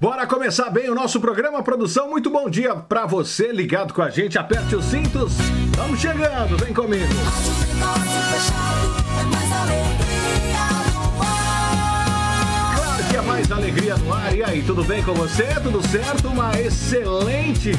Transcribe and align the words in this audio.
Bora 0.00 0.28
começar 0.28 0.70
bem 0.70 0.88
o 0.88 0.94
nosso 0.94 1.20
programa 1.20 1.60
Produção. 1.60 2.08
Muito 2.08 2.30
bom 2.30 2.48
dia 2.48 2.72
para 2.76 3.04
você 3.04 3.50
ligado 3.50 3.92
com 3.92 4.00
a 4.00 4.08
gente. 4.08 4.38
Aperte 4.38 4.76
os 4.76 4.84
cintos. 4.84 5.32
Vamos 5.76 5.98
chegando, 5.98 6.56
vem 6.56 6.72
comigo. 6.72 7.12
Claro 12.76 13.08
que 13.10 13.16
é 13.16 13.20
mais 13.22 13.50
alegria 13.50 13.96
no 13.96 14.14
ar. 14.14 14.36
E 14.36 14.44
aí, 14.44 14.62
tudo 14.62 14.84
bem 14.84 15.02
com 15.02 15.14
você? 15.14 15.46
Tudo 15.60 15.84
certo? 15.88 16.28
Uma 16.28 16.52
excelente 16.60 17.72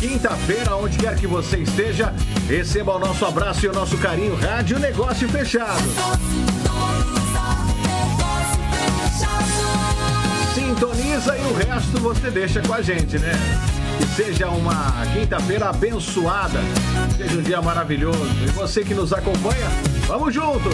quinta-feira, 0.00 0.74
onde 0.74 0.98
quer 0.98 1.14
que 1.14 1.28
você 1.28 1.58
esteja. 1.58 2.12
Receba 2.48 2.96
o 2.96 2.98
nosso 2.98 3.24
abraço 3.24 3.64
e 3.64 3.68
o 3.68 3.72
nosso 3.72 3.96
carinho. 3.98 4.34
Rádio 4.34 4.76
Negócio 4.80 5.28
Fechado. 5.28 5.88
Sintoniza 10.54 11.36
e 11.38 11.42
o 11.42 11.54
resto 11.54 12.00
você 12.00 12.30
deixa 12.30 12.60
com 12.62 12.74
a 12.74 12.82
gente, 12.82 13.18
né? 13.18 13.32
Que 13.98 14.22
seja 14.22 14.48
uma 14.48 14.92
quinta-feira 15.12 15.70
abençoada, 15.70 16.60
seja 17.16 17.38
um 17.38 17.42
dia 17.42 17.62
maravilhoso. 17.62 18.26
E 18.42 18.50
você 18.50 18.82
que 18.82 18.94
nos 18.94 19.12
acompanha, 19.12 19.68
vamos 20.06 20.34
junto! 20.34 20.70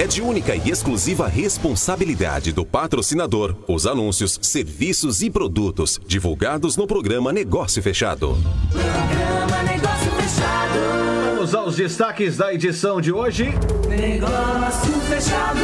É 0.00 0.06
de 0.06 0.22
única 0.22 0.54
e 0.54 0.70
exclusiva 0.70 1.26
responsabilidade 1.26 2.52
do 2.52 2.64
patrocinador 2.64 3.56
os 3.66 3.84
anúncios, 3.84 4.38
serviços 4.40 5.22
e 5.22 5.28
produtos 5.28 6.00
divulgados 6.06 6.76
no 6.76 6.86
programa 6.86 7.32
Negócio 7.32 7.82
Fechado. 7.82 8.38
Programa 8.70 9.62
Negócio 9.64 9.72
Fechado. 9.72 9.87
Vamos 11.48 11.66
aos 11.66 11.76
destaques 11.76 12.36
da 12.36 12.52
edição 12.52 13.00
de 13.00 13.10
hoje. 13.10 13.44
Negócio 13.88 14.92
Fechado. 15.08 15.58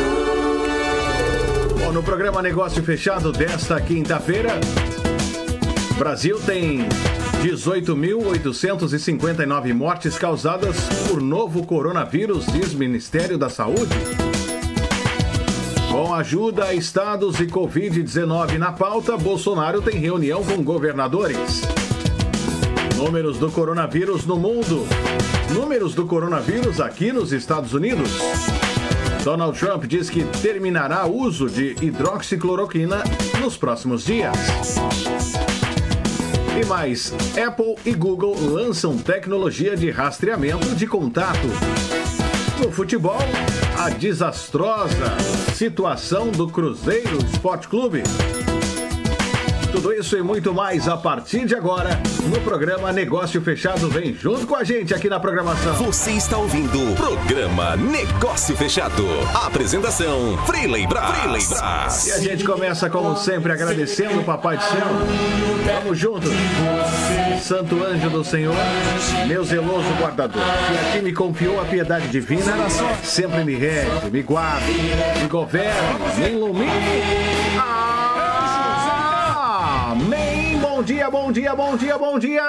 Bom, 1.78 1.92
no 1.92 2.02
programa 2.02 2.40
Negócio 2.40 2.82
Fechado 2.82 3.30
desta 3.30 3.78
quinta-feira, 3.82 4.58
Brasil 5.98 6.40
tem 6.40 6.88
18.859 7.42 9.74
mortes 9.74 10.16
causadas 10.16 10.74
por 11.06 11.20
novo 11.20 11.66
coronavírus, 11.66 12.46
diz 12.46 12.72
Ministério 12.72 13.36
da 13.36 13.50
Saúde. 13.50 13.94
Com 15.90 16.14
ajuda 16.14 16.64
a 16.64 16.74
estados 16.74 17.40
e 17.40 17.46
Covid-19 17.46 18.56
na 18.56 18.72
pauta, 18.72 19.18
Bolsonaro 19.18 19.82
tem 19.82 19.98
reunião 19.98 20.42
com 20.42 20.64
governadores. 20.64 21.60
Números 22.96 23.38
do 23.38 23.50
coronavírus 23.50 24.24
no 24.24 24.36
mundo. 24.36 24.86
Números 25.52 25.94
do 25.94 26.06
coronavírus 26.06 26.80
aqui 26.80 27.12
nos 27.12 27.32
Estados 27.32 27.74
Unidos. 27.74 28.10
Donald 29.24 29.58
Trump 29.58 29.84
diz 29.84 30.08
que 30.08 30.24
terminará 30.40 31.04
o 31.04 31.16
uso 31.16 31.48
de 31.48 31.74
hidroxicloroquina 31.82 33.02
nos 33.40 33.56
próximos 33.56 34.04
dias. 34.04 34.36
E 36.60 36.64
mais, 36.66 37.12
Apple 37.36 37.74
e 37.84 37.92
Google 37.92 38.36
lançam 38.40 38.96
tecnologia 38.96 39.76
de 39.76 39.90
rastreamento 39.90 40.74
de 40.76 40.86
contato. 40.86 41.48
No 42.62 42.70
futebol, 42.70 43.18
a 43.76 43.90
desastrosa 43.90 45.16
situação 45.54 46.30
do 46.30 46.48
Cruzeiro 46.48 47.18
Esporte 47.18 47.66
Clube. 47.66 48.04
Tudo 49.74 49.92
isso 49.92 50.16
e 50.16 50.22
muito 50.22 50.54
mais 50.54 50.86
a 50.86 50.96
partir 50.96 51.46
de 51.46 51.56
agora 51.56 52.00
no 52.28 52.40
programa 52.42 52.92
Negócio 52.92 53.42
Fechado. 53.42 53.90
Vem 53.90 54.14
junto 54.14 54.46
com 54.46 54.54
a 54.54 54.62
gente 54.62 54.94
aqui 54.94 55.08
na 55.08 55.18
programação. 55.18 55.74
Você 55.74 56.12
está 56.12 56.38
ouvindo 56.38 56.92
o 56.92 56.94
programa 56.94 57.74
Negócio 57.74 58.56
Fechado. 58.56 59.04
Apresentação: 59.34 60.38
Freeley 60.46 60.86
Brás. 60.86 62.06
E 62.06 62.12
a 62.12 62.18
gente 62.20 62.44
começa, 62.44 62.88
como 62.88 63.16
sempre, 63.16 63.50
agradecendo 63.50 64.20
o 64.20 64.24
Papai 64.24 64.58
do 64.58 64.62
Céu. 64.62 64.86
Vamos 65.82 65.98
juntos. 65.98 66.30
Santo 67.42 67.82
anjo 67.82 68.08
do 68.10 68.22
Senhor, 68.22 68.54
meu 69.26 69.42
zeloso 69.42 69.88
guardador, 70.00 70.40
que 70.40 70.78
a 70.78 70.92
ti 70.92 71.02
me 71.02 71.12
confiou 71.12 71.60
a 71.60 71.64
piedade 71.64 72.06
divina, 72.08 72.54
sempre 73.02 73.42
me 73.42 73.56
rege, 73.56 74.08
me 74.10 74.22
guarde, 74.22 74.72
me 75.20 75.26
governe, 75.26 75.98
me 76.16 76.30
ilumine. 76.30 77.43
Bom 80.74 80.82
dia, 80.82 81.08
bom 81.08 81.30
dia, 81.30 81.54
bom 81.54 81.76
dia, 81.76 81.96
bom 81.96 82.18
dia. 82.18 82.48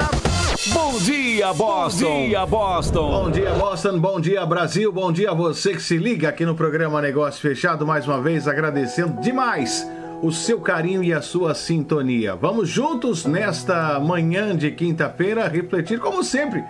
Bom 0.74 0.98
dia, 0.98 1.54
Boston! 1.54 2.06
Bom 2.06 2.28
dia, 2.28 2.46
Boston! 2.48 3.12
Bom 3.12 3.30
dia, 3.30 3.54
Boston. 3.54 4.00
Bom 4.00 4.20
dia, 4.20 4.46
Brasil. 4.48 4.92
Bom 4.92 5.12
dia 5.12 5.30
a 5.30 5.34
você 5.36 5.74
que 5.74 5.80
se 5.80 5.96
liga 5.96 6.30
aqui 6.30 6.44
no 6.44 6.56
programa 6.56 7.00
Negócio 7.00 7.40
Fechado. 7.40 7.86
Mais 7.86 8.08
uma 8.08 8.20
vez, 8.20 8.48
agradecendo 8.48 9.22
demais 9.22 9.88
o 10.24 10.32
seu 10.32 10.60
carinho 10.60 11.04
e 11.04 11.14
a 11.14 11.22
sua 11.22 11.54
sintonia. 11.54 12.36
Vamos 12.36 12.68
juntos 12.68 13.26
nesta 13.26 14.00
manhã 14.00 14.56
de 14.56 14.72
quinta-feira 14.72 15.48
refletir, 15.48 16.00
como 16.00 16.24
sempre 16.24 16.64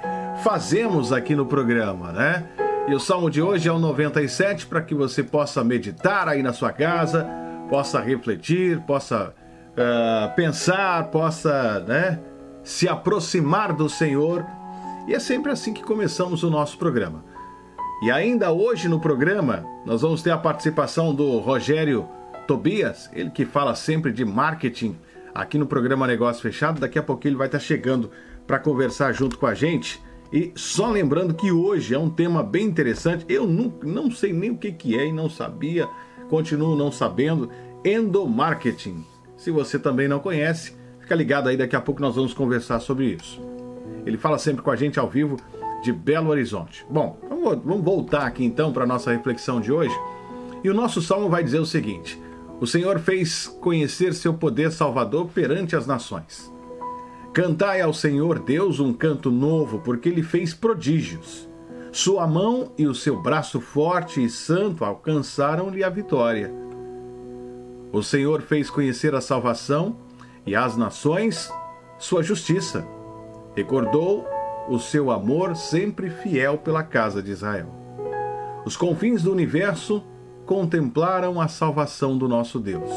fazemos 0.44 1.14
aqui 1.14 1.38
no 1.38 1.46
programa, 1.46 2.12
né? 2.12 2.44
E 2.86 2.94
o 2.94 3.00
salmo 3.00 3.30
de 3.30 3.42
hoje 3.42 3.70
é 3.70 3.72
o 3.72 3.80
97 3.80 4.66
para 4.66 4.82
que 4.82 4.94
você 4.94 5.24
possa 5.24 5.64
meditar 5.64 6.28
aí 6.28 6.44
na 6.44 6.52
sua 6.52 6.74
casa, 6.74 7.26
possa 7.70 8.02
refletir, 8.02 8.82
possa 8.82 9.34
uh, 9.76 10.36
pensar, 10.36 11.10
possa, 11.12 11.80
né? 11.82 12.20
se 12.66 12.90
aproximar 12.90 13.72
do 13.72 13.88
Senhor. 13.88 14.46
E 15.08 15.14
é 15.14 15.20
sempre 15.20 15.52
assim 15.52 15.72
que 15.72 15.84
começamos 15.84 16.44
o 16.44 16.50
nosso 16.50 16.78
programa. 16.78 17.24
E 18.02 18.12
ainda 18.12 18.52
hoje 18.52 18.90
no 18.90 19.00
programa, 19.00 19.64
nós 19.86 20.02
vamos 20.02 20.22
ter 20.22 20.32
a 20.32 20.38
participação 20.38 21.14
do 21.14 21.38
Rogério 21.38 22.08
Tobias, 22.48 23.10
ele 23.14 23.30
que 23.30 23.46
fala 23.46 23.76
sempre 23.76 24.12
de 24.12 24.26
marketing 24.26 24.98
aqui 25.34 25.58
no 25.58 25.68
programa 25.68 26.08
Negócio 26.08 26.42
Fechado. 26.42 26.82
Daqui 26.82 26.98
a 26.98 27.04
pouco 27.04 27.26
ele 27.28 27.36
vai 27.36 27.48
estar 27.48 27.60
chegando 27.60 28.10
para 28.46 28.60
conversar 28.60 29.14
junto 29.14 29.38
com 29.38 29.46
a 29.46 29.54
gente. 29.54 30.02
E 30.34 30.52
só 30.56 30.90
lembrando 30.90 31.34
que 31.34 31.52
hoje 31.52 31.94
é 31.94 32.00
um 32.00 32.10
tema 32.10 32.42
bem 32.42 32.66
interessante. 32.66 33.26
Eu 33.30 33.46
não, 33.46 33.72
não 33.84 34.12
sei 34.12 34.34
nem 34.34 34.50
o 34.52 34.58
que, 34.58 34.72
que 34.72 34.98
é 34.98 35.08
e 35.08 35.14
não 35.14 35.30
sabia, 35.30 35.88
continuo 36.30 36.76
não 36.76 36.92
sabendo. 36.92 37.50
Endomarketing. 37.86 39.15
Se 39.46 39.52
você 39.52 39.80
também 39.80 40.08
não 40.08 40.20
conhece, 40.20 40.74
Fica 41.06 41.14
ligado 41.14 41.50
aí, 41.50 41.56
daqui 41.56 41.76
a 41.76 41.82
pouco 41.82 42.02
nós 42.02 42.16
vamos 42.16 42.34
conversar 42.34 42.80
sobre 42.80 43.06
isso. 43.06 43.40
Ele 44.08 44.18
fala 44.18 44.40
sempre 44.40 44.64
com 44.64 44.72
a 44.72 44.76
gente 44.76 45.00
ao 45.00 45.08
vivo 45.08 45.38
de 45.84 45.94
Belo 45.94 46.32
Horizonte. 46.32 46.84
Bom, 46.90 47.20
vamos, 47.30 47.84
voltar 47.84 48.26
aqui 48.26 48.44
então 48.44 48.74
para 48.74 48.86
a 48.86 48.88
nossa 48.88 49.12
reflexão 49.12 49.62
de 49.62 49.72
hoje. 49.72 49.96
E 50.64 50.70
o 50.70 50.74
nosso 50.74 51.04
salmo 51.04 51.30
vai 51.30 51.44
dizer 51.44 51.60
o 51.60 51.66
seguinte: 51.66 52.20
O 52.60 52.66
Senhor 52.66 52.98
fez 52.98 53.46
conhecer 53.62 54.16
seu 54.16 54.34
poder 54.34 54.72
salvador 54.72 55.28
perante 55.28 55.76
as 55.76 55.86
nações. 55.86 56.52
Cantai 57.32 57.82
ao 57.82 57.94
Senhor 57.94 58.40
Deus 58.40 58.80
um 58.80 58.92
canto 58.92 59.30
novo, 59.30 59.78
porque 59.78 60.10
ele 60.10 60.24
fez 60.24 60.56
prodígios. 60.56 61.48
Sua 61.92 62.26
mão 62.26 62.72
e 62.80 62.88
o 62.88 62.96
seu 62.96 63.22
braço 63.22 63.62
forte 63.62 64.24
e 64.24 64.28
santo 64.28 64.84
alcançaram-lhe 64.84 65.84
a 65.84 65.90
vitória. 65.90 66.52
O 67.96 68.04
Senhor 68.04 68.42
fez 68.42 68.70
conhecer 68.70 69.16
a 69.16 69.22
salvação 69.22 69.96
e 70.46 70.54
às 70.54 70.76
nações 70.76 71.50
sua 71.98 72.22
justiça. 72.22 72.86
Recordou 73.56 74.28
o 74.68 74.78
seu 74.78 75.10
amor 75.10 75.56
sempre 75.56 76.10
fiel 76.10 76.58
pela 76.58 76.84
casa 76.84 77.24
de 77.24 77.32
Israel. 77.32 77.68
Os 78.66 78.76
confins 78.76 79.24
do 79.24 79.32
universo 79.32 80.04
contemplaram 80.46 81.40
a 81.40 81.48
salvação 81.48 82.18
do 82.18 82.28
nosso 82.28 82.60
Deus. 82.60 82.90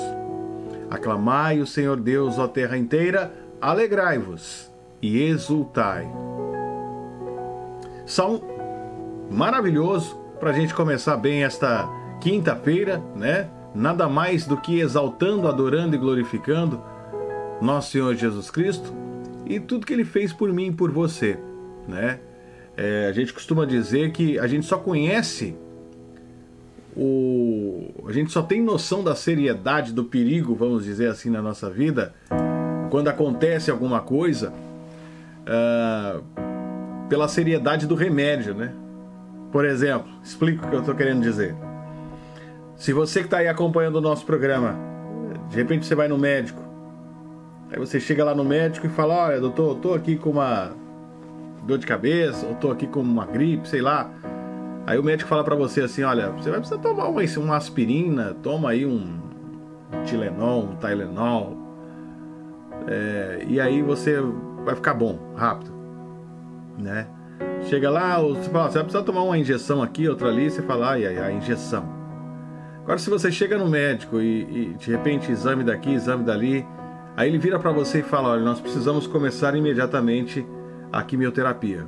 Aclamai 0.91 1.61
o 1.61 1.67
Senhor 1.67 2.01
Deus, 2.01 2.37
ó 2.37 2.49
terra 2.49 2.77
inteira, 2.77 3.33
alegrai-vos 3.61 4.69
e 5.01 5.23
exultai. 5.23 6.11
São 8.05 8.43
maravilhoso 9.31 10.17
para 10.41 10.51
a 10.51 10.55
gente 10.55 10.75
começar 10.75 11.17
bem 11.17 11.45
esta 11.45 11.89
quinta-feira, 12.21 13.01
né? 13.15 13.49
Nada 13.75 14.09
mais 14.09 14.47
do 14.47 14.57
que 14.57 14.81
exaltando, 14.81 15.47
adorando 15.47 15.95
e 15.95 15.99
glorificando 15.99 16.83
nosso 17.61 17.93
Senhor 17.93 18.15
Jesus 18.15 18.51
Cristo 18.51 18.93
e 19.47 19.59
tudo 19.59 19.87
que 19.87 19.93
ele 19.93 20.05
fez 20.05 20.33
por 20.33 20.53
mim 20.53 20.67
e 20.67 20.73
por 20.73 20.91
você, 20.91 21.39
né? 21.87 22.21
É, 22.77 23.07
a 23.09 23.13
gente 23.13 23.33
costuma 23.33 23.65
dizer 23.65 24.13
que 24.13 24.39
a 24.39 24.47
gente 24.47 24.65
só 24.65 24.79
conhece 24.79 25.57
o. 26.97 27.91
A 28.07 28.13
gente 28.13 28.31
só 28.31 28.43
tem 28.43 28.63
noção 28.63 29.03
da 29.03 29.15
seriedade 29.15 29.93
do 29.93 30.05
perigo, 30.05 30.55
vamos 30.55 30.85
dizer 30.85 31.09
assim, 31.09 31.31
na 31.31 31.43
nossa 31.43 31.69
vida, 31.69 32.15
quando 32.91 33.09
acontece 33.09 33.71
alguma 33.71 34.01
coisa, 34.01 34.53
uh, 35.43 36.23
pela 37.09 37.27
seriedade 37.27 37.87
do 37.87 37.95
remédio, 37.95 38.55
né? 38.55 38.73
Por 39.51 39.65
exemplo, 39.65 40.09
explico 40.23 40.65
o 40.65 40.69
que 40.69 40.77
eu 40.77 40.81
estou 40.81 40.95
querendo 40.95 41.23
dizer. 41.23 41.55
Se 42.79 42.95
você 42.95 43.21
que 43.21 43.27
está 43.27 43.39
aí 43.39 43.49
acompanhando 43.49 43.97
o 43.97 44.01
nosso 44.01 44.25
programa, 44.25 44.75
de 45.51 45.57
repente 45.57 45.85
você 45.85 45.95
vai 45.95 46.09
no 46.09 46.17
médico, 46.17 46.69
Aí 47.71 47.79
você 47.79 48.01
chega 48.01 48.25
lá 48.25 48.35
no 48.35 48.45
médico 48.45 48.87
e 48.87 48.91
fala: 48.91 49.27
Olha, 49.27 49.41
doutor, 49.41 49.71
eu 49.71 49.75
tô 49.77 49.95
aqui 49.95 50.17
com 50.17 50.31
uma 50.31 50.73
dor 51.65 51.79
de 51.79 51.87
cabeça, 51.87 52.47
ou 52.47 52.55
tô 52.55 52.71
aqui 52.71 52.87
com 52.87 53.01
uma 53.01 53.27
gripe, 53.27 53.69
sei 53.69 53.83
lá. 53.83 54.11
Aí 54.87 54.99
o 54.99 55.03
médico 55.03 55.29
fala 55.29 55.45
para 55.45 55.55
você 55.55 55.83
assim, 55.83 56.03
olha, 56.03 56.31
você 56.31 56.49
vai 56.49 56.61
precisar 56.61 56.81
tomar 56.81 57.09
uma, 57.09 57.21
uma 57.21 57.57
aspirina, 57.57 58.35
toma 58.43 58.71
aí 58.71 58.87
um 58.87 59.21
Tilenol, 60.07 60.63
um 60.65 60.77
Tylenol, 60.77 61.59
é, 62.87 63.45
e 63.47 63.61
aí 63.61 63.83
você 63.83 64.19
vai 64.65 64.75
ficar 64.75 64.95
bom, 64.95 65.19
rápido, 65.37 65.75
né? 66.79 67.07
Chega 67.65 67.91
lá, 67.91 68.19
você 68.19 68.49
fala, 68.49 68.71
você 68.71 68.79
vai 68.79 68.85
precisar 68.85 69.05
tomar 69.05 69.25
uma 69.25 69.37
injeção 69.37 69.83
aqui, 69.83 70.09
outra 70.09 70.29
ali, 70.29 70.51
você 70.51 70.63
fala, 70.63 70.93
ai, 70.93 71.05
ai, 71.05 71.19
a 71.19 71.33
injeção. 71.33 71.98
Agora, 72.89 73.01
se 73.01 73.11
você 73.11 73.31
chega 73.31 73.59
no 73.59 73.69
médico 73.69 74.19
e, 74.19 74.71
e 74.71 74.75
de 74.79 74.91
repente 74.91 75.31
exame 75.31 75.63
daqui, 75.63 75.93
exame 75.93 76.25
dali, 76.25 76.67
aí 77.15 77.29
ele 77.29 77.37
vira 77.37 77.59
para 77.59 77.71
você 77.71 77.99
e 77.99 78.03
fala, 78.03 78.31
olha, 78.31 78.41
nós 78.41 78.63
precisamos 78.63 79.07
começar 79.07 79.55
imediatamente 79.55 80.43
a 80.91 81.03
quimioterapia. 81.03 81.87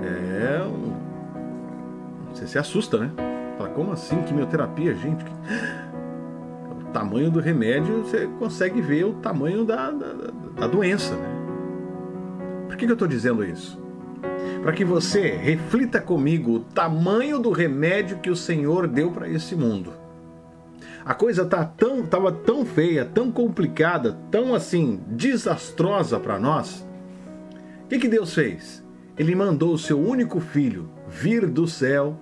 É, 0.00 0.60
você 2.32 2.46
se 2.46 2.56
assusta, 2.56 2.98
né? 2.98 3.10
Fala, 3.58 3.70
como 3.70 3.90
assim 3.90 4.22
quimioterapia, 4.22 4.94
gente? 4.94 5.24
O 6.80 6.84
tamanho 6.92 7.32
do 7.32 7.40
remédio, 7.40 8.04
você 8.04 8.28
consegue 8.38 8.80
ver 8.80 9.06
o 9.06 9.14
tamanho 9.14 9.64
da, 9.64 9.90
da, 9.90 10.12
da 10.54 10.66
doença, 10.68 11.16
né? 11.16 11.28
Por 12.68 12.76
que, 12.76 12.86
que 12.86 12.92
eu 12.92 12.94
estou 12.94 13.08
dizendo 13.08 13.44
isso? 13.44 13.87
Para 14.62 14.72
que 14.72 14.84
você 14.84 15.30
reflita 15.30 16.00
comigo 16.00 16.52
o 16.52 16.60
tamanho 16.60 17.38
do 17.38 17.50
remédio 17.50 18.18
que 18.18 18.30
o 18.30 18.36
Senhor 18.36 18.86
deu 18.86 19.10
para 19.10 19.28
esse 19.28 19.54
mundo. 19.54 19.92
A 21.04 21.14
coisa 21.14 21.46
tá 21.46 21.64
tão, 21.64 22.06
tava 22.06 22.30
tão 22.30 22.66
feia, 22.66 23.04
tão 23.04 23.32
complicada, 23.32 24.18
tão 24.30 24.54
assim 24.54 25.00
desastrosa 25.06 26.20
para 26.20 26.38
nós. 26.38 26.86
O 27.84 27.88
que, 27.88 27.98
que 27.98 28.08
Deus 28.08 28.34
fez? 28.34 28.84
Ele 29.16 29.34
mandou 29.34 29.72
o 29.72 29.78
seu 29.78 29.98
único 29.98 30.38
filho 30.38 30.90
vir 31.08 31.46
do 31.46 31.66
céu 31.66 32.18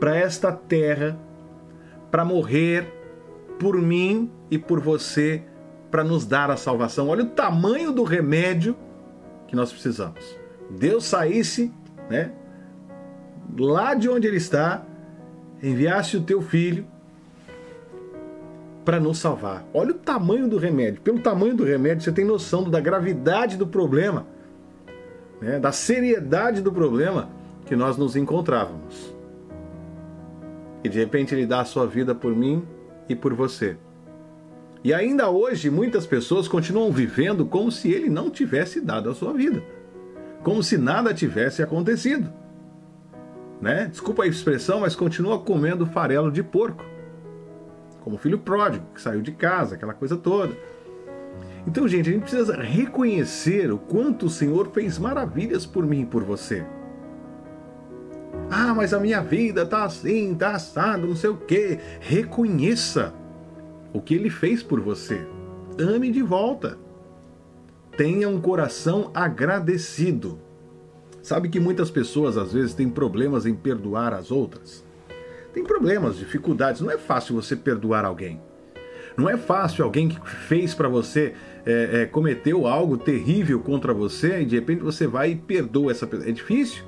para 0.00 0.16
esta 0.16 0.50
terra 0.50 1.18
para 2.10 2.24
morrer 2.24 2.92
por 3.58 3.76
mim 3.76 4.30
e 4.50 4.58
por 4.58 4.80
você 4.80 5.42
para 5.90 6.02
nos 6.02 6.26
dar 6.26 6.50
a 6.50 6.56
salvação. 6.56 7.08
Olha 7.08 7.24
o 7.24 7.30
tamanho 7.30 7.92
do 7.92 8.04
remédio 8.04 8.76
que 9.46 9.54
nós 9.54 9.70
precisamos. 9.70 10.43
Deus 10.70 11.04
saísse, 11.04 11.72
né, 12.08 12.32
lá 13.58 13.94
de 13.94 14.08
onde 14.08 14.26
ele 14.26 14.36
está, 14.36 14.84
enviasse 15.62 16.16
o 16.16 16.22
teu 16.22 16.42
filho 16.42 16.86
para 18.84 19.00
nos 19.00 19.18
salvar. 19.18 19.64
Olha 19.72 19.92
o 19.92 19.94
tamanho 19.94 20.48
do 20.48 20.58
remédio. 20.58 21.00
Pelo 21.00 21.18
tamanho 21.20 21.56
do 21.56 21.64
remédio, 21.64 22.04
você 22.04 22.12
tem 22.12 22.24
noção 22.24 22.68
da 22.68 22.80
gravidade 22.80 23.56
do 23.56 23.66
problema, 23.66 24.26
né, 25.40 25.58
da 25.58 25.72
seriedade 25.72 26.60
do 26.60 26.70
problema 26.70 27.30
que 27.64 27.74
nós 27.74 27.96
nos 27.96 28.14
encontrávamos. 28.14 29.14
E 30.82 30.88
de 30.88 30.98
repente 30.98 31.34
ele 31.34 31.46
dá 31.46 31.60
a 31.60 31.64
sua 31.64 31.86
vida 31.86 32.14
por 32.14 32.36
mim 32.36 32.62
e 33.08 33.16
por 33.16 33.32
você. 33.32 33.76
E 34.82 34.92
ainda 34.92 35.30
hoje 35.30 35.70
muitas 35.70 36.06
pessoas 36.06 36.46
continuam 36.46 36.92
vivendo 36.92 37.46
como 37.46 37.72
se 37.72 37.90
ele 37.90 38.10
não 38.10 38.28
tivesse 38.28 38.82
dado 38.82 39.08
a 39.08 39.14
sua 39.14 39.32
vida. 39.32 39.62
Como 40.44 40.62
se 40.62 40.76
nada 40.76 41.14
tivesse 41.14 41.62
acontecido. 41.62 42.30
Né? 43.60 43.86
Desculpa 43.86 44.24
a 44.24 44.26
expressão, 44.26 44.80
mas 44.80 44.94
continua 44.94 45.40
comendo 45.40 45.86
farelo 45.86 46.30
de 46.30 46.42
porco. 46.42 46.84
Como 48.02 48.16
o 48.16 48.18
filho 48.18 48.38
pródigo, 48.38 48.84
que 48.94 49.00
saiu 49.00 49.22
de 49.22 49.32
casa, 49.32 49.74
aquela 49.74 49.94
coisa 49.94 50.18
toda. 50.18 50.54
Então, 51.66 51.88
gente, 51.88 52.10
a 52.10 52.12
gente 52.12 52.22
precisa 52.22 52.60
reconhecer 52.60 53.72
o 53.72 53.78
quanto 53.78 54.26
o 54.26 54.30
Senhor 54.30 54.70
fez 54.70 54.98
maravilhas 54.98 55.64
por 55.64 55.86
mim 55.86 56.02
e 56.02 56.06
por 56.06 56.22
você. 56.22 56.64
Ah, 58.50 58.74
mas 58.74 58.92
a 58.92 59.00
minha 59.00 59.22
vida 59.22 59.64
tá 59.64 59.84
assim, 59.84 60.34
tá 60.34 60.50
assado, 60.50 61.06
não 61.06 61.16
sei 61.16 61.30
o 61.30 61.38
quê. 61.38 61.78
Reconheça 62.00 63.14
o 63.94 64.00
que 64.00 64.14
ele 64.14 64.28
fez 64.28 64.62
por 64.62 64.78
você. 64.80 65.26
Ame 65.78 66.10
de 66.10 66.20
volta. 66.20 66.83
Tenha 67.96 68.28
um 68.28 68.40
coração 68.40 69.10
agradecido. 69.14 70.40
Sabe 71.22 71.48
que 71.48 71.60
muitas 71.60 71.90
pessoas 71.90 72.36
às 72.36 72.52
vezes 72.52 72.74
têm 72.74 72.90
problemas 72.90 73.46
em 73.46 73.54
perdoar 73.54 74.12
as 74.12 74.32
outras? 74.32 74.84
Tem 75.52 75.62
problemas, 75.62 76.16
dificuldades. 76.16 76.80
Não 76.80 76.90
é 76.90 76.98
fácil 76.98 77.36
você 77.36 77.54
perdoar 77.54 78.04
alguém. 78.04 78.40
Não 79.16 79.30
é 79.30 79.36
fácil 79.36 79.84
alguém 79.84 80.08
que 80.08 80.20
fez 80.28 80.74
para 80.74 80.88
você, 80.88 81.34
é, 81.64 82.02
é, 82.02 82.06
cometeu 82.06 82.66
algo 82.66 82.98
terrível 82.98 83.60
contra 83.60 83.94
você 83.94 84.40
e 84.40 84.44
de 84.44 84.56
repente 84.56 84.82
você 84.82 85.06
vai 85.06 85.30
e 85.30 85.36
perdoa 85.36 85.92
essa 85.92 86.04
pessoa. 86.04 86.28
É 86.28 86.32
difícil. 86.32 86.82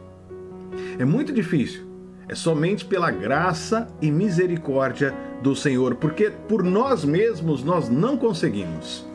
É 0.99 1.05
muito 1.05 1.33
difícil. 1.33 1.87
É 2.29 2.35
somente 2.35 2.85
pela 2.85 3.13
graça 3.13 3.87
e 4.03 4.11
misericórdia 4.11 5.15
do 5.41 5.55
Senhor, 5.55 5.95
porque 5.95 6.33
por 6.49 6.65
nós 6.65 7.05
mesmos 7.05 7.63
nós 7.63 7.89
não 7.89 8.17
conseguimos. 8.17 9.07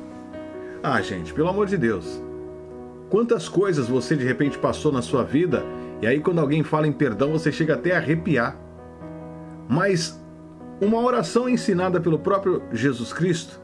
Ah, 0.83 1.00
gente, 1.01 1.31
pelo 1.31 1.48
amor 1.48 1.68
de 1.68 1.78
Deus. 1.78 2.22
Quantas 3.10 3.48
coisas 3.48 3.88
você 3.88 4.16
de 4.16 4.25
repente 4.25 4.57
passou 4.57 4.92
na 4.92 5.01
sua 5.01 5.24
vida 5.24 5.63
e 6.01 6.07
aí 6.07 6.19
quando 6.19 6.39
alguém 6.39 6.63
fala 6.63 6.88
em 6.88 6.92
perdão 6.92 7.33
você 7.33 7.51
chega 7.51 7.75
até 7.75 7.94
a 7.94 7.98
arrepiar. 7.98 8.57
Mas 9.69 10.19
uma 10.81 11.00
oração 11.00 11.48
ensinada 11.48 12.01
pelo 12.01 12.18
próprio 12.18 12.63
Jesus 12.72 13.13
Cristo 13.13 13.62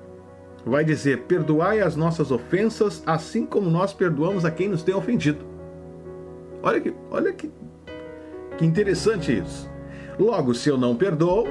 vai 0.64 0.84
dizer: 0.84 1.24
Perdoai 1.24 1.82
as 1.82 1.96
nossas 1.96 2.30
ofensas, 2.30 3.02
assim 3.06 3.48
como 3.48 3.70
nós 3.70 3.94
perdoamos 3.94 4.46
a 4.46 4.52
quem 4.52 4.70
nos 4.70 4.84
tem 4.84 4.94
ofendido. 4.94 5.44
Olha 6.62 6.80
que, 6.80 6.94
olha 7.10 7.34
que, 7.34 7.52
que 8.58 8.66
interessante 8.66 9.36
isso. 9.36 9.68
Logo, 10.20 10.54
se 10.54 10.70
eu 10.70 10.78
não 10.78 10.96
perdoo, 10.96 11.48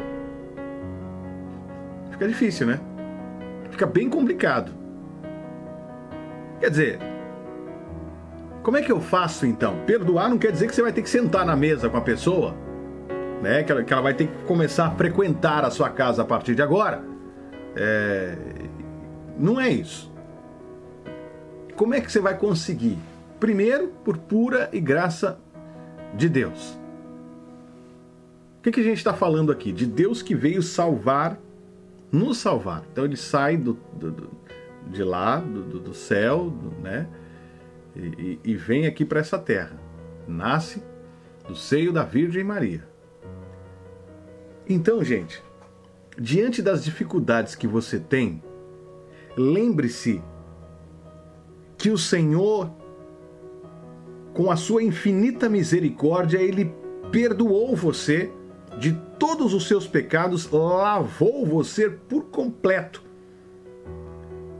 fica 2.12 2.28
difícil, 2.28 2.68
né? 2.68 2.80
Fica 3.70 3.86
bem 3.86 4.08
complicado. 4.08 4.85
Quer 6.60 6.70
dizer, 6.70 6.98
como 8.62 8.76
é 8.76 8.82
que 8.82 8.90
eu 8.90 9.00
faço 9.00 9.46
então? 9.46 9.78
Perdoar 9.86 10.28
não 10.28 10.38
quer 10.38 10.50
dizer 10.50 10.66
que 10.66 10.74
você 10.74 10.82
vai 10.82 10.92
ter 10.92 11.02
que 11.02 11.10
sentar 11.10 11.44
na 11.44 11.54
mesa 11.54 11.88
com 11.88 11.96
a 11.96 12.00
pessoa, 12.00 12.54
né? 13.42 13.62
Que 13.62 13.72
ela, 13.72 13.84
que 13.84 13.92
ela 13.92 14.02
vai 14.02 14.14
ter 14.14 14.26
que 14.28 14.44
começar 14.44 14.86
a 14.86 14.90
frequentar 14.92 15.64
a 15.64 15.70
sua 15.70 15.90
casa 15.90 16.22
a 16.22 16.24
partir 16.24 16.54
de 16.54 16.62
agora. 16.62 17.04
É... 17.74 18.36
Não 19.38 19.60
é 19.60 19.70
isso. 19.70 20.12
Como 21.76 21.94
é 21.94 22.00
que 22.00 22.10
você 22.10 22.20
vai 22.20 22.36
conseguir? 22.36 22.98
Primeiro, 23.38 23.88
por 24.02 24.16
pura 24.16 24.70
e 24.72 24.80
graça 24.80 25.38
de 26.14 26.28
Deus. 26.28 26.78
O 28.58 28.62
que, 28.62 28.72
que 28.72 28.80
a 28.80 28.84
gente 28.84 28.96
está 28.96 29.12
falando 29.12 29.52
aqui? 29.52 29.70
De 29.70 29.86
Deus 29.86 30.22
que 30.22 30.34
veio 30.34 30.62
salvar 30.62 31.38
nos 32.10 32.38
salvar. 32.38 32.82
Então 32.90 33.04
ele 33.04 33.16
sai 33.16 33.56
do, 33.56 33.78
do, 33.92 34.10
do 34.10 34.30
de 34.86 35.02
lá, 35.02 35.38
do, 35.38 35.80
do 35.80 35.94
céu, 35.94 36.52
né? 36.82 37.08
E, 37.94 38.38
e 38.44 38.54
vem 38.54 38.86
aqui 38.86 39.04
para 39.04 39.20
essa 39.20 39.38
terra. 39.38 39.78
Nasce 40.28 40.82
do 41.46 41.54
seio 41.54 41.92
da 41.92 42.04
Virgem 42.04 42.44
Maria. 42.44 42.86
Então, 44.68 45.02
gente, 45.02 45.42
diante 46.18 46.60
das 46.60 46.84
dificuldades 46.84 47.54
que 47.54 47.66
você 47.66 48.00
tem, 48.00 48.42
lembre-se 49.36 50.22
que 51.78 51.90
o 51.90 51.98
Senhor, 51.98 52.70
com 54.34 54.50
a 54.50 54.56
sua 54.56 54.82
infinita 54.82 55.48
misericórdia, 55.48 56.38
ele 56.38 56.74
perdoou 57.12 57.76
você 57.76 58.32
de 58.78 58.92
todos 59.18 59.54
os 59.54 59.66
seus 59.68 59.86
pecados, 59.86 60.50
lavou 60.50 61.46
você 61.46 61.88
por 61.88 62.24
completo. 62.24 63.05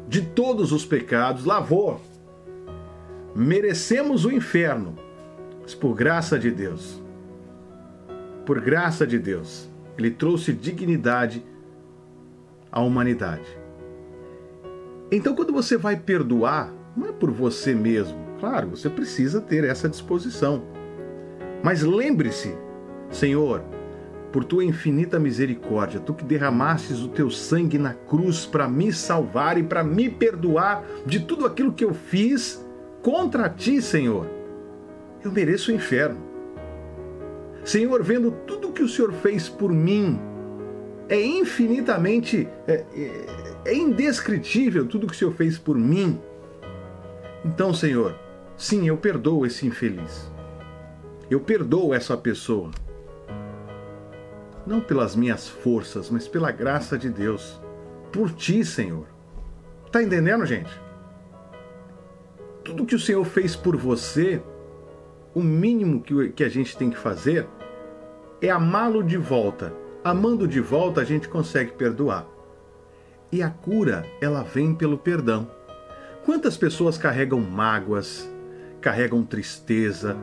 De 0.09 0.23
todos 0.23 0.73
os 0.73 0.85
pecados, 0.85 1.45
lavou. 1.45 2.01
Merecemos 3.35 4.25
o 4.25 4.31
inferno, 4.31 4.97
mas 5.61 5.75
por 5.75 5.95
graça 5.95 6.39
de 6.39 6.51
Deus, 6.51 7.03
por 8.47 8.61
graça 8.61 9.07
de 9.07 9.19
Deus, 9.19 9.69
Ele 9.99 10.11
trouxe 10.11 10.53
dignidade 10.53 11.45
à 12.71 12.81
humanidade. 12.81 13.49
Então, 15.11 15.35
quando 15.35 15.53
você 15.53 15.77
vai 15.77 15.97
perdoar, 15.97 16.73
não 16.97 17.09
é 17.09 17.13
por 17.13 17.31
você 17.31 17.75
mesmo, 17.75 18.19
claro, 18.41 18.71
você 18.71 18.89
precisa 18.89 19.41
ter 19.41 19.65
essa 19.65 19.89
disposição. 19.89 20.63
Mas 21.63 21.83
lembre-se, 21.83 22.57
Senhor, 23.11 23.63
por 24.37 24.45
tua 24.45 24.63
infinita 24.63 25.19
misericórdia, 25.19 25.99
tu 25.99 26.13
que 26.13 26.23
derramastes 26.23 27.01
o 27.01 27.09
teu 27.09 27.31
sangue 27.31 27.79
na 27.79 27.95
cruz 27.95 28.45
para 28.45 28.69
me 28.69 28.93
salvar 28.93 29.57
e 29.57 29.63
para 29.63 29.83
me 29.83 30.11
perdoar 30.11 30.85
de 31.07 31.21
tudo 31.21 31.47
aquilo 31.47 31.73
que 31.73 31.83
eu 31.83 31.95
fiz 31.95 32.63
contra 33.01 33.49
ti, 33.49 33.81
Senhor. 33.81 34.29
Eu 35.25 35.33
mereço 35.33 35.73
o 35.73 35.75
inferno. 35.75 36.21
Senhor, 37.65 38.03
vendo 38.03 38.31
tudo 38.31 38.73
que 38.73 38.83
o 38.83 38.89
Senhor 38.91 39.11
fez 39.15 39.49
por 39.49 39.73
mim, 39.73 40.21
é 41.09 41.19
infinitamente, 41.19 42.47
é, 42.69 42.85
é, 42.95 43.71
é 43.71 43.75
indescritível 43.75 44.87
tudo 44.87 45.07
que 45.07 45.15
o 45.15 45.17
Senhor 45.17 45.33
fez 45.33 45.57
por 45.57 45.79
mim. 45.79 46.21
Então, 47.43 47.73
Senhor, 47.73 48.15
Sim, 48.59 48.87
eu 48.87 48.99
perdoo 48.99 49.45
esse 49.45 49.67
infeliz. 49.67 50.31
Eu 51.31 51.41
perdoo 51.41 51.95
essa 51.95 52.19
pessoa. 52.19 52.71
Não 54.67 54.81
pelas 54.81 55.15
minhas 55.15 55.49
forças, 55.49 56.11
mas 56.11 56.27
pela 56.27 56.51
graça 56.51 56.99
de 56.99 57.09
Deus. 57.09 57.61
Por 58.13 58.33
ti, 58.33 58.65
Senhor. 58.65 59.07
Tá 59.93 60.03
entendendo, 60.03 60.45
gente? 60.45 60.71
Tudo 62.65 62.85
que 62.85 62.95
o 62.95 62.99
Senhor 62.99 63.25
fez 63.25 63.55
por 63.55 63.77
você, 63.77 64.43
o 65.33 65.41
mínimo 65.41 66.03
que, 66.03 66.31
que 66.31 66.43
a 66.43 66.49
gente 66.49 66.77
tem 66.77 66.91
que 66.91 66.99
fazer 66.99 67.47
é 68.41 68.51
amá-lo 68.51 69.03
de 69.05 69.17
volta. 69.17 69.73
Amando 70.03 70.49
de 70.49 70.61
volta, 70.61 71.01
a 71.01 71.05
gente 71.05 71.29
consegue 71.29 71.73
perdoar. 71.73 72.27
E 73.31 73.43
a 73.43 73.51
cura, 73.51 74.05
ela 74.21 74.43
vem 74.43 74.75
pelo 74.75 74.99
perdão. 74.99 75.49
Quantas 76.25 76.57
pessoas 76.57 76.99
carregam 76.99 77.41
mágoas, 77.41 78.29
carregam 78.81 79.25
tristeza, 79.25 80.17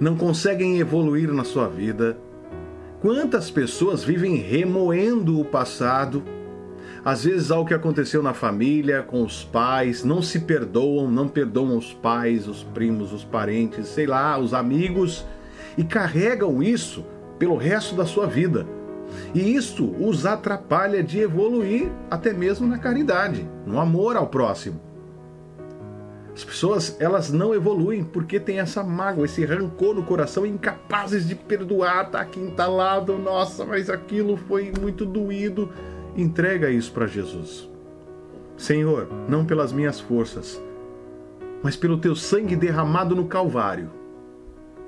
não 0.00 0.16
conseguem 0.16 0.78
evoluir 0.78 1.32
na 1.32 1.44
sua 1.44 1.68
vida? 1.68 2.16
Quantas 3.00 3.50
pessoas 3.50 4.04
vivem 4.04 4.36
remoendo 4.36 5.40
o 5.40 5.44
passado? 5.44 6.22
Às 7.02 7.24
vezes 7.24 7.50
algo 7.50 7.66
que 7.66 7.72
aconteceu 7.72 8.22
na 8.22 8.34
família, 8.34 9.02
com 9.02 9.22
os 9.22 9.42
pais, 9.42 10.04
não 10.04 10.20
se 10.20 10.40
perdoam, 10.40 11.10
não 11.10 11.26
perdoam 11.26 11.78
os 11.78 11.94
pais, 11.94 12.46
os 12.46 12.62
primos, 12.62 13.10
os 13.10 13.24
parentes, 13.24 13.86
sei 13.86 14.06
lá, 14.06 14.36
os 14.36 14.52
amigos, 14.52 15.24
e 15.78 15.82
carregam 15.82 16.62
isso 16.62 17.02
pelo 17.38 17.56
resto 17.56 17.94
da 17.94 18.04
sua 18.04 18.26
vida. 18.26 18.66
E 19.34 19.54
isso 19.54 19.94
os 19.98 20.26
atrapalha 20.26 21.02
de 21.02 21.20
evoluir 21.20 21.90
até 22.10 22.34
mesmo 22.34 22.66
na 22.66 22.76
caridade, 22.76 23.48
no 23.64 23.80
amor 23.80 24.14
ao 24.14 24.26
próximo. 24.26 24.89
As 26.40 26.44
pessoas, 26.44 26.96
elas 26.98 27.30
não 27.30 27.54
evoluem 27.54 28.02
porque 28.02 28.40
tem 28.40 28.60
essa 28.60 28.82
mágoa, 28.82 29.26
esse 29.26 29.44
rancor 29.44 29.94
no 29.94 30.02
coração, 30.02 30.46
incapazes 30.46 31.28
de 31.28 31.34
perdoar, 31.34 32.10
tá 32.10 32.18
aqui 32.22 32.40
entalado, 32.40 33.18
nossa, 33.18 33.66
mas 33.66 33.90
aquilo 33.90 34.38
foi 34.38 34.72
muito 34.80 35.04
doído. 35.04 35.68
Entrega 36.16 36.70
isso 36.70 36.92
para 36.92 37.06
Jesus. 37.06 37.68
Senhor, 38.56 39.06
não 39.28 39.44
pelas 39.44 39.70
minhas 39.70 40.00
forças, 40.00 40.58
mas 41.62 41.76
pelo 41.76 41.98
teu 41.98 42.16
sangue 42.16 42.56
derramado 42.56 43.14
no 43.14 43.26
Calvário. 43.26 43.90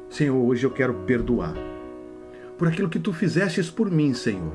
Senhor, 0.09 0.43
hoje 0.43 0.65
eu 0.65 0.71
quero 0.71 0.95
perdoar 1.05 1.53
por 2.57 2.67
aquilo 2.67 2.89
que 2.89 2.99
tu 2.99 3.13
fizestes 3.13 3.69
por 3.69 3.91
mim, 3.91 4.15
Senhor. 4.15 4.55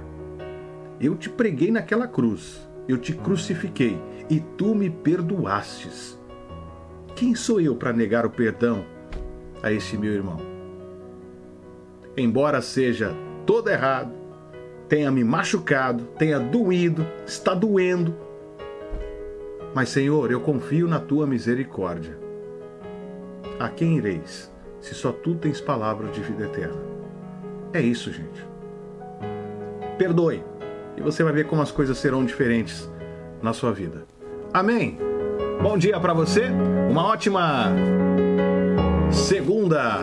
Eu 0.99 1.15
te 1.15 1.29
preguei 1.29 1.69
naquela 1.69 2.07
cruz, 2.07 2.67
eu 2.87 2.97
te 2.97 3.13
crucifiquei 3.13 4.01
e 4.31 4.39
tu 4.39 4.73
me 4.73 4.89
perdoastes. 4.89 6.16
Quem 7.17 7.33
sou 7.33 7.59
eu 7.59 7.75
para 7.75 7.91
negar 7.91 8.27
o 8.27 8.29
perdão 8.29 8.85
a 9.63 9.71
este 9.71 9.97
meu 9.97 10.13
irmão? 10.13 10.37
Embora 12.15 12.61
seja 12.61 13.11
todo 13.43 13.71
errado, 13.71 14.13
tenha 14.87 15.09
me 15.09 15.23
machucado, 15.23 16.03
tenha 16.19 16.39
doído, 16.39 17.03
está 17.25 17.55
doendo, 17.55 18.15
mas 19.73 19.89
Senhor, 19.89 20.31
eu 20.31 20.39
confio 20.41 20.87
na 20.87 20.99
tua 20.99 21.25
misericórdia. 21.25 22.15
A 23.59 23.67
quem 23.67 23.97
ireis, 23.97 24.53
se 24.79 24.93
só 24.93 25.11
tu 25.11 25.33
tens 25.33 25.59
palavra 25.59 26.09
de 26.09 26.21
vida 26.21 26.45
eterna? 26.45 26.81
É 27.73 27.81
isso, 27.81 28.11
gente. 28.11 28.47
Perdoe. 29.97 30.43
E 30.95 31.01
você 31.01 31.23
vai 31.23 31.33
ver 31.33 31.47
como 31.47 31.63
as 31.63 31.71
coisas 31.71 31.97
serão 31.97 32.23
diferentes 32.23 32.87
na 33.41 33.53
sua 33.53 33.71
vida. 33.71 34.05
Amém. 34.53 35.06
Bom 35.61 35.75
dia 35.75 35.99
para 35.99 36.13
você. 36.13 36.43
Uma 36.89 37.07
ótima 37.07 37.71
segunda. 39.11 39.99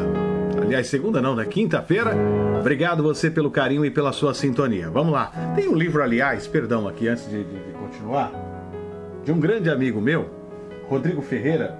Aliás, 0.60 0.88
segunda 0.88 1.22
não, 1.22 1.36
né? 1.36 1.44
Quinta-feira. 1.44 2.12
Obrigado 2.58 3.02
você 3.02 3.30
pelo 3.30 3.50
carinho 3.50 3.84
e 3.84 3.90
pela 3.90 4.12
sua 4.12 4.34
sintonia. 4.34 4.90
Vamos 4.90 5.12
lá. 5.12 5.30
Tem 5.54 5.68
um 5.68 5.76
livro, 5.76 6.02
aliás, 6.02 6.46
perdão 6.46 6.88
aqui 6.88 7.06
antes 7.06 7.30
de, 7.30 7.44
de, 7.44 7.58
de 7.58 7.72
continuar, 7.72 8.32
de 9.24 9.30
um 9.30 9.38
grande 9.38 9.70
amigo 9.70 10.00
meu, 10.00 10.28
Rodrigo 10.88 11.22
Ferreira. 11.22 11.78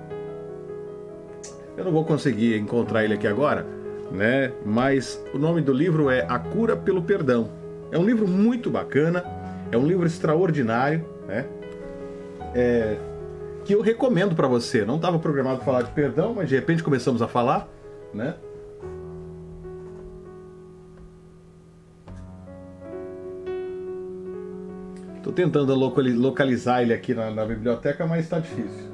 Eu 1.76 1.84
não 1.84 1.90
vou 1.90 2.04
conseguir 2.04 2.56
encontrar 2.56 3.04
ele 3.04 3.14
aqui 3.14 3.26
agora, 3.26 3.66
né? 4.12 4.52
Mas 4.64 5.20
o 5.34 5.38
nome 5.38 5.60
do 5.60 5.72
livro 5.72 6.10
é 6.10 6.24
A 6.28 6.38
Cura 6.38 6.76
pelo 6.76 7.02
Perdão. 7.02 7.50
É 7.90 7.98
um 7.98 8.04
livro 8.04 8.28
muito 8.28 8.70
bacana, 8.70 9.24
é 9.72 9.76
um 9.76 9.86
livro 9.86 10.06
extraordinário, 10.06 11.04
né? 11.26 11.46
É, 12.54 12.96
que 13.64 13.74
eu 13.74 13.80
recomendo 13.80 14.34
para 14.34 14.46
você. 14.46 14.84
Não 14.84 14.96
estava 14.96 15.18
programado 15.18 15.56
para 15.56 15.64
falar 15.64 15.82
de 15.82 15.90
perdão, 15.92 16.34
mas 16.34 16.48
de 16.48 16.54
repente 16.54 16.82
começamos 16.82 17.22
a 17.22 17.28
falar, 17.28 17.68
né? 18.12 18.34
Estou 25.16 25.32
tentando 25.32 25.74
localizar 25.74 26.82
ele 26.82 26.92
aqui 26.92 27.14
na, 27.14 27.30
na 27.30 27.44
biblioteca, 27.46 28.06
mas 28.06 28.24
está 28.24 28.38
difícil. 28.38 28.92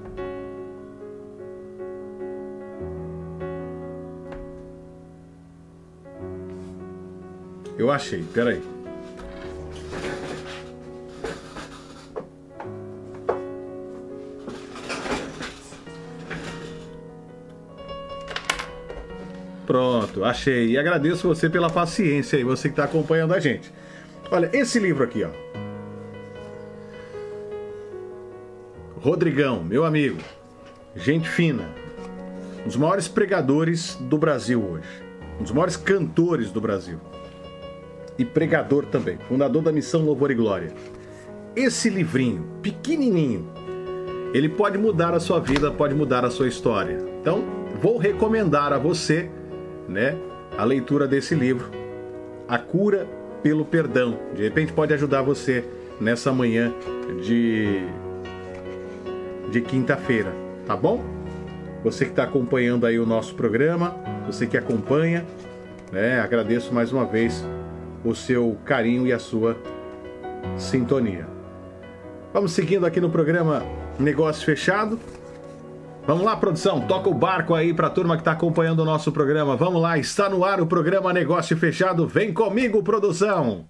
Eu 7.77 7.91
achei, 7.91 8.23
peraí. 8.23 8.80
Pronto, 19.71 20.25
achei. 20.25 20.71
E 20.71 20.77
agradeço 20.77 21.29
você 21.29 21.49
pela 21.49 21.71
paciência 21.71 22.37
aí, 22.37 22.43
você 22.43 22.69
que 22.69 22.73
está 22.73 22.83
acompanhando 22.83 23.35
a 23.35 23.39
gente. 23.39 23.73
Olha, 24.29 24.51
esse 24.53 24.81
livro 24.81 25.05
aqui, 25.05 25.23
ó. 25.23 25.29
Rodrigão, 29.01 29.63
meu 29.63 29.85
amigo, 29.85 30.19
gente 30.97 31.29
fina, 31.29 31.69
um 32.63 32.65
dos 32.65 32.75
maiores 32.75 33.07
pregadores 33.07 33.95
do 34.01 34.19
Brasil 34.19 34.61
hoje, 34.61 34.89
um 35.39 35.45
dos 35.45 35.53
maiores 35.53 35.77
cantores 35.77 36.51
do 36.51 36.61
Brasil 36.61 36.99
e 38.19 38.25
pregador 38.25 38.87
também, 38.87 39.19
fundador 39.29 39.63
da 39.63 39.71
missão 39.71 40.05
Louvor 40.05 40.33
e 40.33 40.35
Glória. 40.35 40.73
Esse 41.55 41.89
livrinho, 41.89 42.43
pequenininho, 42.61 43.49
ele 44.35 44.49
pode 44.49 44.77
mudar 44.77 45.15
a 45.15 45.21
sua 45.21 45.39
vida, 45.39 45.71
pode 45.71 45.95
mudar 45.95 46.25
a 46.25 46.31
sua 46.31 46.49
história. 46.49 46.99
Então, 47.21 47.45
vou 47.81 47.99
recomendar 47.99 48.73
a 48.73 48.79
você, 48.79 49.31
né, 49.91 50.17
a 50.57 50.65
leitura 50.65 51.07
desse 51.07 51.35
livro, 51.35 51.69
A 52.49 52.57
Cura 52.59 53.07
pelo 53.43 53.65
Perdão. 53.65 54.17
De 54.35 54.43
repente 54.43 54.73
pode 54.73 54.95
ajudar 54.95 55.23
você 55.23 55.65
nessa 56.01 56.33
manhã 56.33 56.73
de 57.23 57.85
de 59.51 59.61
quinta-feira, 59.61 60.33
tá 60.65 60.77
bom? 60.77 61.05
Você 61.83 62.05
que 62.05 62.13
está 62.13 62.23
acompanhando 62.23 62.87
aí 62.87 63.01
o 63.01 63.07
nosso 63.07 63.35
programa, 63.35 63.97
você 64.25 64.47
que 64.47 64.57
acompanha, 64.57 65.27
né, 65.91 66.21
agradeço 66.21 66.73
mais 66.73 66.93
uma 66.93 67.05
vez 67.05 67.45
o 68.05 68.15
seu 68.15 68.57
carinho 68.65 69.09
e 69.09 69.13
a 69.13 69.19
sua 69.19 69.57
sintonia. 70.57 71.27
Vamos 72.33 72.53
seguindo 72.53 72.87
aqui 72.87 73.01
no 73.01 73.11
programa 73.11 73.65
Negócio 73.99 74.45
Fechado. 74.45 75.01
Vamos 76.07 76.25
lá, 76.25 76.37
produção, 76.37 76.81
toca 76.81 77.09
o 77.09 77.15
barco 77.15 77.55
aí 77.55 77.73
para 77.73 77.87
a 77.87 77.91
turma 77.91 78.17
que 78.17 78.23
está 78.23 78.33
acompanhando 78.33 78.81
o 78.81 78.85
nosso 78.85 79.13
programa. 79.13 79.57
Vamos 79.57 79.81
lá, 79.81 79.99
está 79.99 80.29
no 80.29 80.45
ar 80.45 80.61
o 80.61 80.67
programa 80.67 81.13
Negócio 81.13 81.57
Fechado. 81.57 82.07
Vem 82.07 82.33
comigo, 82.33 82.83
produção! 82.83 83.67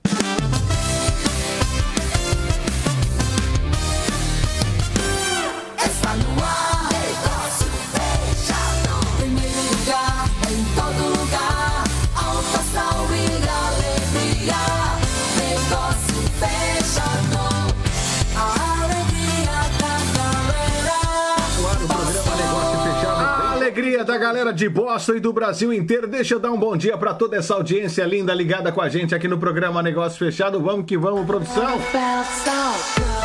Da 24.05 24.17
galera 24.17 24.53
de 24.53 24.69
Boston 24.69 25.15
e 25.15 25.21
do 25.21 25.33
Brasil 25.33 25.73
inteiro. 25.73 26.07
Deixa 26.07 26.35
eu 26.35 26.41
dar 26.41 26.51
um 26.51 26.59
bom 26.59 26.77
dia 26.77 26.97
para 26.97 27.13
toda 27.13 27.37
essa 27.37 27.55
audiência 27.55 28.05
linda 28.05 28.33
ligada 28.33 28.73
com 28.73 28.81
a 28.81 28.89
gente 28.89 29.15
aqui 29.15 29.29
no 29.29 29.39
programa 29.39 29.83
Negócio 29.83 30.19
Fechado. 30.19 30.61
Vamos 30.61 30.87
que 30.87 30.97
vamos, 30.97 31.27
produção. 31.27 31.79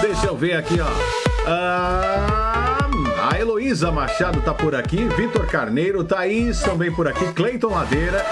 Deixa 0.01 0.27
eu 0.27 0.35
ver 0.35 0.53
aqui, 0.53 0.77
ó. 0.79 1.47
Ah, 1.47 2.77
a 3.31 3.39
Heloísa 3.39 3.91
Machado 3.91 4.41
tá 4.41 4.53
por 4.53 4.75
aqui, 4.75 5.07
Vitor 5.15 5.45
Carneiro, 5.47 6.03
Thaís 6.03 6.59
também 6.59 6.91
por 6.91 7.07
aqui, 7.07 7.25
Cleiton 7.33 7.69
Ladeira. 7.69 8.25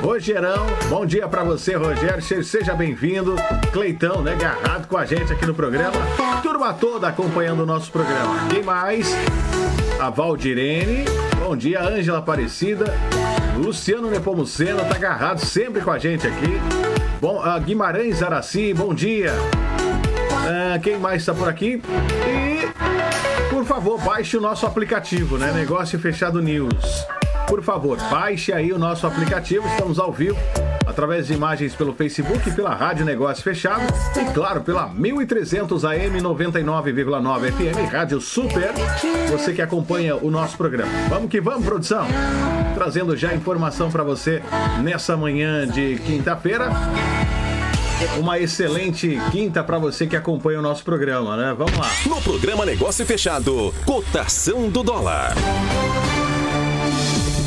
Rogerão, 0.00 0.66
bom 0.88 1.04
dia 1.04 1.26
para 1.28 1.42
você, 1.44 1.74
Rogério. 1.74 2.22
Seja 2.44 2.74
bem-vindo. 2.74 3.36
Cleitão, 3.72 4.22
né? 4.22 4.32
Agarrado 4.32 4.86
com 4.86 4.98
a 4.98 5.04
gente 5.04 5.32
aqui 5.32 5.46
no 5.46 5.54
programa. 5.54 5.96
Turma 6.42 6.74
toda 6.74 7.08
acompanhando 7.08 7.60
o 7.60 7.66
nosso 7.66 7.90
programa. 7.90 8.48
Quem 8.50 8.62
mais? 8.62 9.14
A 10.04 10.10
Valdirene. 10.10 11.06
Bom 11.38 11.56
dia, 11.56 11.82
Ângela 11.82 12.18
Aparecida. 12.18 12.92
Luciano 13.56 14.10
Nepomuceno 14.10 14.80
tá 14.80 14.96
agarrado 14.96 15.38
sempre 15.38 15.80
com 15.80 15.90
a 15.90 15.98
gente 15.98 16.26
aqui. 16.26 16.60
Bom, 17.22 17.42
uh, 17.42 17.58
Guimarães 17.58 18.22
Araci, 18.22 18.74
bom 18.74 18.92
dia. 18.92 19.32
Uh, 19.32 20.78
quem 20.82 20.98
mais 20.98 21.22
está 21.22 21.32
por 21.32 21.48
aqui? 21.48 21.80
E, 22.28 23.48
por 23.48 23.64
favor, 23.64 23.98
baixe 23.98 24.36
o 24.36 24.42
nosso 24.42 24.66
aplicativo, 24.66 25.38
né? 25.38 25.50
Negócio 25.52 25.98
Fechado 25.98 26.42
News. 26.42 27.06
Por 27.48 27.62
favor, 27.62 27.96
baixe 28.10 28.52
aí 28.52 28.74
o 28.74 28.78
nosso 28.78 29.06
aplicativo. 29.06 29.66
Estamos 29.68 29.98
ao 29.98 30.12
vivo 30.12 30.36
através 30.94 31.26
de 31.26 31.34
imagens 31.34 31.74
pelo 31.74 31.92
Facebook, 31.92 32.52
pela 32.52 32.72
Rádio 32.72 33.04
Negócio 33.04 33.42
Fechado 33.42 33.82
e, 34.16 34.32
claro, 34.32 34.60
pela 34.60 34.86
1300 34.86 35.84
AM 35.84 36.20
99,9 36.20 37.52
FM, 37.52 37.92
Rádio 37.92 38.20
Super. 38.20 38.70
Você 39.28 39.52
que 39.52 39.60
acompanha 39.60 40.14
o 40.14 40.30
nosso 40.30 40.56
programa. 40.56 40.92
Vamos 41.08 41.28
que 41.28 41.40
vamos, 41.40 41.64
produção! 41.64 42.06
Trazendo 42.74 43.16
já 43.16 43.34
informação 43.34 43.90
para 43.90 44.04
você 44.04 44.40
nessa 44.84 45.16
manhã 45.16 45.66
de 45.66 45.96
quinta-feira. 46.06 46.70
Uma 48.18 48.38
excelente 48.38 49.18
quinta 49.32 49.64
para 49.64 49.78
você 49.78 50.06
que 50.06 50.14
acompanha 50.14 50.60
o 50.60 50.62
nosso 50.62 50.84
programa, 50.84 51.36
né? 51.36 51.54
Vamos 51.58 51.76
lá. 51.76 51.90
No 52.06 52.22
programa 52.22 52.64
Negócio 52.64 53.04
Fechado, 53.04 53.74
cotação 53.84 54.68
do 54.68 54.84
dólar. 54.84 55.34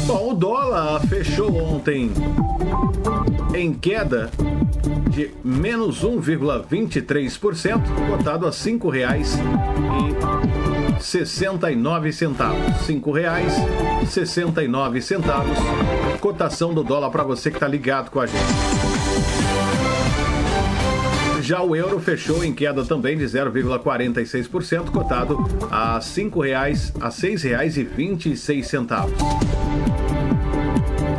Bom, 0.06 0.32
o 0.32 0.34
dólar 0.34 1.02
fechou 1.08 1.54
ontem 1.56 2.12
em 3.58 3.74
queda 3.74 4.30
de 5.10 5.32
menos 5.44 6.04
1,23%, 6.04 7.82
cotado 8.10 8.46
a 8.46 8.50
R$ 8.50 8.56
5,69. 8.56 10.98
R$ 11.00 11.06
5,69. 14.14 16.20
Cotação 16.20 16.74
do 16.74 16.84
dólar 16.84 17.10
para 17.10 17.24
você 17.24 17.50
que 17.50 17.56
está 17.58 17.68
ligado 17.68 18.12
com 18.12 18.20
a 18.20 18.28
gente. 18.28 18.38
Já 21.42 21.62
o 21.62 21.76
euro 21.76 22.00
fechou 22.00 22.44
em 22.44 22.54
queda 22.54 22.84
também 22.84 23.18
de 23.18 23.24
0,46%, 23.24 24.92
cotado 24.92 25.38
a 25.72 25.96
R$ 25.96 26.02
5,00 26.02 26.92
a 27.00 27.06
R$ 27.06 27.12
6,26 27.12 29.87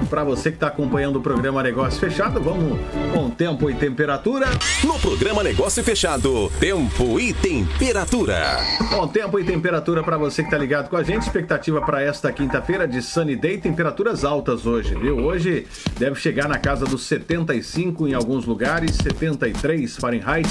para 0.08 0.24
você 0.24 0.50
que 0.50 0.56
está 0.56 0.68
acompanhando 0.68 1.16
o 1.16 1.20
programa 1.20 1.62
Negócio 1.62 2.00
Fechado. 2.00 2.40
Vamos 2.40 2.78
com 3.12 3.30
tempo 3.30 3.70
e 3.70 3.74
temperatura. 3.74 4.46
No 4.82 4.98
programa 4.98 5.42
Negócio 5.42 5.84
Fechado, 5.84 6.50
tempo 6.58 7.20
e 7.20 7.32
temperatura. 7.32 8.58
Bom, 8.90 9.06
tempo 9.06 9.38
e 9.38 9.44
temperatura 9.44 10.02
para 10.02 10.16
você 10.16 10.42
que 10.42 10.48
está 10.48 10.58
ligado 10.58 10.88
com 10.88 10.96
a 10.96 11.02
gente. 11.02 11.22
Expectativa 11.22 11.80
para 11.80 12.02
esta 12.02 12.32
quinta-feira 12.32 12.88
de 12.88 13.02
Sunny 13.02 13.36
Day, 13.36 13.58
temperaturas 13.58 14.24
altas 14.24 14.66
hoje, 14.66 14.94
viu? 14.94 15.18
Hoje 15.18 15.66
deve 15.98 16.18
chegar 16.18 16.48
na 16.48 16.58
casa 16.58 16.84
dos 16.84 17.02
75 17.02 18.08
em 18.08 18.14
alguns 18.14 18.46
lugares, 18.46 18.96
73 18.96 19.96
Fahrenheit 19.96 20.48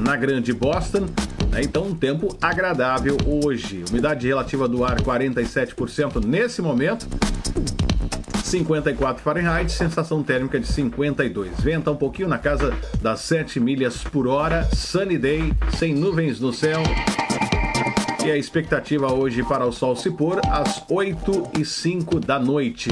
na 0.00 0.16
Grande 0.16 0.52
Boston. 0.52 1.06
Né? 1.50 1.62
Então, 1.62 1.84
um 1.84 1.94
tempo 1.94 2.36
agradável 2.40 3.16
hoje. 3.26 3.84
Umidade 3.90 4.26
relativa 4.26 4.68
do 4.68 4.84
ar 4.84 5.00
47% 5.00 6.24
nesse 6.24 6.62
momento. 6.62 7.06
54 8.50 9.22
Fahrenheit, 9.22 9.70
sensação 9.70 10.24
térmica 10.24 10.58
de 10.58 10.66
52. 10.66 11.60
Venta 11.60 11.92
um 11.92 11.96
pouquinho 11.96 12.28
na 12.28 12.36
casa 12.36 12.76
das 13.00 13.20
7 13.20 13.60
milhas 13.60 14.02
por 14.02 14.26
hora, 14.26 14.68
sunny 14.74 15.16
day, 15.16 15.52
sem 15.78 15.94
nuvens 15.94 16.40
no 16.40 16.52
céu. 16.52 16.82
E 18.26 18.28
a 18.30 18.36
expectativa 18.36 19.12
hoje 19.12 19.44
para 19.44 19.64
o 19.64 19.70
sol 19.70 19.94
se 19.94 20.10
pôr 20.10 20.40
às 20.48 20.84
8 20.90 21.50
e 21.60 21.64
5 21.64 22.18
da 22.18 22.40
noite. 22.40 22.90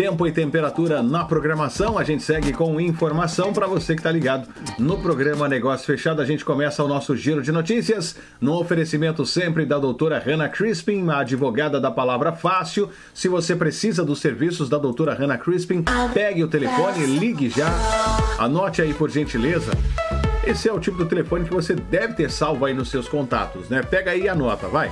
Tempo 0.00 0.26
e 0.26 0.32
temperatura 0.32 1.02
na 1.02 1.26
programação. 1.26 1.98
A 1.98 2.04
gente 2.04 2.22
segue 2.22 2.54
com 2.54 2.80
informação 2.80 3.52
para 3.52 3.66
você 3.66 3.92
que 3.92 4.00
está 4.00 4.10
ligado 4.10 4.48
no 4.78 4.96
programa 4.96 5.46
Negócio 5.46 5.84
Fechado. 5.84 6.22
A 6.22 6.24
gente 6.24 6.42
começa 6.42 6.82
o 6.82 6.88
nosso 6.88 7.14
giro 7.14 7.42
de 7.42 7.52
notícias 7.52 8.16
no 8.40 8.58
oferecimento 8.58 9.26
sempre 9.26 9.66
da 9.66 9.78
doutora 9.78 10.18
Hannah 10.18 10.48
Crispin, 10.48 11.06
a 11.10 11.18
advogada 11.18 11.78
da 11.78 11.90
palavra 11.90 12.32
fácil. 12.32 12.88
Se 13.12 13.28
você 13.28 13.54
precisa 13.54 14.02
dos 14.02 14.20
serviços 14.20 14.70
da 14.70 14.78
doutora 14.78 15.12
Hannah 15.12 15.36
Crispin, 15.36 15.84
pegue 16.14 16.42
o 16.42 16.48
telefone, 16.48 17.04
ligue 17.04 17.50
já. 17.50 17.68
Anote 18.38 18.80
aí 18.80 18.94
por 18.94 19.10
gentileza. 19.10 19.72
Esse 20.46 20.66
é 20.66 20.72
o 20.72 20.80
tipo 20.80 20.96
do 20.96 21.04
telefone 21.04 21.44
que 21.44 21.52
você 21.52 21.74
deve 21.74 22.14
ter 22.14 22.30
salvo 22.30 22.64
aí 22.64 22.72
nos 22.72 22.88
seus 22.88 23.06
contatos, 23.06 23.68
né? 23.68 23.82
Pega 23.82 24.12
aí 24.12 24.22
e 24.22 24.28
anota, 24.30 24.66
vai. 24.66 24.90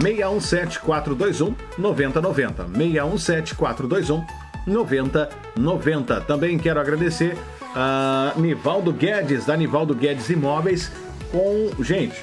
617 0.00 0.80
421 0.80 1.54
9090. 1.78 2.66
617 2.68 3.54
421 3.54 4.45
9090. 4.66 6.20
Também 6.22 6.58
quero 6.58 6.80
agradecer 6.80 7.36
a 7.74 8.32
Nivaldo 8.36 8.92
Guedes, 8.92 9.44
da 9.44 9.56
Nivaldo 9.56 9.94
Guedes 9.94 10.28
Imóveis, 10.28 10.90
com. 11.30 11.82
Gente, 11.82 12.20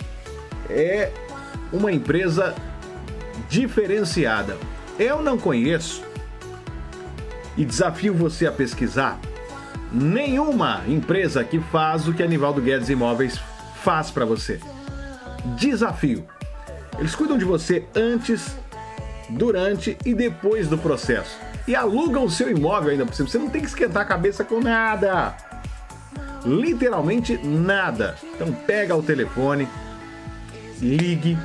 é 0.69 1.11
uma 1.71 1.91
empresa 1.91 2.53
diferenciada. 3.49 4.57
Eu 4.99 5.21
não 5.21 5.37
conheço 5.37 6.03
e 7.55 7.63
desafio 7.63 8.13
você 8.13 8.45
a 8.45 8.51
pesquisar 8.51 9.19
nenhuma 9.91 10.81
empresa 10.87 11.43
que 11.43 11.59
faz 11.59 12.07
o 12.07 12.13
que 12.13 12.23
a 12.23 12.27
Nivaldo 12.27 12.61
Guedes 12.61 12.89
Imóveis 12.89 13.39
faz 13.83 14.09
para 14.09 14.25
você. 14.25 14.59
Desafio. 15.55 16.25
Eles 16.97 17.15
cuidam 17.15 17.37
de 17.37 17.45
você 17.45 17.85
antes, 17.95 18.55
durante 19.29 19.97
e 20.05 20.13
depois 20.13 20.67
do 20.67 20.77
processo 20.77 21.52
e 21.67 21.75
alugam 21.75 22.25
o 22.25 22.29
seu 22.29 22.49
imóvel 22.49 22.91
ainda 22.91 23.05
por 23.05 23.13
cima. 23.13 23.29
Você 23.29 23.37
não 23.37 23.49
tem 23.49 23.61
que 23.61 23.67
esquentar 23.67 24.03
a 24.03 24.05
cabeça 24.05 24.43
com 24.43 24.59
nada. 24.59 25.35
Literalmente 26.45 27.37
nada. 27.37 28.15
Então 28.35 28.51
pega 28.51 28.95
o 28.95 29.01
telefone, 29.01 29.67
ligue, 30.81 31.37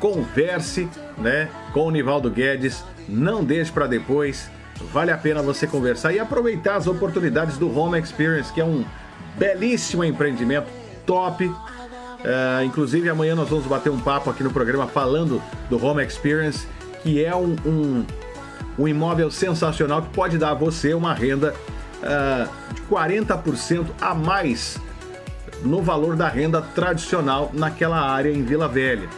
converse, 0.00 0.88
né, 1.16 1.48
com 1.72 1.86
o 1.86 1.90
Nivaldo 1.90 2.30
Guedes, 2.30 2.84
não 3.08 3.44
deixe 3.44 3.70
para 3.70 3.86
depois. 3.86 4.50
Vale 4.92 5.10
a 5.10 5.16
pena 5.16 5.40
você 5.40 5.66
conversar 5.66 6.12
e 6.12 6.18
aproveitar 6.18 6.76
as 6.76 6.86
oportunidades 6.86 7.56
do 7.56 7.74
Home 7.78 7.98
Experience, 7.98 8.52
que 8.52 8.60
é 8.60 8.64
um 8.64 8.84
belíssimo 9.38 10.04
empreendimento 10.04 10.68
top. 11.06 11.46
Uh, 11.46 12.64
inclusive 12.64 13.08
amanhã 13.08 13.34
nós 13.34 13.48
vamos 13.48 13.66
bater 13.66 13.90
um 13.90 14.00
papo 14.00 14.28
aqui 14.28 14.42
no 14.42 14.50
programa 14.50 14.86
falando 14.86 15.40
do 15.70 15.82
Home 15.82 16.04
Experience, 16.04 16.66
que 17.02 17.24
é 17.24 17.34
um, 17.34 17.56
um 17.64 18.04
um 18.78 18.86
imóvel 18.86 19.30
sensacional 19.30 20.02
que 20.02 20.08
pode 20.10 20.38
dar 20.38 20.50
a 20.50 20.54
você 20.54 20.94
uma 20.94 21.14
renda 21.14 21.54
uh, 22.02 22.74
de 22.74 22.82
40% 22.82 23.86
a 24.00 24.14
mais 24.14 24.78
no 25.62 25.82
valor 25.82 26.16
da 26.16 26.28
renda 26.28 26.60
tradicional 26.60 27.50
naquela 27.52 28.00
área 28.00 28.30
em 28.30 28.42
Vila 28.42 28.68
Velha. 28.68 29.08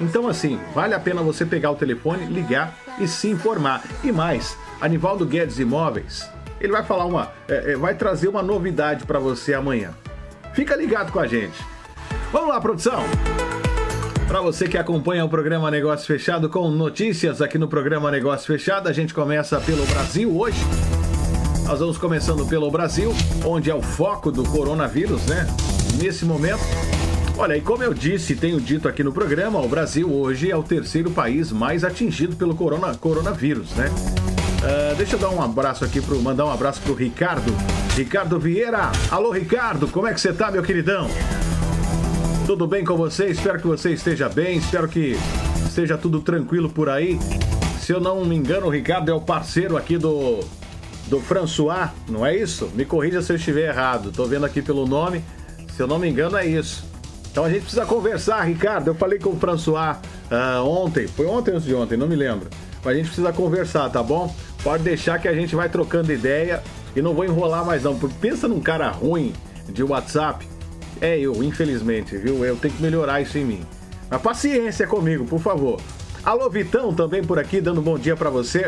Então, 0.00 0.28
assim, 0.28 0.58
vale 0.74 0.94
a 0.94 1.00
pena 1.00 1.22
você 1.22 1.46
pegar 1.46 1.70
o 1.70 1.76
telefone, 1.76 2.26
ligar 2.26 2.74
e 2.98 3.06
se 3.06 3.28
informar. 3.28 3.82
E 4.02 4.10
mais, 4.10 4.56
Anivaldo 4.80 5.24
Guedes 5.24 5.58
Imóveis, 5.58 6.28
ele 6.60 6.72
vai 6.72 6.82
falar 6.82 7.04
uma, 7.04 7.32
é, 7.48 7.72
é, 7.72 7.76
vai 7.76 7.94
trazer 7.94 8.28
uma 8.28 8.42
novidade 8.42 9.04
para 9.04 9.18
você 9.18 9.54
amanhã. 9.54 9.92
Fica 10.52 10.76
ligado 10.76 11.12
com 11.12 11.20
a 11.20 11.26
gente. 11.26 11.64
Vamos 12.32 12.48
lá, 12.48 12.60
produção. 12.60 13.02
Para 14.26 14.40
você 14.40 14.66
que 14.66 14.78
acompanha 14.78 15.24
o 15.24 15.28
programa 15.28 15.70
Negócio 15.70 16.06
Fechado 16.06 16.48
com 16.48 16.70
notícias 16.70 17.42
aqui 17.42 17.58
no 17.58 17.68
programa 17.68 18.10
Negócio 18.10 18.46
Fechado, 18.46 18.88
a 18.88 18.92
gente 18.92 19.12
começa 19.12 19.60
pelo 19.60 19.84
Brasil 19.86 20.34
hoje. 20.34 20.58
Nós 21.66 21.78
vamos 21.78 21.98
começando 21.98 22.46
pelo 22.46 22.70
Brasil, 22.70 23.12
onde 23.44 23.70
é 23.70 23.74
o 23.74 23.82
foco 23.82 24.32
do 24.32 24.42
coronavírus, 24.42 25.24
né? 25.26 25.46
Nesse 26.02 26.24
momento. 26.24 26.62
Olha, 27.36 27.56
e 27.56 27.60
como 27.60 27.82
eu 27.82 27.92
disse, 27.92 28.34
tenho 28.34 28.60
dito 28.60 28.88
aqui 28.88 29.02
no 29.02 29.12
programa, 29.12 29.60
o 29.60 29.68
Brasil 29.68 30.10
hoje 30.10 30.50
é 30.50 30.56
o 30.56 30.62
terceiro 30.62 31.10
país 31.10 31.52
mais 31.52 31.84
atingido 31.84 32.34
pelo 32.34 32.54
corona, 32.54 32.94
coronavírus, 32.94 33.72
né? 33.72 33.86
Uh, 33.88 34.96
deixa 34.96 35.16
eu 35.16 35.18
dar 35.18 35.30
um 35.30 35.42
abraço 35.42 35.84
aqui, 35.84 36.00
pro, 36.00 36.20
mandar 36.20 36.46
um 36.46 36.50
abraço 36.50 36.80
pro 36.80 36.94
Ricardo. 36.94 37.54
Ricardo 37.94 38.38
Vieira. 38.38 38.90
Alô, 39.10 39.30
Ricardo, 39.30 39.86
como 39.88 40.06
é 40.06 40.14
que 40.14 40.20
você 40.20 40.32
tá, 40.32 40.50
meu 40.50 40.62
queridão? 40.62 41.08
Tudo 42.46 42.66
bem 42.66 42.84
com 42.84 42.94
você? 42.94 43.28
Espero 43.28 43.58
que 43.58 43.66
você 43.66 43.92
esteja 43.94 44.28
bem, 44.28 44.58
espero 44.58 44.86
que 44.86 45.16
esteja 45.66 45.96
tudo 45.96 46.20
tranquilo 46.20 46.68
por 46.68 46.90
aí. 46.90 47.18
Se 47.80 47.90
eu 47.90 47.98
não 47.98 48.22
me 48.22 48.36
engano, 48.36 48.66
o 48.66 48.68
Ricardo 48.68 49.10
é 49.10 49.14
o 49.14 49.20
parceiro 49.20 49.78
aqui 49.78 49.96
do, 49.96 50.40
do 51.06 51.20
François, 51.20 51.88
não 52.06 52.24
é 52.24 52.36
isso? 52.36 52.70
Me 52.74 52.84
corrija 52.84 53.22
se 53.22 53.32
eu 53.32 53.36
estiver 53.36 53.70
errado, 53.70 54.12
tô 54.12 54.26
vendo 54.26 54.44
aqui 54.44 54.60
pelo 54.60 54.86
nome. 54.86 55.24
Se 55.74 55.82
eu 55.82 55.86
não 55.86 55.98
me 55.98 56.06
engano, 56.06 56.36
é 56.36 56.46
isso. 56.46 56.84
Então 57.30 57.44
a 57.44 57.48
gente 57.48 57.62
precisa 57.62 57.86
conversar, 57.86 58.42
Ricardo. 58.42 58.88
Eu 58.88 58.94
falei 58.94 59.18
com 59.18 59.30
o 59.30 59.36
François 59.36 59.96
uh, 60.30 60.62
ontem, 60.68 61.08
foi 61.08 61.24
ontem 61.24 61.50
ou 61.50 61.56
antes 61.56 61.66
de 61.66 61.74
ontem, 61.74 61.96
não 61.96 62.06
me 62.06 62.14
lembro. 62.14 62.50
Mas 62.84 62.92
a 62.92 62.96
gente 62.96 63.06
precisa 63.06 63.32
conversar, 63.32 63.88
tá 63.88 64.02
bom? 64.02 64.32
Pode 64.62 64.82
deixar 64.82 65.18
que 65.18 65.28
a 65.28 65.34
gente 65.34 65.56
vai 65.56 65.70
trocando 65.70 66.12
ideia 66.12 66.62
e 66.94 67.00
não 67.00 67.14
vou 67.14 67.24
enrolar 67.24 67.64
mais 67.64 67.84
não. 67.84 67.98
Pensa 67.98 68.46
num 68.46 68.60
cara 68.60 68.90
ruim 68.90 69.32
de 69.72 69.82
WhatsApp 69.82 70.46
é 71.04 71.18
eu, 71.18 71.42
infelizmente, 71.42 72.16
viu? 72.16 72.44
Eu 72.44 72.56
tenho 72.56 72.72
que 72.72 72.82
melhorar 72.82 73.20
isso 73.20 73.36
em 73.36 73.44
mim. 73.44 73.62
Mas 74.10 74.22
paciência 74.22 74.86
comigo, 74.86 75.26
por 75.26 75.38
favor. 75.38 75.78
Alô, 76.24 76.48
Vitão, 76.48 76.94
também 76.94 77.22
por 77.22 77.38
aqui, 77.38 77.60
dando 77.60 77.80
um 77.80 77.84
bom 77.84 77.98
dia 77.98 78.16
para 78.16 78.30
você. 78.30 78.66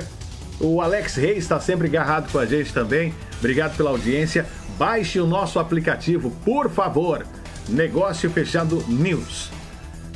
O 0.60 0.82
Alex 0.82 1.14
Reis 1.14 1.38
está 1.38 1.58
sempre 1.58 1.86
agarrado 1.86 2.30
com 2.30 2.38
a 2.38 2.44
gente 2.44 2.72
também. 2.72 3.14
Obrigado 3.38 3.76
pela 3.76 3.90
audiência. 3.90 4.44
Baixe 4.78 5.18
o 5.18 5.26
nosso 5.26 5.58
aplicativo, 5.58 6.30
por 6.44 6.70
favor. 6.70 7.26
Negócio 7.68 8.28
Fechado 8.30 8.84
News. 8.86 9.50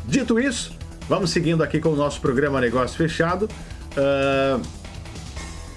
Dito 0.06 0.38
isso, 0.38 0.76
vamos 1.09 1.30
seguindo 1.30 1.62
aqui 1.62 1.80
com 1.80 1.90
o 1.90 1.96
nosso 1.96 2.20
programa 2.20 2.61
Negócio 2.61 2.96
Fechado. 2.96 3.48
Uh, 3.96 4.61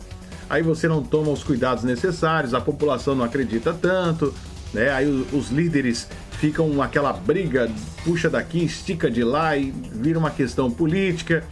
Aí 0.49 0.61
você 0.61 0.87
não 0.87 1.01
toma 1.01 1.31
os 1.31 1.43
cuidados 1.43 1.83
necessários, 1.83 2.53
a 2.53 2.61
população 2.61 3.15
não 3.15 3.23
acredita 3.23 3.73
tanto, 3.73 4.33
né? 4.73 4.89
Aí 4.91 5.07
os 5.31 5.49
líderes 5.49 6.07
ficam 6.39 6.81
aquela 6.81 7.13
briga, 7.13 7.69
puxa 8.03 8.29
daqui, 8.29 8.63
estica 8.63 9.09
de 9.09 9.23
lá 9.23 9.55
e 9.57 9.71
vira 9.71 10.19
uma 10.19 10.31
questão 10.31 10.69
política. 10.69 11.43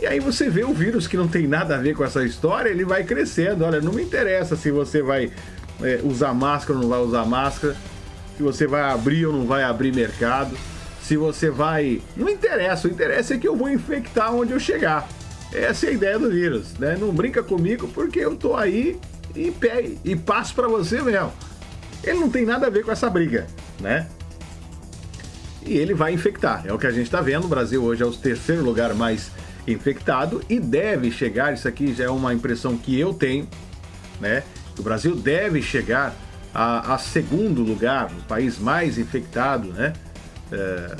E 0.00 0.06
aí 0.06 0.20
você 0.20 0.48
vê 0.48 0.64
o 0.64 0.72
vírus 0.72 1.06
que 1.06 1.16
não 1.16 1.28
tem 1.28 1.46
nada 1.46 1.74
a 1.74 1.78
ver 1.78 1.94
com 1.94 2.04
essa 2.04 2.24
história, 2.24 2.70
ele 2.70 2.84
vai 2.84 3.04
crescendo. 3.04 3.64
Olha, 3.64 3.80
não 3.80 3.92
me 3.92 4.02
interessa 4.02 4.56
se 4.56 4.70
você 4.70 5.02
vai 5.02 5.30
é, 5.82 6.00
usar 6.04 6.32
máscara 6.32 6.78
ou 6.78 6.82
não 6.82 6.88
vai 6.88 7.00
usar 7.00 7.24
máscara, 7.24 7.76
se 8.36 8.42
você 8.42 8.66
vai 8.66 8.82
abrir 8.82 9.26
ou 9.26 9.32
não 9.32 9.44
vai 9.44 9.62
abrir 9.64 9.92
mercado, 9.92 10.56
se 11.08 11.16
você 11.16 11.48
vai. 11.48 12.02
Não 12.14 12.28
interessa, 12.28 12.86
o 12.86 12.90
interessa 12.90 13.34
é 13.34 13.38
que 13.38 13.48
eu 13.48 13.56
vou 13.56 13.70
infectar 13.70 14.34
onde 14.34 14.52
eu 14.52 14.60
chegar. 14.60 15.08
Essa 15.50 15.86
é 15.86 15.88
a 15.88 15.92
ideia 15.92 16.18
do 16.18 16.30
vírus, 16.30 16.74
né? 16.78 16.98
Não 17.00 17.10
brinca 17.10 17.42
comigo 17.42 17.88
porque 17.88 18.18
eu 18.18 18.36
tô 18.36 18.54
aí 18.54 19.00
e, 19.34 19.50
e 20.04 20.14
passo 20.14 20.54
para 20.54 20.68
você 20.68 21.00
mesmo. 21.00 21.32
Ele 22.04 22.20
não 22.20 22.28
tem 22.28 22.44
nada 22.44 22.66
a 22.66 22.70
ver 22.70 22.84
com 22.84 22.92
essa 22.92 23.08
briga 23.08 23.46
né? 23.80 24.06
E 25.64 25.76
ele 25.76 25.94
vai 25.94 26.12
infectar. 26.12 26.64
É 26.66 26.72
o 26.72 26.78
que 26.78 26.86
a 26.86 26.90
gente 26.90 27.06
está 27.06 27.22
vendo. 27.22 27.44
O 27.44 27.48
Brasil 27.48 27.82
hoje 27.82 28.02
é 28.02 28.06
o 28.06 28.12
terceiro 28.12 28.62
lugar 28.62 28.92
mais 28.94 29.30
infectado 29.66 30.42
e 30.48 30.60
deve 30.60 31.10
chegar. 31.10 31.54
Isso 31.54 31.66
aqui 31.66 31.94
já 31.94 32.04
é 32.04 32.10
uma 32.10 32.34
impressão 32.34 32.76
que 32.76 32.98
eu 32.98 33.14
tenho, 33.14 33.48
né? 34.20 34.42
O 34.78 34.82
Brasil 34.82 35.16
deve 35.16 35.62
chegar 35.62 36.14
a, 36.54 36.94
a 36.94 36.98
segundo 36.98 37.62
lugar, 37.62 38.10
o 38.12 38.22
país 38.24 38.58
mais 38.58 38.98
infectado, 38.98 39.68
né? 39.72 39.92
É, 40.52 40.96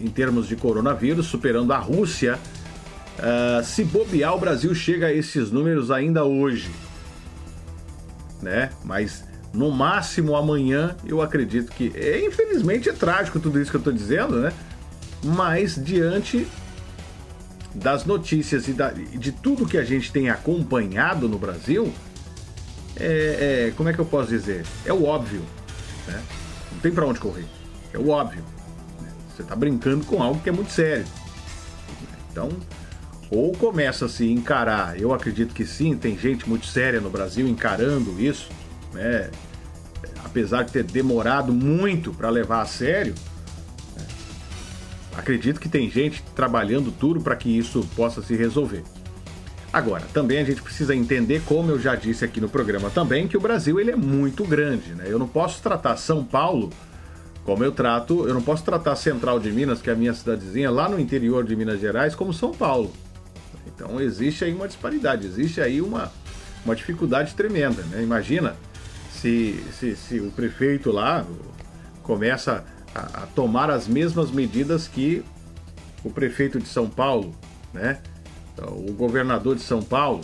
em 0.00 0.08
termos 0.08 0.46
de 0.46 0.56
coronavírus, 0.56 1.26
superando 1.26 1.72
a 1.72 1.78
Rússia. 1.78 2.38
É, 3.18 3.62
se 3.62 3.84
bobear, 3.84 4.34
o 4.34 4.38
Brasil 4.38 4.74
chega 4.74 5.06
a 5.06 5.12
esses 5.12 5.50
números 5.50 5.90
ainda 5.90 6.24
hoje, 6.24 6.70
né? 8.40 8.70
Mas 8.84 9.24
no 9.52 9.70
máximo 9.70 10.36
amanhã, 10.36 10.96
eu 11.04 11.20
acredito 11.20 11.72
que. 11.72 11.92
É, 11.96 12.24
infelizmente 12.24 12.88
é 12.88 12.92
trágico 12.92 13.40
tudo 13.40 13.60
isso 13.60 13.70
que 13.70 13.76
eu 13.76 13.80
estou 13.80 13.92
dizendo, 13.92 14.40
né? 14.40 14.52
Mas 15.24 15.74
diante 15.82 16.46
das 17.74 18.04
notícias 18.04 18.68
e 18.68 18.72
da, 18.72 18.90
de 18.90 19.32
tudo 19.32 19.66
que 19.66 19.76
a 19.76 19.84
gente 19.84 20.12
tem 20.12 20.30
acompanhado 20.30 21.28
no 21.28 21.38
Brasil, 21.38 21.92
é, 22.96 23.66
é, 23.68 23.72
como 23.76 23.88
é 23.88 23.92
que 23.92 23.98
eu 23.98 24.04
posso 24.04 24.28
dizer? 24.28 24.64
É 24.84 24.92
o 24.92 25.04
óbvio. 25.04 25.42
Né? 26.06 26.22
Não 26.72 26.80
tem 26.80 26.92
para 26.92 27.06
onde 27.06 27.20
correr. 27.20 27.46
É 27.92 27.98
o 27.98 28.08
óbvio. 28.08 28.44
Você 29.38 29.42
está 29.42 29.54
brincando 29.54 30.04
com 30.04 30.20
algo 30.20 30.40
que 30.40 30.48
é 30.48 30.52
muito 30.52 30.72
sério. 30.72 31.06
Então, 32.28 32.48
ou 33.30 33.52
começa 33.52 34.06
a 34.06 34.08
se 34.08 34.28
encarar, 34.28 35.00
eu 35.00 35.14
acredito 35.14 35.54
que 35.54 35.64
sim, 35.64 35.96
tem 35.96 36.18
gente 36.18 36.48
muito 36.48 36.66
séria 36.66 37.00
no 37.00 37.08
Brasil 37.08 37.46
encarando 37.46 38.20
isso, 38.20 38.48
né? 38.92 39.30
apesar 40.24 40.64
de 40.64 40.72
ter 40.72 40.82
demorado 40.82 41.52
muito 41.52 42.12
para 42.12 42.28
levar 42.30 42.62
a 42.62 42.66
sério, 42.66 43.14
né? 43.96 44.04
acredito 45.16 45.60
que 45.60 45.68
tem 45.68 45.88
gente 45.88 46.20
trabalhando 46.34 46.90
duro 46.90 47.20
para 47.20 47.36
que 47.36 47.56
isso 47.56 47.88
possa 47.94 48.20
se 48.20 48.34
resolver. 48.34 48.82
Agora, 49.72 50.04
também 50.12 50.38
a 50.38 50.44
gente 50.44 50.62
precisa 50.62 50.96
entender, 50.96 51.42
como 51.46 51.70
eu 51.70 51.78
já 51.78 51.94
disse 51.94 52.24
aqui 52.24 52.40
no 52.40 52.48
programa 52.48 52.90
também, 52.90 53.28
que 53.28 53.36
o 53.36 53.40
Brasil 53.40 53.78
ele 53.78 53.92
é 53.92 53.96
muito 53.96 54.44
grande. 54.44 54.96
Né? 54.96 55.04
Eu 55.06 55.18
não 55.18 55.28
posso 55.28 55.62
tratar 55.62 55.96
São 55.96 56.24
Paulo 56.24 56.70
como 57.48 57.64
eu 57.64 57.72
trato, 57.72 58.28
eu 58.28 58.34
não 58.34 58.42
posso 58.42 58.62
tratar 58.62 58.94
Central 58.94 59.40
de 59.40 59.50
Minas, 59.50 59.80
que 59.80 59.88
é 59.88 59.94
a 59.94 59.96
minha 59.96 60.12
cidadezinha, 60.12 60.70
lá 60.70 60.86
no 60.86 61.00
interior 61.00 61.42
de 61.46 61.56
Minas 61.56 61.80
Gerais, 61.80 62.14
como 62.14 62.30
São 62.30 62.52
Paulo. 62.52 62.92
Então 63.66 63.98
existe 63.98 64.44
aí 64.44 64.52
uma 64.52 64.68
disparidade, 64.68 65.26
existe 65.26 65.58
aí 65.58 65.80
uma, 65.80 66.12
uma 66.62 66.76
dificuldade 66.76 67.32
tremenda. 67.34 67.80
Né? 67.84 68.02
Imagina 68.02 68.54
se, 69.10 69.64
se, 69.72 69.96
se 69.96 70.20
o 70.20 70.30
prefeito 70.30 70.92
lá 70.92 71.24
começa 72.02 72.66
a, 72.94 73.22
a, 73.22 73.26
tomar 73.28 73.70
as 73.70 73.88
mesmas 73.88 74.30
medidas 74.30 74.86
que 74.86 75.24
o 76.04 76.10
prefeito 76.10 76.60
de 76.60 76.68
São 76.68 76.86
Paulo, 76.86 77.34
né? 77.72 78.00
O 78.58 78.92
governador 78.92 79.56
de 79.56 79.62
São 79.62 79.82
Paulo. 79.82 80.20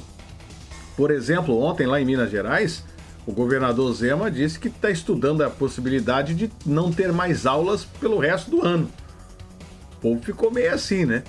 Por 0.94 1.10
exemplo, 1.10 1.58
ontem 1.58 1.86
lá 1.86 1.98
em 1.98 2.04
Minas 2.04 2.30
Gerais, 2.30 2.84
o 3.26 3.32
governador 3.32 3.92
Zema 3.94 4.30
disse 4.30 4.58
que 4.58 4.68
está 4.68 4.90
estudando 4.90 5.42
a 5.42 5.50
possibilidade 5.50 6.34
de 6.34 6.50
não 6.66 6.92
ter 6.92 7.12
mais 7.12 7.46
aulas 7.46 7.84
pelo 7.84 8.18
resto 8.18 8.50
do 8.50 8.64
ano. 8.64 8.90
O 9.96 10.00
povo 10.00 10.22
ficou 10.22 10.50
meio 10.50 10.74
assim, 10.74 11.06
né? 11.06 11.22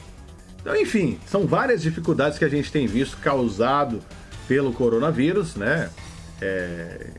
Então, 0.61 0.75
enfim, 0.75 1.19
são 1.25 1.45
várias 1.45 1.81
dificuldades 1.81 2.37
que 2.37 2.43
a 2.43 2.49
gente 2.49 2.71
tem 2.71 2.87
visto 2.87 3.17
causado 3.17 4.01
pelo 4.47 4.73
coronavírus, 4.73 5.55
né? 5.55 5.89
É, 6.41 7.11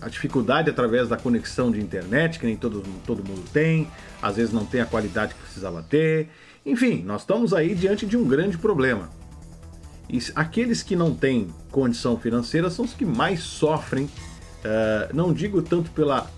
a 0.00 0.08
dificuldade 0.08 0.70
através 0.70 1.08
da 1.08 1.16
conexão 1.16 1.70
de 1.70 1.80
internet, 1.80 2.38
que 2.38 2.46
nem 2.46 2.56
todo, 2.56 2.82
todo 3.04 3.22
mundo 3.22 3.44
tem, 3.52 3.86
às 4.22 4.36
vezes 4.36 4.52
não 4.52 4.64
tem 4.64 4.80
a 4.80 4.86
qualidade 4.86 5.34
que 5.34 5.40
precisava 5.42 5.82
ter. 5.82 6.30
Enfim, 6.64 7.02
nós 7.02 7.22
estamos 7.22 7.52
aí 7.52 7.74
diante 7.74 8.06
de 8.06 8.16
um 8.16 8.24
grande 8.26 8.56
problema. 8.56 9.10
E 10.12 10.20
aqueles 10.34 10.82
que 10.82 10.96
não 10.96 11.14
têm 11.14 11.48
condição 11.70 12.18
financeira 12.18 12.68
são 12.68 12.84
os 12.84 12.92
que 12.92 13.04
mais 13.04 13.40
sofrem, 13.40 14.06
uh, 14.06 15.14
não 15.14 15.32
digo 15.32 15.62
tanto 15.62 15.88
pela, 15.92 16.28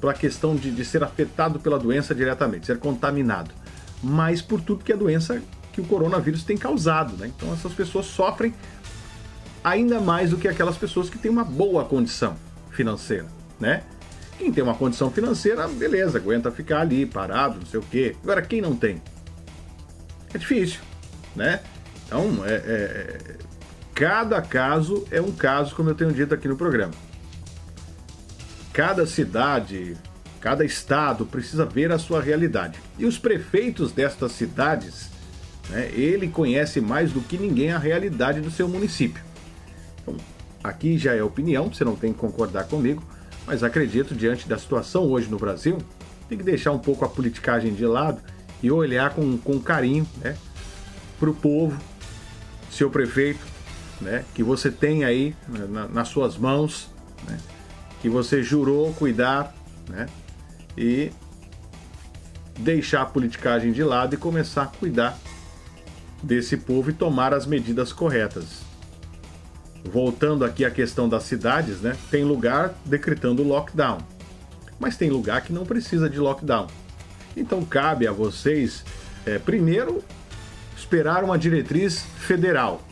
pela 0.00 0.12
questão 0.12 0.56
de, 0.56 0.72
de 0.72 0.84
ser 0.84 1.04
afetado 1.04 1.60
pela 1.60 1.78
doença 1.78 2.12
diretamente, 2.12 2.66
ser 2.66 2.78
contaminado, 2.78 3.52
mas 4.02 4.42
por 4.42 4.60
tudo 4.60 4.84
que 4.84 4.92
a 4.92 4.96
doença, 4.96 5.40
que 5.72 5.80
o 5.80 5.84
coronavírus 5.84 6.42
tem 6.42 6.56
causado. 6.56 7.16
Né? 7.16 7.30
Então 7.36 7.52
essas 7.52 7.72
pessoas 7.72 8.06
sofrem 8.06 8.52
ainda 9.62 10.00
mais 10.00 10.30
do 10.30 10.36
que 10.36 10.48
aquelas 10.48 10.76
pessoas 10.76 11.08
que 11.08 11.16
têm 11.16 11.30
uma 11.30 11.44
boa 11.44 11.84
condição 11.84 12.36
financeira, 12.70 13.26
né? 13.60 13.84
Quem 14.36 14.52
tem 14.52 14.64
uma 14.64 14.74
condição 14.74 15.12
financeira, 15.12 15.68
beleza, 15.68 16.18
aguenta 16.18 16.50
ficar 16.50 16.80
ali 16.80 17.06
parado, 17.06 17.60
não 17.60 17.66
sei 17.66 17.78
o 17.78 17.82
quê. 17.84 18.16
Agora, 18.20 18.42
quem 18.42 18.60
não 18.60 18.74
tem? 18.74 19.00
É 20.34 20.38
difícil, 20.38 20.80
né? 21.36 21.60
Então, 22.06 22.44
é, 22.44 22.52
é, 22.52 22.56
é, 22.56 23.18
cada 23.94 24.40
caso 24.42 25.06
é 25.10 25.20
um 25.20 25.32
caso, 25.32 25.74
como 25.74 25.90
eu 25.90 25.94
tenho 25.94 26.12
dito 26.12 26.34
aqui 26.34 26.48
no 26.48 26.56
programa. 26.56 26.92
Cada 28.72 29.06
cidade, 29.06 29.96
cada 30.40 30.64
estado 30.64 31.24
precisa 31.24 31.64
ver 31.64 31.92
a 31.92 31.98
sua 31.98 32.20
realidade. 32.20 32.78
E 32.98 33.06
os 33.06 33.18
prefeitos 33.18 33.92
destas 33.92 34.32
cidades, 34.32 35.10
né, 35.70 35.90
ele 35.92 36.28
conhece 36.28 36.80
mais 36.80 37.12
do 37.12 37.20
que 37.20 37.38
ninguém 37.38 37.72
a 37.72 37.78
realidade 37.78 38.40
do 38.40 38.50
seu 38.50 38.68
município. 38.68 39.22
Então, 40.02 40.16
aqui 40.62 40.98
já 40.98 41.14
é 41.14 41.22
opinião, 41.22 41.72
você 41.72 41.84
não 41.84 41.96
tem 41.96 42.12
que 42.12 42.18
concordar 42.18 42.64
comigo, 42.64 43.02
Mas 43.46 43.62
acredito, 43.62 44.14
diante 44.14 44.48
da 44.48 44.56
situação 44.56 45.04
hoje 45.04 45.28
no 45.28 45.36
Brasil, 45.36 45.76
tem 46.28 46.38
que 46.38 46.44
deixar 46.44 46.72
um 46.72 46.78
pouco 46.78 47.04
a 47.04 47.08
politicagem 47.08 47.74
de 47.74 47.84
lado 47.84 48.22
e 48.62 48.70
olhar 48.70 49.10
com, 49.10 49.36
com 49.36 49.60
carinho 49.60 50.08
né, 50.22 50.34
para 51.18 51.28
o 51.28 51.34
povo, 51.34 51.78
seu 52.74 52.90
prefeito, 52.90 53.44
né, 54.00 54.24
que 54.34 54.42
você 54.42 54.70
tem 54.70 55.04
aí 55.04 55.34
na, 55.46 55.88
nas 55.88 56.08
suas 56.08 56.36
mãos, 56.36 56.90
né, 57.28 57.38
que 58.00 58.08
você 58.08 58.42
jurou 58.42 58.92
cuidar 58.94 59.54
né, 59.88 60.06
e 60.76 61.10
deixar 62.58 63.02
a 63.02 63.06
politicagem 63.06 63.72
de 63.72 63.82
lado 63.82 64.14
e 64.14 64.18
começar 64.18 64.62
a 64.62 64.66
cuidar 64.66 65.18
desse 66.22 66.56
povo 66.56 66.90
e 66.90 66.92
tomar 66.92 67.34
as 67.34 67.46
medidas 67.46 67.92
corretas. 67.92 68.62
Voltando 69.84 70.44
aqui 70.44 70.64
à 70.64 70.70
questão 70.70 71.08
das 71.08 71.24
cidades, 71.24 71.80
né? 71.80 71.94
Tem 72.10 72.24
lugar 72.24 72.74
decretando 72.86 73.42
lockdown, 73.42 73.98
mas 74.78 74.96
tem 74.96 75.10
lugar 75.10 75.42
que 75.42 75.52
não 75.52 75.66
precisa 75.66 76.08
de 76.08 76.18
lockdown. 76.18 76.68
Então 77.36 77.62
cabe 77.64 78.06
a 78.06 78.12
vocês, 78.12 78.82
é, 79.26 79.38
primeiro, 79.38 80.02
esperar 80.84 81.24
uma 81.24 81.38
diretriz 81.38 82.04
federal, 82.18 82.82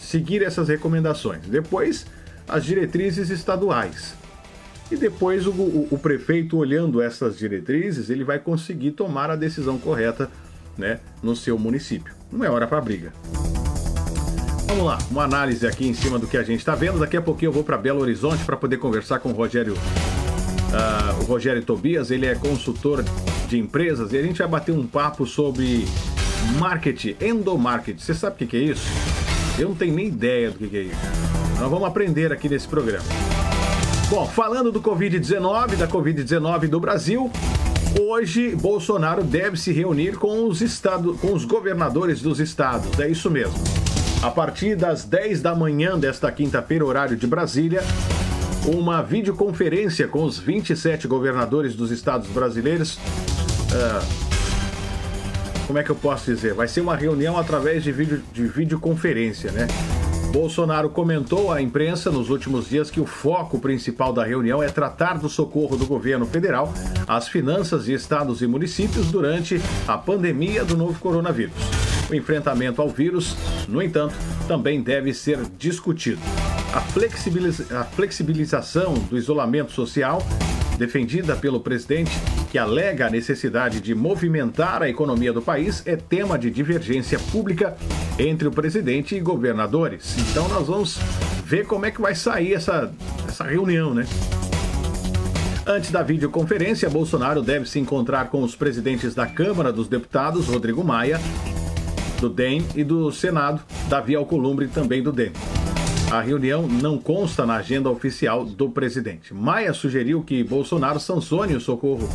seguir 0.00 0.42
essas 0.42 0.68
recomendações. 0.68 1.42
Depois, 1.46 2.06
as 2.48 2.64
diretrizes 2.64 3.28
estaduais. 3.28 4.14
E 4.90 4.96
depois 4.96 5.46
o, 5.46 5.50
o, 5.50 5.88
o, 5.90 5.98
prefeito, 5.98 6.56
olhando 6.56 7.02
essas 7.02 7.36
diretrizes, 7.36 8.08
ele 8.08 8.24
vai 8.24 8.38
conseguir 8.38 8.92
tomar 8.92 9.30
a 9.30 9.36
decisão 9.36 9.78
correta 9.78 10.30
né, 10.78 11.00
no 11.22 11.36
seu 11.36 11.58
município. 11.58 12.14
Não 12.32 12.44
é 12.44 12.48
hora 12.48 12.66
para 12.66 12.80
briga. 12.80 13.12
Vamos 14.66 14.84
lá, 14.84 14.98
uma 15.10 15.24
análise 15.24 15.66
aqui 15.66 15.86
em 15.86 15.94
cima 15.94 16.18
do 16.18 16.26
que 16.26 16.36
a 16.36 16.42
gente 16.42 16.60
está 16.60 16.74
vendo. 16.74 16.98
Daqui 16.98 17.16
a 17.16 17.22
pouquinho 17.22 17.48
eu 17.50 17.52
vou 17.52 17.64
para 17.64 17.76
Belo 17.76 18.00
Horizonte 18.00 18.44
para 18.44 18.56
poder 18.56 18.78
conversar 18.78 19.18
com 19.18 19.30
o 19.30 19.32
Rogério, 19.32 19.74
uh, 19.74 21.22
o 21.22 21.24
Rogério 21.24 21.62
Tobias. 21.62 22.10
Ele 22.10 22.26
é 22.26 22.34
consultor 22.34 23.04
de 23.48 23.58
empresas 23.58 24.12
e 24.12 24.16
a 24.16 24.22
gente 24.22 24.38
vai 24.38 24.48
bater 24.48 24.72
um 24.72 24.86
papo 24.86 25.26
sobre 25.26 25.86
marketing, 26.58 27.16
endomarketing. 27.20 27.98
Você 27.98 28.14
sabe 28.14 28.44
o 28.44 28.48
que 28.48 28.56
é 28.56 28.60
isso? 28.60 28.86
Eu 29.58 29.70
não 29.70 29.74
tenho 29.74 29.94
nem 29.94 30.06
ideia 30.06 30.50
do 30.50 30.68
que 30.68 30.76
é 30.76 30.82
isso. 30.82 30.96
Nós 31.58 31.70
vamos 31.70 31.88
aprender 31.88 32.32
aqui 32.32 32.48
nesse 32.48 32.68
programa. 32.68 33.04
Bom, 34.10 34.26
falando 34.26 34.70
do 34.70 34.80
Covid-19, 34.80 35.76
da 35.76 35.88
Covid-19 35.88 36.68
do 36.68 36.78
Brasil, 36.78 37.30
hoje 38.00 38.54
Bolsonaro 38.54 39.24
deve 39.24 39.56
se 39.56 39.72
reunir 39.72 40.16
com 40.16 40.46
os, 40.46 40.60
estados, 40.60 41.18
com 41.20 41.32
os 41.32 41.44
governadores 41.44 42.20
dos 42.20 42.38
estados. 42.38 43.00
É 43.00 43.08
isso 43.08 43.30
mesmo. 43.30 43.56
A 44.22 44.30
partir 44.30 44.76
das 44.76 45.04
10 45.04 45.42
da 45.42 45.54
manhã 45.54 45.98
desta 45.98 46.30
quinta-feira, 46.30 46.84
horário 46.84 47.16
de 47.16 47.26
Brasília, 47.26 47.82
uma 48.66 49.02
videoconferência 49.02 50.08
com 50.08 50.24
os 50.24 50.38
27 50.38 51.06
governadores 51.06 51.74
dos 51.74 51.90
estados 51.90 52.28
brasileiros. 52.28 52.96
Uh, 52.96 54.25
como 55.66 55.78
é 55.78 55.82
que 55.82 55.90
eu 55.90 55.96
posso 55.96 56.26
dizer? 56.26 56.54
Vai 56.54 56.68
ser 56.68 56.80
uma 56.80 56.96
reunião 56.96 57.36
através 57.36 57.82
de, 57.82 57.90
vídeo, 57.90 58.22
de 58.32 58.46
videoconferência, 58.46 59.50
né? 59.50 59.66
Bolsonaro 60.32 60.90
comentou 60.90 61.50
à 61.50 61.62
imprensa 61.62 62.10
nos 62.10 62.28
últimos 62.28 62.68
dias 62.68 62.90
que 62.90 63.00
o 63.00 63.06
foco 63.06 63.58
principal 63.58 64.12
da 64.12 64.22
reunião 64.22 64.62
é 64.62 64.68
tratar 64.68 65.18
do 65.18 65.28
socorro 65.28 65.76
do 65.76 65.86
governo 65.86 66.26
federal 66.26 66.72
às 67.06 67.26
finanças 67.26 67.86
de 67.86 67.94
estados 67.94 68.42
e 68.42 68.46
municípios 68.46 69.10
durante 69.10 69.60
a 69.88 69.96
pandemia 69.96 70.64
do 70.64 70.76
novo 70.76 70.98
coronavírus. 71.00 71.54
O 72.10 72.14
enfrentamento 72.14 72.82
ao 72.82 72.88
vírus, 72.88 73.36
no 73.66 73.82
entanto, 73.82 74.14
também 74.46 74.82
deve 74.82 75.14
ser 75.14 75.40
discutido. 75.58 76.20
A, 76.72 76.80
flexibiliza 76.80 77.80
a 77.80 77.84
flexibilização 77.84 78.94
do 78.94 79.16
isolamento 79.16 79.72
social 79.72 80.22
defendida 80.76 81.34
pelo 81.34 81.60
presidente, 81.60 82.12
que 82.50 82.58
alega 82.58 83.06
a 83.06 83.10
necessidade 83.10 83.80
de 83.80 83.94
movimentar 83.94 84.82
a 84.82 84.88
economia 84.88 85.32
do 85.32 85.42
país, 85.42 85.82
é 85.86 85.96
tema 85.96 86.38
de 86.38 86.50
divergência 86.50 87.18
pública 87.30 87.76
entre 88.18 88.48
o 88.48 88.50
presidente 88.50 89.14
e 89.14 89.20
governadores. 89.20 90.16
Então 90.30 90.48
nós 90.48 90.66
vamos 90.66 90.98
ver 91.44 91.66
como 91.66 91.86
é 91.86 91.90
que 91.90 92.00
vai 92.00 92.14
sair 92.14 92.54
essa, 92.54 92.90
essa 93.28 93.44
reunião, 93.44 93.92
né? 93.92 94.06
Antes 95.66 95.90
da 95.90 96.02
videoconferência, 96.02 96.88
Bolsonaro 96.88 97.42
deve 97.42 97.68
se 97.68 97.80
encontrar 97.80 98.30
com 98.30 98.42
os 98.42 98.54
presidentes 98.54 99.14
da 99.14 99.26
Câmara 99.26 99.72
dos 99.72 99.88
Deputados, 99.88 100.46
Rodrigo 100.46 100.84
Maia, 100.84 101.20
do 102.20 102.28
DEM, 102.28 102.64
e 102.76 102.84
do 102.84 103.10
Senado, 103.10 103.60
Davi 103.88 104.14
Alcolumbre, 104.14 104.68
também 104.68 105.02
do 105.02 105.10
DEM. 105.10 105.32
A 106.16 106.22
reunião 106.22 106.66
não 106.66 106.96
consta 106.96 107.44
na 107.44 107.56
agenda 107.56 107.90
oficial 107.90 108.42
do 108.42 108.70
presidente. 108.70 109.34
Maia 109.34 109.74
sugeriu 109.74 110.22
que 110.22 110.42
Bolsonaro 110.42 110.98
sancione 110.98 111.54
o 111.54 111.60
socorro 111.60 112.08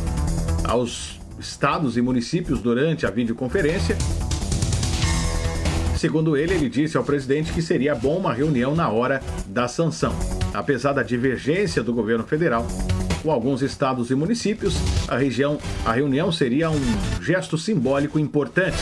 aos 0.64 1.20
estados 1.38 1.96
e 1.96 2.02
municípios 2.02 2.60
durante 2.60 3.06
a 3.06 3.10
videoconferência. 3.12 3.96
Segundo 5.96 6.36
ele, 6.36 6.52
ele 6.52 6.68
disse 6.68 6.96
ao 6.96 7.04
presidente 7.04 7.52
que 7.52 7.62
seria 7.62 7.94
bom 7.94 8.16
uma 8.16 8.34
reunião 8.34 8.74
na 8.74 8.88
hora 8.88 9.22
da 9.46 9.68
sanção. 9.68 10.12
Apesar 10.52 10.94
da 10.94 11.04
divergência 11.04 11.80
do 11.80 11.92
governo 11.92 12.24
federal 12.24 12.66
com 13.22 13.30
alguns 13.30 13.62
estados 13.62 14.10
e 14.10 14.16
municípios, 14.16 14.74
a, 15.06 15.16
região, 15.16 15.58
a 15.86 15.92
reunião 15.92 16.32
seria 16.32 16.68
um 16.68 17.22
gesto 17.22 17.56
simbólico 17.56 18.18
importante 18.18 18.78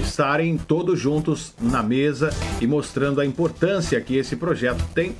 estarem 0.00 0.56
todos 0.56 0.98
juntos 0.98 1.54
na 1.60 1.82
mesa 1.82 2.30
e 2.60 2.66
mostrando 2.66 3.20
a 3.20 3.26
importância 3.26 4.00
que 4.00 4.16
esse 4.16 4.36
projeto 4.36 4.84
tem 4.94 5.14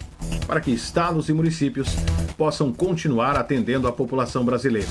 para 0.46 0.60
que 0.60 0.70
estados 0.70 1.28
e 1.28 1.32
municípios 1.32 1.88
possam 2.36 2.72
continuar 2.72 3.36
atendendo 3.36 3.86
a 3.86 3.92
população 3.92 4.44
brasileira. 4.44 4.88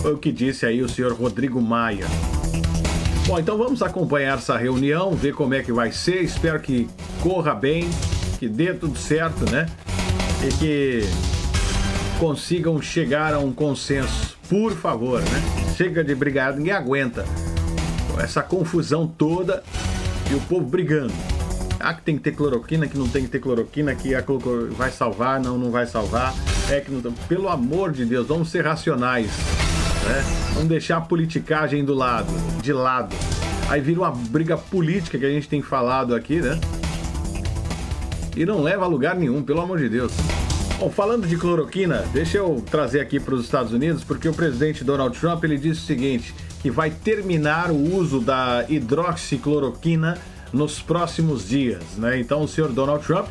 Foi 0.00 0.14
o 0.14 0.18
que 0.18 0.32
disse 0.32 0.66
aí 0.66 0.82
o 0.82 0.88
senhor 0.88 1.12
Rodrigo 1.12 1.60
Maia. 1.60 2.06
Bom, 3.26 3.38
então 3.38 3.56
vamos 3.56 3.82
acompanhar 3.82 4.38
essa 4.38 4.56
reunião, 4.56 5.12
ver 5.12 5.32
como 5.32 5.54
é 5.54 5.62
que 5.62 5.72
vai 5.72 5.92
ser. 5.92 6.22
Espero 6.22 6.58
que 6.60 6.88
corra 7.22 7.54
bem, 7.54 7.88
que 8.38 8.48
dê 8.48 8.74
tudo 8.74 8.98
certo, 8.98 9.48
né? 9.50 9.66
E 10.44 10.52
que 10.58 11.00
consigam 12.18 12.82
chegar 12.82 13.32
a 13.32 13.38
um 13.38 13.52
consenso, 13.52 14.36
por 14.48 14.72
favor, 14.72 15.20
né? 15.20 15.74
Chega 15.76 16.02
de 16.02 16.14
brigar, 16.14 16.56
ninguém 16.56 16.72
aguenta 16.72 17.24
essa 18.20 18.42
confusão 18.42 19.06
toda 19.06 19.62
e 20.30 20.34
o 20.34 20.40
povo 20.40 20.66
brigando. 20.66 21.12
Ah, 21.78 21.94
que 21.94 22.02
tem 22.02 22.16
que 22.16 22.22
ter 22.22 22.32
cloroquina, 22.32 22.86
que 22.86 22.96
não 22.96 23.08
tem 23.08 23.24
que 23.24 23.28
ter 23.28 23.40
cloroquina, 23.40 23.94
que 23.94 24.14
a 24.14 24.24
vai 24.76 24.90
salvar, 24.90 25.40
não, 25.40 25.58
não 25.58 25.70
vai 25.70 25.84
salvar. 25.86 26.32
É 26.70 26.80
que 26.80 26.90
não... 26.92 27.12
Pelo 27.28 27.48
amor 27.48 27.90
de 27.90 28.04
Deus, 28.04 28.26
vamos 28.26 28.50
ser 28.50 28.64
racionais. 28.64 29.26
Né? 29.26 30.24
Vamos 30.54 30.68
deixar 30.68 30.98
a 30.98 31.00
politicagem 31.00 31.84
do 31.84 31.92
lado, 31.92 32.32
de 32.62 32.72
lado. 32.72 33.14
Aí 33.68 33.80
vira 33.80 34.00
uma 34.00 34.10
briga 34.10 34.56
política 34.56 35.18
que 35.18 35.24
a 35.24 35.30
gente 35.30 35.48
tem 35.48 35.60
falado 35.60 36.14
aqui, 36.14 36.40
né? 36.40 36.60
E 38.36 38.46
não 38.46 38.62
leva 38.62 38.84
a 38.84 38.88
lugar 38.88 39.16
nenhum, 39.16 39.42
pelo 39.42 39.60
amor 39.60 39.78
de 39.78 39.88
Deus. 39.88 40.12
Bom, 40.78 40.90
falando 40.90 41.26
de 41.26 41.36
cloroquina, 41.36 42.04
deixa 42.12 42.38
eu 42.38 42.62
trazer 42.70 43.00
aqui 43.00 43.20
para 43.20 43.34
os 43.34 43.44
Estados 43.44 43.72
Unidos, 43.72 44.02
porque 44.02 44.28
o 44.28 44.32
presidente 44.32 44.82
Donald 44.82 45.18
Trump 45.18 45.44
ele 45.44 45.56
disse 45.56 45.80
o 45.80 45.84
seguinte: 45.84 46.34
que 46.62 46.70
vai 46.70 46.90
terminar 46.90 47.72
o 47.72 47.96
uso 47.96 48.20
da 48.20 48.64
hidroxicloroquina 48.68 50.16
nos 50.52 50.80
próximos 50.80 51.48
dias, 51.48 51.82
né? 51.96 52.20
Então 52.20 52.42
o 52.42 52.48
senhor 52.48 52.70
Donald 52.70 53.04
Trump, 53.04 53.26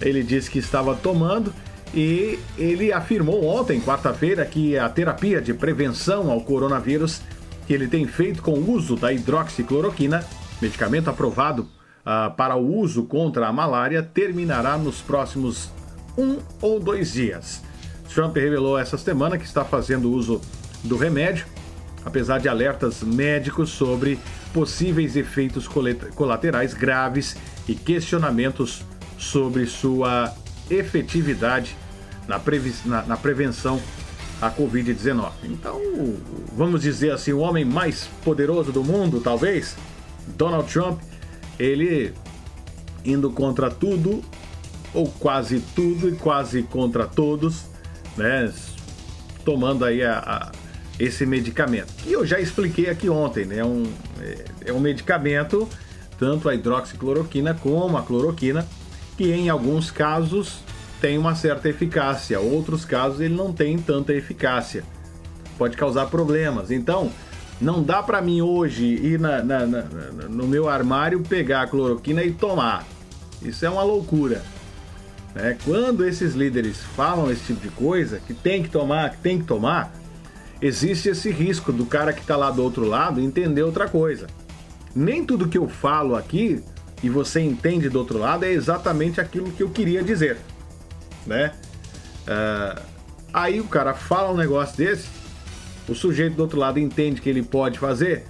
ele 0.00 0.22
disse 0.22 0.48
que 0.48 0.60
estava 0.60 0.94
tomando 0.94 1.52
e 1.92 2.38
ele 2.56 2.92
afirmou 2.92 3.44
ontem, 3.44 3.80
quarta-feira, 3.80 4.44
que 4.44 4.78
a 4.78 4.88
terapia 4.88 5.40
de 5.40 5.52
prevenção 5.52 6.30
ao 6.30 6.40
coronavírus 6.40 7.20
que 7.66 7.72
ele 7.72 7.88
tem 7.88 8.06
feito 8.06 8.42
com 8.42 8.52
o 8.52 8.70
uso 8.70 8.94
da 8.94 9.12
hidroxicloroquina, 9.12 10.24
medicamento 10.60 11.08
aprovado 11.08 11.62
uh, 11.62 12.32
para 12.36 12.54
o 12.54 12.78
uso 12.78 13.04
contra 13.04 13.48
a 13.48 13.52
malária, 13.52 14.02
terminará 14.02 14.76
nos 14.76 15.00
próximos 15.00 15.70
um 16.16 16.38
ou 16.60 16.78
dois 16.78 17.12
dias. 17.12 17.62
Trump 18.12 18.36
revelou 18.36 18.78
essa 18.78 18.98
semana 18.98 19.38
que 19.38 19.44
está 19.44 19.64
fazendo 19.64 20.12
uso 20.12 20.40
do 20.84 20.96
remédio 20.96 21.46
apesar 22.04 22.38
de 22.38 22.48
alertas 22.48 23.02
médicos 23.02 23.70
sobre 23.70 24.18
possíveis 24.52 25.16
efeitos 25.16 25.68
colaterais 26.14 26.74
graves 26.74 27.36
e 27.66 27.74
questionamentos 27.74 28.84
sobre 29.18 29.66
sua 29.66 30.32
efetividade 30.70 31.76
na, 32.28 32.40
na, 32.84 33.02
na 33.02 33.16
prevenção 33.16 33.80
à 34.40 34.50
Covid-19. 34.50 35.30
Então, 35.44 35.80
vamos 36.54 36.82
dizer 36.82 37.12
assim, 37.12 37.32
o 37.32 37.38
homem 37.38 37.64
mais 37.64 38.08
poderoso 38.24 38.72
do 38.72 38.82
mundo, 38.82 39.20
talvez, 39.20 39.76
Donald 40.36 40.70
Trump, 40.70 41.00
ele 41.58 42.12
indo 43.04 43.30
contra 43.30 43.70
tudo, 43.70 44.22
ou 44.92 45.08
quase 45.08 45.60
tudo, 45.74 46.08
e 46.08 46.12
quase 46.12 46.62
contra 46.62 47.06
todos, 47.06 47.64
né? 48.16 48.52
Tomando 49.44 49.84
aí 49.84 50.02
a, 50.02 50.18
a 50.18 50.52
esse 50.98 51.26
medicamento. 51.26 51.92
E 52.06 52.12
eu 52.12 52.24
já 52.24 52.40
expliquei 52.40 52.88
aqui 52.88 53.08
ontem, 53.08 53.44
né? 53.44 53.58
É 53.58 53.64
um, 53.64 53.84
é, 54.20 54.44
é 54.66 54.72
um 54.72 54.80
medicamento, 54.80 55.68
tanto 56.18 56.48
a 56.48 56.54
hidroxicloroquina 56.54 57.54
como 57.54 57.96
a 57.96 58.02
cloroquina, 58.02 58.66
que 59.16 59.30
em 59.32 59.48
alguns 59.48 59.90
casos 59.90 60.60
tem 61.00 61.18
uma 61.18 61.34
certa 61.34 61.68
eficácia, 61.68 62.40
outros 62.40 62.84
casos 62.84 63.20
ele 63.20 63.34
não 63.34 63.52
tem 63.52 63.78
tanta 63.78 64.12
eficácia. 64.12 64.84
Pode 65.58 65.76
causar 65.76 66.06
problemas. 66.06 66.70
Então, 66.70 67.10
não 67.60 67.82
dá 67.82 68.02
para 68.02 68.20
mim 68.20 68.40
hoje 68.40 68.84
ir 68.84 69.20
na, 69.20 69.42
na, 69.42 69.66
na, 69.66 69.82
no 70.28 70.46
meu 70.46 70.68
armário, 70.68 71.20
pegar 71.20 71.62
a 71.62 71.66
cloroquina 71.66 72.22
e 72.24 72.32
tomar. 72.32 72.84
Isso 73.42 73.64
é 73.64 73.70
uma 73.70 73.82
loucura. 73.82 74.42
Né? 75.34 75.56
Quando 75.64 76.06
esses 76.06 76.34
líderes 76.34 76.78
falam 76.96 77.30
esse 77.30 77.44
tipo 77.44 77.60
de 77.60 77.68
coisa, 77.68 78.18
que 78.18 78.32
tem 78.32 78.62
que 78.62 78.68
tomar, 78.68 79.10
que 79.10 79.18
tem 79.18 79.38
que 79.38 79.44
tomar, 79.44 79.92
existe 80.66 81.10
esse 81.10 81.30
risco 81.30 81.70
do 81.70 81.84
cara 81.84 82.10
que 82.10 82.22
está 82.22 82.36
lá 82.36 82.50
do 82.50 82.62
outro 82.62 82.86
lado 82.86 83.20
entender 83.20 83.62
outra 83.62 83.86
coisa. 83.86 84.26
Nem 84.96 85.22
tudo 85.22 85.46
que 85.46 85.58
eu 85.58 85.68
falo 85.68 86.16
aqui 86.16 86.64
e 87.02 87.10
você 87.10 87.40
entende 87.40 87.90
do 87.90 87.98
outro 87.98 88.18
lado 88.18 88.44
é 88.46 88.50
exatamente 88.50 89.20
aquilo 89.20 89.52
que 89.52 89.62
eu 89.62 89.68
queria 89.68 90.02
dizer, 90.02 90.38
né? 91.26 91.52
Uh, 92.26 92.80
aí 93.30 93.60
o 93.60 93.64
cara 93.64 93.92
fala 93.92 94.32
um 94.32 94.36
negócio 94.36 94.74
desse, 94.78 95.06
o 95.86 95.94
sujeito 95.94 96.36
do 96.36 96.42
outro 96.42 96.58
lado 96.58 96.78
entende 96.78 97.20
que 97.20 97.28
ele 97.28 97.42
pode 97.42 97.78
fazer, 97.78 98.24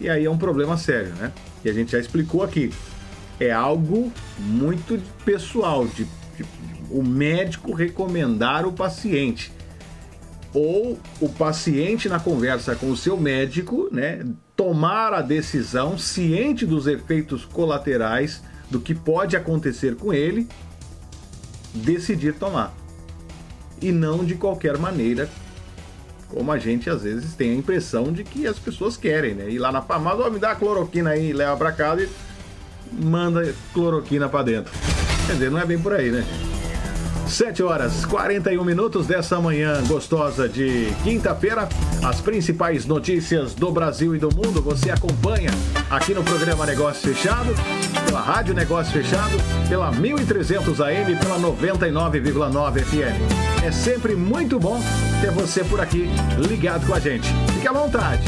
e 0.00 0.10
aí 0.10 0.24
é 0.24 0.30
um 0.30 0.38
problema 0.38 0.76
sério, 0.76 1.14
né? 1.14 1.30
E 1.64 1.70
a 1.70 1.72
gente 1.72 1.92
já 1.92 2.00
explicou 2.00 2.42
aqui. 2.42 2.72
É 3.38 3.52
algo 3.52 4.12
muito 4.38 5.00
pessoal, 5.24 5.86
de, 5.86 6.04
de 6.04 6.44
o 6.90 7.02
médico 7.04 7.72
recomendar 7.72 8.66
o 8.66 8.72
paciente 8.72 9.52
ou 10.56 10.98
o 11.20 11.28
paciente 11.28 12.08
na 12.08 12.18
conversa 12.18 12.74
com 12.74 12.90
o 12.90 12.96
seu 12.96 13.14
médico, 13.14 13.90
né, 13.92 14.24
tomar 14.56 15.12
a 15.12 15.20
decisão 15.20 15.98
ciente 15.98 16.64
dos 16.64 16.86
efeitos 16.86 17.44
colaterais 17.44 18.42
do 18.70 18.80
que 18.80 18.94
pode 18.94 19.36
acontecer 19.36 19.96
com 19.96 20.14
ele, 20.14 20.48
decidir 21.74 22.32
tomar. 22.32 22.74
E 23.82 23.92
não 23.92 24.24
de 24.24 24.34
qualquer 24.34 24.78
maneira, 24.78 25.28
como 26.30 26.50
a 26.50 26.58
gente 26.58 26.88
às 26.88 27.02
vezes 27.02 27.34
tem 27.34 27.50
a 27.50 27.54
impressão 27.54 28.10
de 28.10 28.24
que 28.24 28.46
as 28.46 28.58
pessoas 28.58 28.96
querem, 28.96 29.34
né? 29.34 29.50
Ir 29.50 29.58
lá 29.58 29.70
na 29.70 29.82
farmácia, 29.82 30.24
oh, 30.26 30.30
me 30.30 30.38
dá 30.38 30.52
a 30.52 30.56
cloroquina 30.56 31.10
aí, 31.10 31.34
leva 31.34 31.54
para 31.54 31.70
casa 31.70 32.02
e 32.02 33.04
manda 33.04 33.54
cloroquina 33.74 34.26
para 34.26 34.42
dentro. 34.42 34.72
Quer 35.26 35.34
dizer, 35.34 35.50
não 35.50 35.58
é 35.58 35.66
bem 35.66 35.78
por 35.78 35.92
aí, 35.92 36.10
né? 36.10 36.24
7 37.26 37.62
horas 37.62 38.04
41 38.04 38.64
minutos 38.64 39.06
dessa 39.06 39.40
manhã 39.40 39.82
gostosa 39.86 40.48
de 40.48 40.92
quinta-feira. 41.02 41.68
As 42.04 42.20
principais 42.20 42.86
notícias 42.86 43.52
do 43.52 43.70
Brasil 43.72 44.14
e 44.14 44.18
do 44.18 44.28
mundo 44.34 44.62
você 44.62 44.90
acompanha 44.90 45.50
aqui 45.90 46.14
no 46.14 46.22
programa 46.22 46.64
Negócio 46.64 47.12
Fechado, 47.12 47.52
pela 48.06 48.20
Rádio 48.20 48.54
Negócio 48.54 48.92
Fechado, 48.92 49.36
pela 49.68 49.90
1300 49.90 50.80
AM, 50.80 51.16
pela 51.16 51.38
99,9 51.38 52.84
FM. 52.84 53.64
É 53.64 53.72
sempre 53.72 54.14
muito 54.14 54.58
bom 54.60 54.80
ter 55.20 55.30
você 55.32 55.64
por 55.64 55.80
aqui 55.80 56.08
ligado 56.48 56.86
com 56.86 56.94
a 56.94 57.00
gente. 57.00 57.28
Fique 57.52 57.66
à 57.66 57.72
vontade. 57.72 58.22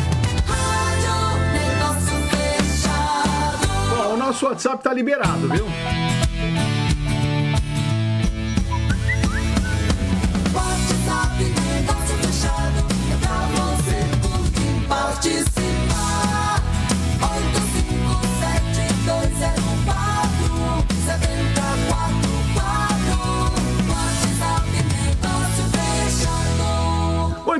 Bom, 3.90 4.14
o 4.14 4.16
nosso 4.16 4.46
WhatsApp 4.46 4.82
tá 4.82 4.92
liberado, 4.92 5.48
viu? 5.48 5.66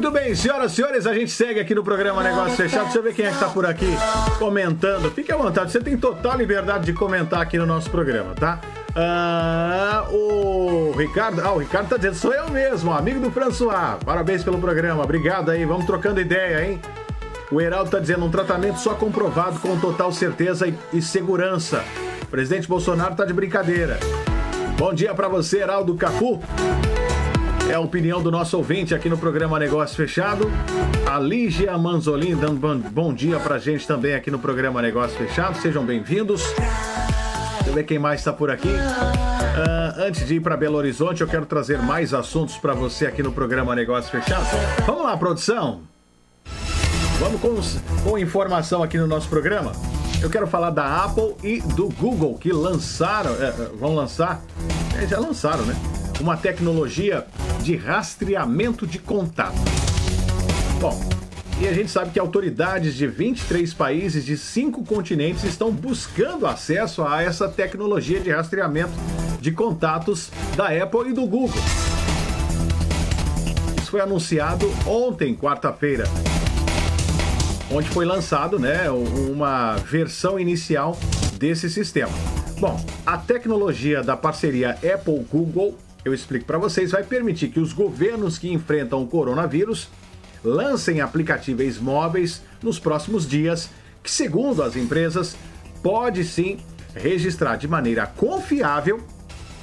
Muito 0.09 0.21
bem, 0.23 0.35
senhoras 0.35 0.73
e 0.73 0.77
senhores, 0.77 1.07
a 1.07 1.13
gente 1.13 1.31
segue 1.31 1.61
aqui 1.61 1.75
no 1.75 1.85
programa 1.85 2.23
Negócio 2.23 2.57
Fechado. 2.57 2.85
Deixa 2.85 2.99
eu 2.99 3.03
ver 3.03 3.13
quem 3.13 3.27
é 3.27 3.31
que 3.31 3.39
tá 3.39 3.51
por 3.51 3.67
aqui 3.67 3.85
comentando. 4.39 5.11
Fique 5.11 5.31
à 5.31 5.37
vontade, 5.37 5.71
você 5.71 5.81
tem 5.81 5.99
total 5.99 6.39
liberdade 6.39 6.87
de 6.87 6.95
comentar 6.95 7.43
aqui 7.43 7.59
no 7.59 7.67
nosso 7.67 7.91
programa, 7.91 8.35
tá? 8.35 8.59
Ah, 8.97 10.07
o 10.11 10.95
Ricardo, 10.97 11.43
ah, 11.45 11.53
o 11.53 11.59
Ricardo 11.59 11.91
tá 11.91 11.97
dizendo, 11.97 12.15
sou 12.15 12.33
eu 12.33 12.49
mesmo, 12.49 12.91
amigo 12.91 13.21
do 13.21 13.31
François. 13.31 13.99
Parabéns 14.03 14.43
pelo 14.43 14.57
programa, 14.59 15.05
obrigado 15.05 15.51
aí, 15.51 15.67
vamos 15.67 15.85
trocando 15.85 16.19
ideia, 16.19 16.67
hein? 16.67 16.81
O 17.53 17.61
Heraldo 17.61 17.91
tá 17.91 17.99
dizendo 17.99 18.25
um 18.25 18.31
tratamento 18.31 18.79
só 18.79 18.95
comprovado 18.95 19.61
com 19.61 19.79
total 19.79 20.11
certeza 20.11 20.67
e, 20.67 20.75
e 20.91 21.03
segurança. 21.03 21.85
O 22.23 22.27
presidente 22.29 22.67
Bolsonaro 22.67 23.15
tá 23.15 23.27
de 23.27 23.35
brincadeira. 23.35 24.01
Bom 24.79 24.95
dia 24.95 25.13
para 25.13 25.29
você, 25.29 25.59
Heraldo 25.59 25.95
Capu. 25.97 26.41
É 27.69 27.75
a 27.75 27.81
opinião 27.81 28.23
do 28.23 28.31
nosso 28.31 28.57
ouvinte 28.57 28.95
aqui 28.95 29.11
no 29.11 29.19
programa 29.19 29.59
Negócio 29.59 29.95
Fechado. 29.95 30.51
A 31.07 31.19
Lígia 31.19 31.77
Manzolin 31.77 32.35
dando 32.35 32.89
bom, 32.91 33.13
dia 33.13 33.39
pra 33.39 33.59
gente 33.59 33.87
também 33.87 34.15
aqui 34.15 34.31
no 34.31 34.39
programa 34.39 34.81
Negócio 34.81 35.19
Fechado. 35.19 35.59
Sejam 35.59 35.85
bem-vindos. 35.85 36.43
Deixa 37.57 37.69
eu 37.69 37.75
ver 37.75 37.85
quem 37.85 37.99
mais 37.99 38.21
está 38.21 38.33
por 38.33 38.51
aqui. 38.51 38.71
Ah, 38.71 39.95
antes 39.99 40.27
de 40.27 40.37
ir 40.37 40.41
para 40.41 40.57
Belo 40.57 40.79
Horizonte, 40.79 41.21
eu 41.21 41.27
quero 41.29 41.45
trazer 41.45 41.79
mais 41.83 42.15
assuntos 42.15 42.57
para 42.57 42.73
você 42.73 43.07
aqui 43.07 43.23
no 43.23 43.33
programa 43.33 43.75
Negócio 43.75 44.11
Fechado. 44.11 44.47
Vamos 44.87 45.03
lá, 45.03 45.15
produção. 45.19 45.83
Vamos 47.19 47.39
com, 47.39 48.09
com 48.09 48.19
informação 48.19 48.83
aqui 48.83 48.97
no 48.97 49.07
nosso 49.07 49.29
programa. 49.29 49.73
Eu 50.23 50.31
quero 50.31 50.47
falar 50.47 50.71
da 50.71 51.05
Apple 51.05 51.35
e 51.45 51.61
do 51.61 51.91
Google 51.91 52.39
que 52.39 52.51
lançaram, 52.51 53.33
é, 53.35 53.51
vão 53.79 53.95
lançar, 53.95 54.41
é, 54.97 55.07
já 55.07 55.19
lançaram, 55.19 55.67
né? 55.67 55.77
Uma 56.19 56.37
tecnologia 56.37 57.27
de 57.69 57.77
rastreamento 57.77 58.87
de 58.87 58.99
contato. 58.99 59.59
Bom, 60.81 60.99
e 61.61 61.69
a 61.69 61.73
gente 61.75 61.91
sabe 61.91 62.11
que 62.13 62.19
autoridades 62.19 62.95
de 62.95 63.07
23 63.07 63.75
países 63.75 64.25
de 64.25 64.39
cinco 64.39 64.83
continentes 64.83 65.45
estão 65.45 65.71
buscando 65.71 66.47
acesso 66.47 67.03
a 67.03 67.23
essa 67.23 67.47
tecnologia 67.47 68.21
de 68.21 68.31
rastreamento 68.31 68.93
de 69.39 69.53
contatos 69.53 70.31
da 70.57 70.69
Apple 70.69 71.11
e 71.11 71.13
do 71.13 71.27
Google. 71.27 71.61
Isso 73.77 73.91
foi 73.91 74.01
anunciado 74.01 74.67
ontem, 74.87 75.37
quarta-feira, 75.37 76.05
onde 77.71 77.91
foi 77.91 78.07
lançado 78.07 78.59
né, 78.59 78.89
uma 78.91 79.77
versão 79.77 80.41
inicial 80.41 80.99
desse 81.39 81.69
sistema. 81.69 82.15
Bom, 82.59 82.83
a 83.05 83.19
tecnologia 83.19 84.03
da 84.03 84.17
parceria 84.17 84.71
Apple-Google, 84.71 85.77
eu 86.05 86.15
explico 86.15 86.45
para 86.45 86.59
vocês, 86.59 86.93
vai 86.93 87.03
permitir 87.03 87.49
que 87.49 87.61
os 87.61 87.73
governos 87.73 88.39
que 88.39 88.53
enfrentam 88.53 89.03
o 89.03 89.07
coronavírus 89.07 89.89
lancem 90.45 91.01
aplicativos 91.01 91.79
móveis 91.79 92.43
nos 92.63 92.79
próximos 92.79 93.29
dias, 93.29 93.71
que, 94.03 94.11
segundo 94.11 94.63
as 94.63 94.77
empresas, 94.77 95.37
pode 95.83 96.25
sim 96.25 96.59
registrar 96.95 97.57
de 97.57 97.69
maneira 97.69 98.07
confiável 98.07 99.01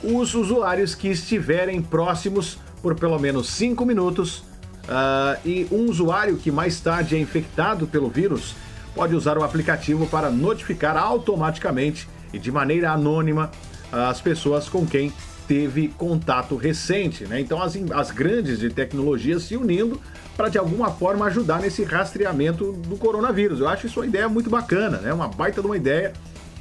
os 0.04 0.36
usuários 0.36 0.93
que 0.93 1.08
estiverem 1.08 1.82
próximos 1.82 2.58
por 2.82 2.95
pelo 2.95 3.17
menos 3.17 3.50
5 3.50 3.86
minutos 3.86 4.43
Uh, 4.86 5.39
e 5.43 5.67
um 5.71 5.89
usuário 5.89 6.38
que 6.38 6.52
mais 6.52 6.80
tarde 6.80 7.15
é 7.15 7.19
infectado 7.19 7.88
pelo 7.88 8.08
vírus 8.08 8.56
pode 8.93 9.15
usar 9.15 9.36
o 9.36 9.43
aplicativo 9.43 10.06
para 10.06 10.30
notificar 10.30 10.95
automaticamente 10.95 12.08
e 12.32 12.38
de 12.38 12.52
maneira 12.52 12.91
anônima 12.91 13.50
as 13.91 14.21
pessoas 14.21 14.69
com 14.69 14.86
quem 14.86 15.12
teve 15.48 15.88
contato 15.90 16.56
recente. 16.56 17.26
Né? 17.26 17.40
Então, 17.40 17.62
as, 17.62 17.76
as 17.94 18.12
grandes 18.12 18.60
de 18.60 18.70
tecnologia 18.70 19.40
se 19.40 19.56
unindo 19.56 20.00
para 20.36 20.50
de 20.50 20.58
alguma 20.58 20.92
forma 20.92 21.26
ajudar 21.26 21.62
nesse 21.62 21.84
rastreamento 21.84 22.74
do 22.74 22.98
coronavírus. 22.98 23.60
Eu 23.60 23.68
acho 23.68 23.88
isso 23.88 24.00
uma 24.00 24.06
ideia 24.06 24.28
muito 24.28 24.50
bacana, 24.50 24.98
né? 24.98 25.14
uma 25.14 25.28
baita 25.28 25.62
de 25.62 25.68
uma 25.68 25.78
ideia 25.78 26.14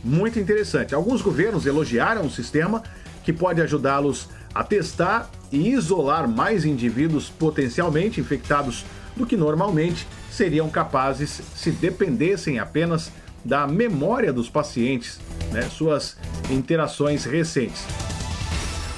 muito 0.03 0.39
interessante. 0.39 0.95
Alguns 0.95 1.23
governos 1.23 1.67
elogiaram 1.67 2.27
o 2.27 2.31
sistema 2.31 2.83
que 3.25 3.33
pode 3.33 3.61
ajudá-los 3.61 4.29
a 4.55 4.63
testar 4.63 5.31
e 5.51 5.71
isolar 5.71 6.29
mais 6.29 6.65
indivíduos 6.65 7.29
potencialmente 7.29 8.21
infectados 8.21 8.85
do 9.17 9.27
que 9.27 9.37
normalmente 9.37 10.07
seriam 10.31 10.69
capazes 10.69 11.41
se 11.55 11.71
dependessem 11.71 12.59
apenas 12.59 13.11
da 13.45 13.67
memória 13.67 14.33
dos 14.33 14.49
pacientes, 14.49 15.21
né, 15.53 15.63
suas 15.63 16.17
interações 16.51 17.25
recentes. 17.25 17.85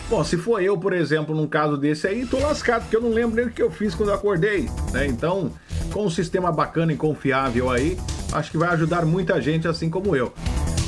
Bom, 0.08 0.22
se 0.22 0.36
for 0.36 0.62
eu, 0.62 0.78
por 0.78 0.92
exemplo, 0.92 1.34
num 1.34 1.48
caso 1.48 1.76
desse 1.76 2.06
aí, 2.06 2.24
tô 2.24 2.38
lascado, 2.38 2.82
porque 2.82 2.96
eu 2.96 3.00
não 3.00 3.10
lembro 3.10 3.34
nem 3.34 3.46
o 3.46 3.50
que 3.50 3.60
eu 3.60 3.72
fiz 3.72 3.92
quando 3.92 4.10
eu 4.10 4.14
acordei, 4.14 4.70
né? 4.92 5.04
Então, 5.04 5.50
com 5.92 6.06
um 6.06 6.10
sistema 6.10 6.52
bacana 6.52 6.92
e 6.92 6.96
confiável 6.96 7.68
aí, 7.68 7.98
acho 8.32 8.52
que 8.52 8.56
vai 8.56 8.68
ajudar 8.68 9.04
muita 9.04 9.40
gente 9.40 9.66
assim 9.66 9.90
como 9.90 10.14
eu. 10.14 10.32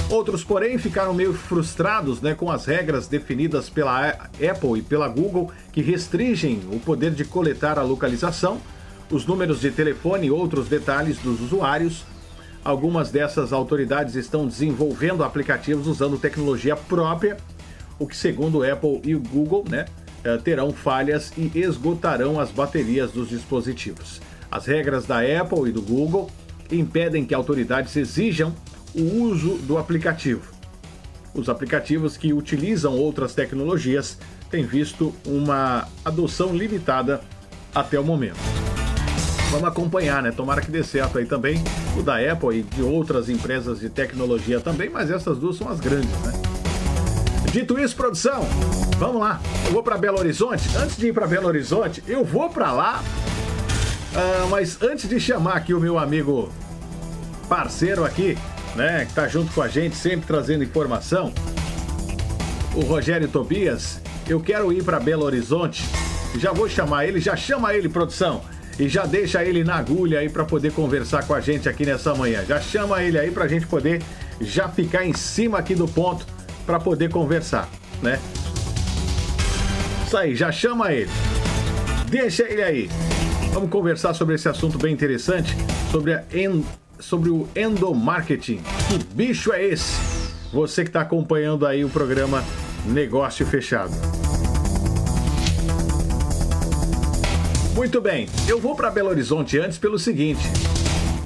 Outros, 0.08 0.44
porém, 0.44 0.78
ficaram 0.78 1.12
meio 1.12 1.34
frustrados 1.34 2.22
né, 2.22 2.32
com 2.32 2.48
as 2.48 2.64
regras 2.64 3.08
definidas 3.08 3.68
pela 3.68 4.08
Apple 4.08 4.78
e 4.78 4.82
pela 4.82 5.08
Google 5.08 5.50
que 5.72 5.82
restringem 5.82 6.62
o 6.72 6.78
poder 6.78 7.10
de 7.10 7.24
coletar 7.24 7.76
a 7.76 7.82
localização, 7.82 8.58
os 9.10 9.26
números 9.26 9.60
de 9.60 9.72
telefone 9.72 10.28
e 10.28 10.30
outros 10.30 10.68
detalhes 10.68 11.18
dos 11.18 11.40
usuários. 11.40 12.04
Algumas 12.64 13.10
dessas 13.10 13.52
autoridades 13.52 14.14
estão 14.14 14.46
desenvolvendo 14.46 15.24
aplicativos 15.24 15.88
usando 15.88 16.18
tecnologia 16.18 16.76
própria, 16.76 17.36
o 17.98 18.06
que, 18.06 18.16
segundo 18.16 18.62
Apple 18.62 19.00
e 19.04 19.14
Google, 19.14 19.64
né, 19.68 19.86
eh, 20.24 20.36
terão 20.38 20.72
falhas 20.72 21.32
e 21.36 21.50
esgotarão 21.54 22.38
as 22.38 22.50
baterias 22.50 23.12
dos 23.12 23.28
dispositivos. 23.28 24.20
As 24.50 24.66
regras 24.66 25.06
da 25.06 25.20
Apple 25.20 25.68
e 25.68 25.72
do 25.72 25.82
Google 25.82 26.30
impedem 26.70 27.24
que 27.24 27.34
autoridades 27.34 27.94
exijam 27.96 28.54
o 28.94 29.22
uso 29.22 29.56
do 29.58 29.78
aplicativo. 29.78 30.52
Os 31.34 31.48
aplicativos 31.48 32.16
que 32.16 32.32
utilizam 32.32 32.96
outras 32.96 33.34
tecnologias 33.34 34.18
têm 34.50 34.64
visto 34.64 35.14
uma 35.26 35.86
adoção 36.04 36.54
limitada 36.56 37.20
até 37.74 37.98
o 38.00 38.04
momento. 38.04 38.38
Vamos 39.50 39.68
acompanhar, 39.68 40.22
né? 40.22 40.30
Tomara 40.30 40.60
que 40.60 40.70
dê 40.70 40.82
certo 40.82 41.18
aí 41.18 41.26
também 41.26 41.62
o 41.98 42.02
da 42.02 42.16
Apple 42.16 42.58
e 42.58 42.62
de 42.62 42.82
outras 42.82 43.28
empresas 43.28 43.80
de 43.80 43.88
tecnologia 43.88 44.60
também, 44.60 44.90
mas 44.90 45.10
essas 45.10 45.38
duas 45.38 45.56
são 45.56 45.68
as 45.68 45.80
grandes, 45.80 46.10
né? 46.20 46.47
Dito 47.52 47.78
isso, 47.78 47.96
produção, 47.96 48.46
vamos 48.98 49.20
lá. 49.20 49.40
Eu 49.64 49.72
vou 49.72 49.82
para 49.82 49.96
Belo 49.96 50.18
Horizonte. 50.18 50.68
Antes 50.76 50.96
de 50.96 51.08
ir 51.08 51.14
para 51.14 51.26
Belo 51.26 51.48
Horizonte, 51.48 52.04
eu 52.06 52.22
vou 52.22 52.50
para 52.50 52.70
lá. 52.72 53.02
Ah, 54.14 54.46
mas 54.50 54.82
antes 54.82 55.08
de 55.08 55.18
chamar 55.18 55.54
aqui 55.54 55.72
o 55.72 55.80
meu 55.80 55.98
amigo 55.98 56.52
parceiro 57.48 58.04
aqui, 58.04 58.36
né, 58.76 59.06
que 59.06 59.14
tá 59.14 59.26
junto 59.26 59.52
com 59.52 59.62
a 59.62 59.68
gente, 59.68 59.96
sempre 59.96 60.26
trazendo 60.26 60.62
informação, 60.62 61.32
o 62.74 62.80
Rogério 62.82 63.26
Tobias, 63.28 64.00
eu 64.28 64.40
quero 64.40 64.70
ir 64.70 64.84
para 64.84 65.00
Belo 65.00 65.24
Horizonte. 65.24 65.84
Já 66.36 66.52
vou 66.52 66.68
chamar 66.68 67.06
ele, 67.06 67.18
já 67.18 67.34
chama 67.34 67.72
ele, 67.72 67.88
produção. 67.88 68.42
E 68.78 68.88
já 68.88 69.06
deixa 69.06 69.42
ele 69.42 69.64
na 69.64 69.76
agulha 69.76 70.20
aí 70.20 70.28
para 70.28 70.44
poder 70.44 70.72
conversar 70.72 71.26
com 71.26 71.34
a 71.34 71.40
gente 71.40 71.66
aqui 71.66 71.86
nessa 71.86 72.14
manhã. 72.14 72.44
Já 72.46 72.60
chama 72.60 73.02
ele 73.02 73.18
aí 73.18 73.30
pra 73.30 73.48
gente 73.48 73.66
poder 73.66 74.02
já 74.38 74.68
ficar 74.68 75.04
em 75.04 75.14
cima 75.14 75.58
aqui 75.58 75.74
do 75.74 75.88
ponto 75.88 76.24
para 76.68 76.78
poder 76.78 77.08
conversar, 77.10 77.66
né? 78.02 78.20
Isso 80.06 80.14
aí, 80.18 80.36
já 80.36 80.52
chama 80.52 80.92
ele. 80.92 81.10
Deixa 82.10 82.42
ele 82.42 82.62
aí. 82.62 82.90
Vamos 83.54 83.70
conversar 83.70 84.12
sobre 84.12 84.34
esse 84.34 84.50
assunto 84.50 84.76
bem 84.76 84.92
interessante, 84.92 85.56
sobre, 85.90 86.12
a 86.12 86.24
en- 86.30 86.62
sobre 87.00 87.30
o 87.30 87.48
endomarketing. 87.56 88.60
Que 88.86 88.98
bicho 89.14 89.50
é 89.50 89.64
esse? 89.64 89.94
Você 90.52 90.82
que 90.82 90.90
está 90.90 91.00
acompanhando 91.00 91.66
aí 91.66 91.82
o 91.86 91.88
programa 91.88 92.44
Negócio 92.84 93.46
Fechado. 93.46 93.92
Muito 97.74 97.98
bem, 97.98 98.28
eu 98.46 98.60
vou 98.60 98.74
para 98.76 98.90
Belo 98.90 99.08
Horizonte 99.08 99.58
antes 99.58 99.78
pelo 99.78 99.98
seguinte, 99.98 100.42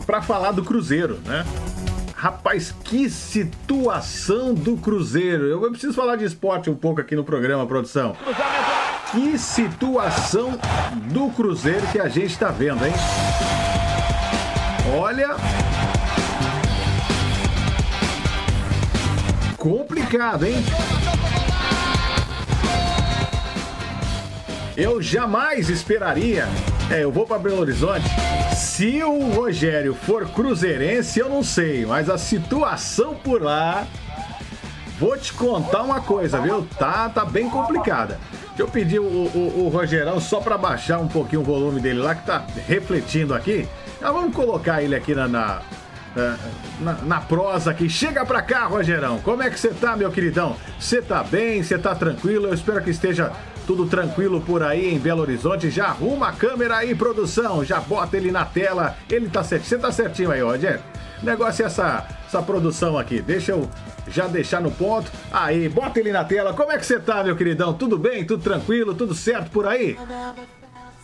para 0.06 0.22
falar 0.22 0.52
do 0.52 0.62
Cruzeiro, 0.62 1.18
né? 1.26 1.44
Rapaz, 2.22 2.72
que 2.84 3.10
situação 3.10 4.54
do 4.54 4.76
Cruzeiro. 4.76 5.46
Eu 5.46 5.60
preciso 5.72 5.92
falar 5.92 6.14
de 6.14 6.24
esporte 6.24 6.70
um 6.70 6.74
pouco 6.76 7.00
aqui 7.00 7.16
no 7.16 7.24
programa, 7.24 7.66
produção. 7.66 8.14
Que 9.10 9.36
situação 9.36 10.56
do 11.12 11.30
Cruzeiro 11.30 11.84
que 11.88 11.98
a 11.98 12.08
gente 12.08 12.30
está 12.30 12.52
vendo, 12.52 12.86
hein? 12.86 12.92
Olha. 14.96 15.30
Complicado, 19.56 20.46
hein? 20.46 20.64
Eu 24.76 25.02
jamais 25.02 25.68
esperaria. 25.68 26.46
É, 26.88 27.02
eu 27.02 27.10
vou 27.10 27.26
para 27.26 27.40
Belo 27.40 27.58
Horizonte. 27.58 28.06
Se 28.54 29.02
o 29.02 29.30
Rogério 29.30 29.94
for 29.94 30.28
cruzeirense, 30.28 31.18
eu 31.18 31.28
não 31.28 31.42
sei, 31.42 31.86
mas 31.86 32.10
a 32.10 32.18
situação 32.18 33.14
por 33.14 33.42
lá. 33.42 33.86
Vou 34.98 35.16
te 35.16 35.32
contar 35.32 35.82
uma 35.82 36.00
coisa, 36.00 36.40
viu? 36.40 36.66
Tá, 36.78 37.08
tá 37.08 37.24
bem 37.24 37.48
complicada. 37.50 38.20
Deixa 38.48 38.62
eu 38.62 38.68
pedir 38.68 39.00
o, 39.00 39.04
o, 39.04 39.64
o 39.64 39.68
Rogerão 39.68 40.20
só 40.20 40.40
para 40.40 40.56
baixar 40.56 40.98
um 40.98 41.08
pouquinho 41.08 41.40
o 41.40 41.44
volume 41.44 41.80
dele 41.80 42.00
lá, 42.00 42.14
que 42.14 42.26
tá 42.26 42.44
refletindo 42.68 43.34
aqui. 43.34 43.68
Já 44.00 44.12
vamos 44.12 44.34
colocar 44.34 44.82
ele 44.82 44.94
aqui 44.94 45.14
na, 45.14 45.26
na, 45.26 45.62
na, 46.80 46.92
na 47.02 47.20
prosa 47.20 47.70
aqui. 47.70 47.88
Chega 47.88 48.24
pra 48.24 48.42
cá, 48.42 48.66
Rogerão. 48.66 49.18
Como 49.20 49.42
é 49.42 49.50
que 49.50 49.58
você 49.58 49.70
tá, 49.70 49.96
meu 49.96 50.10
queridão? 50.10 50.56
Você 50.78 51.00
tá 51.00 51.24
bem? 51.24 51.62
Você 51.62 51.78
tá 51.78 51.94
tranquilo? 51.94 52.46
Eu 52.46 52.54
espero 52.54 52.82
que 52.82 52.90
esteja 52.90 53.32
tudo 53.66 53.86
tranquilo 53.86 54.40
por 54.40 54.62
aí 54.62 54.94
em 54.94 54.98
Belo 54.98 55.22
Horizonte. 55.22 55.70
Já 55.70 55.86
arruma 55.86 56.28
a 56.28 56.32
câmera 56.32 56.78
aí, 56.78 56.94
produção. 56.94 57.64
Já 57.64 57.80
bota 57.80 58.16
ele 58.16 58.30
na 58.30 58.44
tela. 58.44 58.96
Ele 59.08 59.28
tá 59.28 59.42
certinho. 59.42 59.68
Você 59.68 59.78
tá 59.78 59.92
certinho 59.92 60.30
aí, 60.30 60.40
Rogério? 60.40 60.80
O 61.22 61.26
negócio 61.26 61.62
é 61.62 61.66
essa, 61.66 62.06
essa 62.26 62.42
produção 62.42 62.98
aqui. 62.98 63.20
Deixa 63.20 63.52
eu 63.52 63.68
já 64.08 64.26
deixar 64.26 64.60
no 64.60 64.70
ponto. 64.70 65.10
Aí, 65.32 65.68
bota 65.68 66.00
ele 66.00 66.12
na 66.12 66.24
tela. 66.24 66.52
Como 66.52 66.72
é 66.72 66.78
que 66.78 66.84
você 66.84 66.98
tá, 66.98 67.22
meu 67.22 67.36
queridão? 67.36 67.72
Tudo 67.72 67.96
bem? 67.96 68.24
Tudo 68.24 68.42
tranquilo? 68.42 68.94
Tudo 68.94 69.14
certo 69.14 69.50
por 69.50 69.66
aí? 69.66 69.96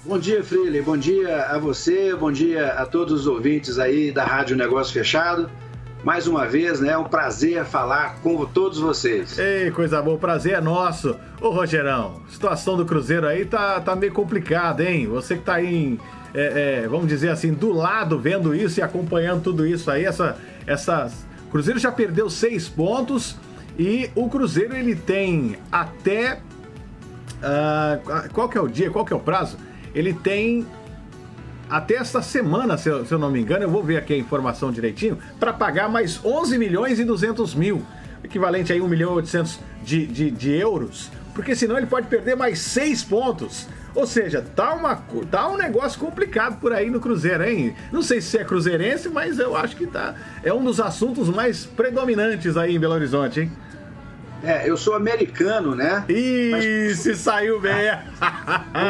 Bom 0.05 0.19
dia, 0.19 0.43
Freely. 0.43 0.81
Bom 0.81 0.97
dia 0.97 1.45
a 1.47 1.59
você, 1.59 2.15
bom 2.15 2.33
dia 2.33 2.69
a 2.73 2.87
todos 2.87 3.21
os 3.21 3.27
ouvintes 3.27 3.79
aí 3.79 4.11
da 4.11 4.25
Rádio 4.25 4.57
Negócio 4.57 4.93
Fechado. 4.93 5.51
Mais 6.09 6.27
uma 6.27 6.47
vez, 6.47 6.81
né? 6.81 6.93
É 6.93 6.97
um 6.97 7.05
prazer 7.05 7.67
falar 7.67 8.17
com 8.23 8.47
todos 8.47 8.79
vocês. 8.79 9.39
Ei, 9.39 9.71
coisa 9.71 10.01
boa, 10.01 10.17
o 10.17 10.19
prazer 10.19 10.55
é 10.55 10.61
nosso. 10.61 11.15
Ô, 11.39 11.51
Rogerão, 11.51 12.23
situação 12.31 12.79
do 12.79 12.87
Cruzeiro 12.87 13.27
aí 13.27 13.45
tá, 13.45 13.79
tá 13.79 13.95
meio 13.95 14.11
complicada, 14.11 14.83
hein? 14.83 15.07
Você 15.07 15.37
que 15.37 15.43
tá 15.43 15.57
aí, 15.57 15.67
em, 15.67 16.01
é, 16.33 16.85
é, 16.85 16.89
vamos 16.89 17.09
dizer 17.09 17.29
assim, 17.29 17.53
do 17.53 17.75
lado, 17.75 18.19
vendo 18.19 18.55
isso 18.55 18.81
e 18.81 18.83
acompanhando 18.83 19.43
tudo 19.43 19.67
isso 19.67 19.91
aí, 19.91 20.07
essa, 20.07 20.39
essa... 20.67 21.13
O 21.47 21.51
Cruzeiro 21.51 21.79
já 21.79 21.93
perdeu 21.93 22.31
seis 22.31 22.71
pontos 22.71 23.37
e 23.79 24.11
o 24.15 24.31
Cruzeiro, 24.31 24.75
ele 24.75 24.97
tem 24.97 25.59
até... 25.71 26.41
ah, 27.43 27.99
qual 28.33 28.49
que 28.49 28.57
é 28.57 28.61
o 28.63 28.67
dia, 28.67 28.91
qual 28.91 29.05
que 29.05 29.13
é 29.13 29.17
o 29.17 29.21
prazo? 29.21 29.59
Ele 29.95 30.15
tem 30.15 30.67
até 31.69 31.95
esta 31.95 32.23
semana, 32.23 32.77
se 32.79 32.89
eu, 32.89 33.05
se 33.05 33.13
eu 33.13 33.19
não 33.19 33.31
me 33.31 33.41
engano, 33.41 33.65
eu 33.65 33.71
vou 33.71 33.83
ver 33.83 33.97
aqui 33.97 34.15
a 34.15 34.17
informação 34.17 34.73
direitinho, 34.73 35.19
para 35.39 35.53
pagar 35.53 35.89
mais 35.89 36.25
11 36.25 36.59
milhões 36.59 36.99
e 36.99 37.05
200 37.05 37.55
mil, 37.55 37.83
equivalente 38.23 38.73
aí 38.73 38.81
1 38.81 38.89
milhão 38.89 39.13
e 39.13 39.17
800 39.17 39.61
de, 39.83 40.07
de, 40.07 40.31
de 40.31 40.53
euros, 40.53 41.11
porque 41.35 41.55
senão 41.55 41.77
ele 41.77 41.87
pode 41.87 42.07
perder 42.07 42.37
mais 42.37 42.59
6 42.61 43.05
pontos. 43.05 43.69
Ou 43.95 44.07
seja, 44.07 44.45
tá, 44.55 44.75
uma, 44.75 44.97
tá 45.31 45.49
um 45.49 45.57
negócio 45.57 45.99
complicado 45.99 46.61
por 46.61 46.73
aí 46.73 46.91
no 46.91 47.01
Cruzeiro, 47.01 47.43
hein? 47.43 47.75
Não 47.91 48.03
sei 48.03 48.21
se 48.21 48.39
é 48.39 48.45
cruzeirense, 48.45 49.09
mas 49.09 49.39
eu 49.39 49.57
acho 49.57 49.75
que 49.77 49.87
tá. 49.87 50.15
É 50.43 50.53
um 50.53 50.63
dos 50.63 50.79
assuntos 50.79 51.29
mais 51.29 51.65
predominantes 51.65 52.57
aí 52.57 52.77
em 52.77 52.79
Belo 52.79 52.95
Horizonte, 52.95 53.41
hein? 53.41 53.53
É, 54.43 54.69
eu 54.69 54.77
sou 54.77 54.95
americano, 54.95 55.75
né? 55.75 56.05
Ih, 56.09 56.95
se 56.95 57.17
saiu 57.17 57.61
bem! 57.61 57.91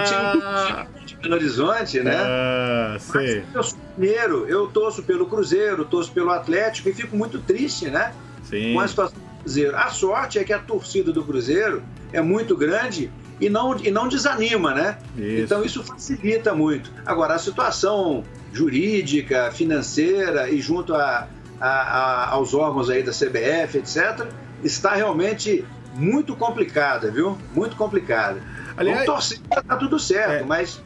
De 0.04 0.88
Belo 1.22 1.34
Horizonte, 1.34 2.00
né? 2.00 2.16
Ah, 2.16 2.96
sei. 2.98 3.42
Eu 3.54 3.62
sou 3.62 3.78
mineiro, 3.96 4.46
eu 4.48 4.66
torço 4.68 5.02
pelo 5.02 5.26
Cruzeiro, 5.26 5.84
torço 5.84 6.12
pelo 6.12 6.30
Atlético 6.30 6.88
e 6.88 6.92
fico 6.94 7.16
muito 7.16 7.38
triste, 7.40 7.90
né? 7.90 8.12
Sim. 8.44 8.72
com 8.72 8.80
a 8.80 8.88
situação 8.88 9.18
do 9.18 9.42
Cruzeiro. 9.42 9.76
A 9.76 9.88
sorte 9.88 10.38
é 10.38 10.44
que 10.44 10.52
a 10.52 10.58
torcida 10.58 11.12
do 11.12 11.22
Cruzeiro 11.24 11.82
é 12.12 12.20
muito 12.22 12.56
grande 12.56 13.10
e 13.40 13.50
não, 13.50 13.76
e 13.78 13.90
não 13.90 14.08
desanima, 14.08 14.74
né? 14.74 14.98
Isso. 15.16 15.42
Então 15.42 15.64
isso 15.64 15.82
facilita 15.84 16.54
muito. 16.54 16.90
Agora, 17.04 17.34
a 17.34 17.38
situação 17.38 18.24
jurídica, 18.52 19.50
financeira 19.52 20.48
e 20.50 20.60
junto 20.60 20.94
a, 20.94 21.26
a- 21.60 21.66
a- 21.68 22.28
aos 22.30 22.54
órgãos 22.54 22.88
aí 22.90 23.02
da 23.02 23.12
CBF, 23.12 23.78
etc., 23.78 24.26
está 24.62 24.94
realmente 24.94 25.64
muito 25.94 26.34
complicada, 26.36 27.10
viu? 27.10 27.36
Muito 27.54 27.76
complicada. 27.76 28.40
Aliás- 28.76 29.04
Vamos 29.04 29.28
torcer 29.28 29.38
para 29.48 29.62
tá 29.62 29.76
tudo 29.76 29.98
certo, 29.98 30.42
É. 30.42 30.44
mas 30.44 30.80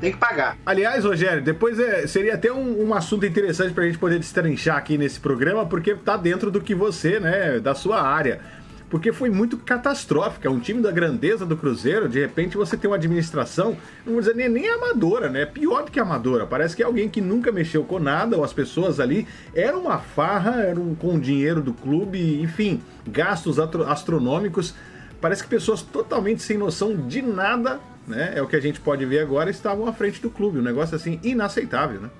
tem 0.00 0.12
que 0.12 0.18
pagar. 0.18 0.56
Aliás, 0.64 1.04
Rogério, 1.04 1.42
depois 1.42 1.78
é- 1.78 2.06
seria 2.06 2.34
até 2.34 2.52
um, 2.52 2.88
um 2.88 2.94
assunto 2.94 3.24
interessante 3.26 3.72
pra 3.72 3.84
gente 3.84 3.98
poder 3.98 4.18
destrinchar 4.18 4.76
aqui 4.76 4.96
nesse 4.98 5.18
programa, 5.20 5.66
porque 5.66 5.94
tá 5.94 6.16
dentro 6.16 6.50
do 6.50 6.60
que 6.60 6.74
você, 6.74 7.18
né, 7.18 7.58
da 7.60 7.74
sua 7.74 8.00
área. 8.02 8.40
Porque 8.88 9.12
foi 9.12 9.28
muito 9.30 9.58
catastrófica. 9.58 10.48
Um 10.48 10.60
time 10.60 10.80
da 10.80 10.92
grandeza 10.92 11.44
do 11.44 11.56
Cruzeiro, 11.56 12.08
de 12.08 12.20
repente 12.20 12.56
você 12.56 12.76
tem 12.76 12.88
uma 12.88 12.94
administração, 12.96 13.76
não 14.04 14.12
vou 14.12 14.20
dizer 14.20 14.36
nem, 14.36 14.48
nem 14.48 14.70
amadora, 14.70 15.28
né? 15.28 15.44
Pior 15.44 15.82
do 15.84 15.90
que 15.90 15.98
amadora. 15.98 16.46
Parece 16.46 16.76
que 16.76 16.84
é 16.84 16.86
alguém 16.86 17.08
que 17.08 17.20
nunca 17.20 17.50
mexeu 17.50 17.82
com 17.82 17.98
nada, 17.98 18.36
ou 18.36 18.44
as 18.44 18.52
pessoas 18.52 19.00
ali. 19.00 19.26
Era 19.52 19.76
uma 19.76 19.98
farra, 19.98 20.60
era 20.62 20.78
um, 20.78 20.94
com 20.94 21.16
o 21.16 21.20
dinheiro 21.20 21.60
do 21.60 21.74
clube, 21.74 22.40
enfim, 22.40 22.80
gastos 23.04 23.58
astronômicos. 23.58 24.72
Parece 25.20 25.42
que 25.42 25.48
pessoas 25.48 25.82
totalmente 25.82 26.40
sem 26.42 26.56
noção 26.56 26.94
de 26.94 27.22
nada, 27.22 27.80
né? 28.06 28.32
É 28.34 28.42
o 28.42 28.46
que 28.46 28.56
a 28.56 28.60
gente 28.60 28.80
pode 28.80 29.04
ver 29.04 29.20
agora, 29.20 29.50
estavam 29.50 29.86
à 29.86 29.92
frente 29.92 30.20
do 30.20 30.30
clube. 30.30 30.58
Um 30.58 30.62
negócio 30.62 30.94
assim 30.94 31.18
inaceitável, 31.22 32.00
né? 32.00 32.10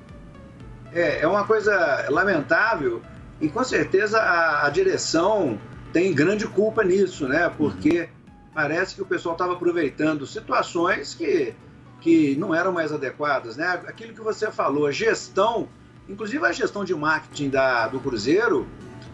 É, 0.92 1.20
é 1.20 1.26
uma 1.26 1.44
coisa 1.44 2.06
lamentável 2.08 3.02
e 3.40 3.48
com 3.48 3.62
certeza 3.62 4.18
a, 4.18 4.66
a 4.66 4.70
direção 4.70 5.58
tem 5.92 6.12
grande 6.14 6.46
culpa 6.46 6.82
nisso, 6.82 7.28
né? 7.28 7.50
Porque 7.56 8.08
parece 8.54 8.94
que 8.94 9.02
o 9.02 9.06
pessoal 9.06 9.34
estava 9.34 9.52
aproveitando 9.52 10.26
situações 10.26 11.14
que, 11.14 11.54
que 12.00 12.34
não 12.36 12.54
eram 12.54 12.72
mais 12.72 12.92
adequadas, 12.92 13.56
né? 13.56 13.80
Aquilo 13.86 14.14
que 14.14 14.20
você 14.22 14.50
falou, 14.50 14.86
a 14.86 14.92
gestão, 14.92 15.68
inclusive 16.08 16.44
a 16.44 16.52
gestão 16.52 16.84
de 16.84 16.94
marketing 16.94 17.50
da, 17.50 17.88
do 17.88 18.00
Cruzeiro 18.00 18.66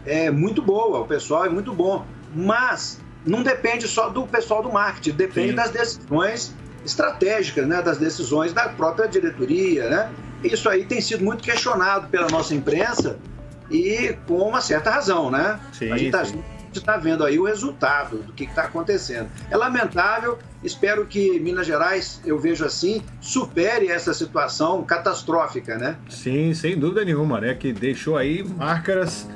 é 0.06 0.30
muito 0.30 0.62
boa, 0.62 1.00
o 1.00 1.06
pessoal 1.06 1.44
é 1.44 1.48
muito 1.48 1.72
bom, 1.72 2.06
mas 2.34 3.00
não 3.24 3.42
depende 3.42 3.86
só 3.86 4.08
do 4.08 4.26
pessoal 4.26 4.62
do 4.62 4.72
marketing, 4.72 5.16
depende 5.16 5.50
Sim. 5.50 5.54
das 5.54 5.70
decisões 5.70 6.54
estratégicas, 6.84 7.66
né, 7.66 7.80
das 7.80 7.98
decisões 7.98 8.52
da 8.52 8.68
própria 8.68 9.08
diretoria, 9.08 9.88
né? 9.88 10.10
Isso 10.42 10.68
aí 10.68 10.84
tem 10.84 11.00
sido 11.00 11.24
muito 11.24 11.42
questionado 11.42 12.08
pela 12.08 12.28
nossa 12.28 12.54
imprensa 12.54 13.16
e 13.70 14.16
com 14.26 14.38
uma 14.38 14.60
certa 14.60 14.90
razão, 14.90 15.30
né? 15.30 15.60
Sim, 15.72 15.92
a 15.92 15.96
gente 15.96 16.08
está 16.08 16.24
sim. 16.24 17.00
vendo 17.00 17.24
aí 17.24 17.38
o 17.38 17.44
resultado 17.44 18.18
do 18.18 18.32
que 18.32 18.44
está 18.44 18.64
acontecendo. 18.64 19.28
É 19.48 19.56
lamentável, 19.56 20.38
espero 20.64 21.06
que 21.06 21.38
Minas 21.38 21.68
Gerais, 21.68 22.20
eu 22.24 22.40
vejo 22.40 22.64
assim, 22.64 23.02
supere 23.20 23.88
essa 23.88 24.12
situação 24.12 24.82
catastrófica, 24.82 25.78
né? 25.78 25.96
Sim, 26.08 26.52
sem 26.54 26.76
dúvida 26.76 27.04
nenhuma, 27.04 27.40
né? 27.40 27.54
Que 27.54 27.72
deixou 27.72 28.16
aí 28.16 28.42
marcas 28.42 29.28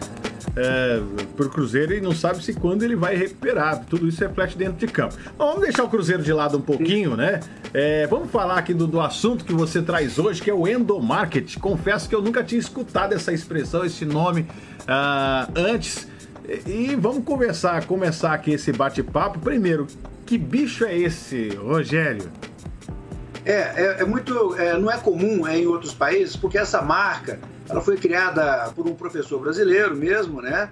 é, 0.56 1.02
pro 1.36 1.50
Cruzeiro 1.50 1.92
e 1.92 2.00
não 2.00 2.12
sabe 2.12 2.42
se 2.42 2.54
quando 2.54 2.82
ele 2.82 2.96
vai 2.96 3.14
recuperar. 3.14 3.84
Tudo 3.84 4.08
isso 4.08 4.20
reflete 4.20 4.56
dentro 4.56 4.74
de 4.74 4.86
campo. 4.86 5.14
Bom, 5.36 5.48
vamos 5.48 5.60
deixar 5.62 5.84
o 5.84 5.88
Cruzeiro 5.88 6.22
de 6.22 6.32
lado 6.32 6.56
um 6.56 6.62
pouquinho, 6.62 7.14
né? 7.14 7.40
É, 7.74 8.06
vamos 8.06 8.30
falar 8.30 8.58
aqui 8.58 8.72
do, 8.72 8.86
do 8.86 9.00
assunto 9.00 9.44
que 9.44 9.52
você 9.52 9.82
traz 9.82 10.18
hoje, 10.18 10.40
que 10.40 10.50
é 10.50 10.54
o 10.54 10.66
endomarket. 10.66 11.58
Confesso 11.58 12.08
que 12.08 12.14
eu 12.14 12.22
nunca 12.22 12.42
tinha 12.42 12.58
escutado 12.58 13.12
essa 13.12 13.32
expressão, 13.32 13.84
esse 13.84 14.06
nome 14.06 14.46
ah, 14.88 15.48
antes. 15.54 16.08
E, 16.66 16.92
e 16.92 16.96
vamos 16.96 17.24
conversar, 17.24 17.84
começar 17.84 18.32
aqui 18.32 18.52
esse 18.52 18.72
bate-papo. 18.72 19.38
Primeiro, 19.38 19.86
que 20.24 20.38
bicho 20.38 20.84
é 20.84 20.96
esse, 20.96 21.50
Rogério? 21.50 22.30
É, 23.44 23.52
é, 23.52 23.96
é 24.00 24.04
muito, 24.04 24.56
é, 24.56 24.76
não 24.78 24.90
é 24.90 24.96
comum 24.96 25.46
é, 25.46 25.58
em 25.58 25.66
outros 25.66 25.94
países, 25.94 26.34
porque 26.34 26.58
essa 26.58 26.82
marca 26.82 27.38
ela 27.68 27.80
foi 27.80 27.96
criada 27.96 28.70
por 28.74 28.86
um 28.86 28.94
professor 28.94 29.40
brasileiro 29.40 29.96
mesmo, 29.96 30.40
né? 30.40 30.70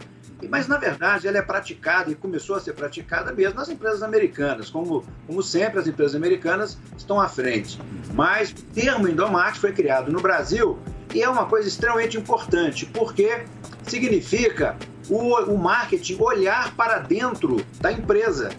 Mas 0.48 0.68
na 0.68 0.76
verdade 0.76 1.26
ela 1.26 1.38
é 1.38 1.42
praticada 1.42 2.10
e 2.10 2.14
começou 2.14 2.56
a 2.56 2.60
ser 2.60 2.74
praticada 2.74 3.32
mesmo 3.32 3.54
nas 3.54 3.68
empresas 3.68 4.02
americanas, 4.02 4.68
como, 4.68 5.04
como 5.26 5.42
sempre 5.42 5.80
as 5.80 5.86
empresas 5.86 6.14
americanas 6.14 6.78
estão 6.96 7.20
à 7.20 7.28
frente. 7.28 7.80
Mas 8.12 8.50
o 8.50 8.62
termo 8.74 9.08
endomarketing 9.08 9.60
foi 9.60 9.72
criado 9.72 10.12
no 10.12 10.20
Brasil 10.20 10.78
e 11.14 11.22
é 11.22 11.28
uma 11.28 11.46
coisa 11.46 11.68
extremamente 11.68 12.18
importante, 12.18 12.86
porque 12.86 13.44
significa 13.84 14.76
o, 15.08 15.34
o 15.44 15.58
marketing 15.58 16.16
olhar 16.20 16.74
para 16.74 16.98
dentro 16.98 17.64
da 17.80 17.92
empresa. 17.92 18.50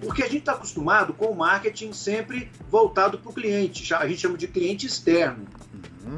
Porque 0.00 0.22
a 0.22 0.26
gente 0.26 0.40
está 0.40 0.52
acostumado 0.52 1.14
com 1.14 1.26
o 1.26 1.36
marketing 1.36 1.92
sempre 1.92 2.50
voltado 2.70 3.18
para 3.18 3.30
o 3.30 3.32
cliente, 3.32 3.94
a 3.94 4.06
gente 4.06 4.20
chama 4.20 4.36
de 4.36 4.46
cliente 4.46 4.86
externo. 4.86 5.46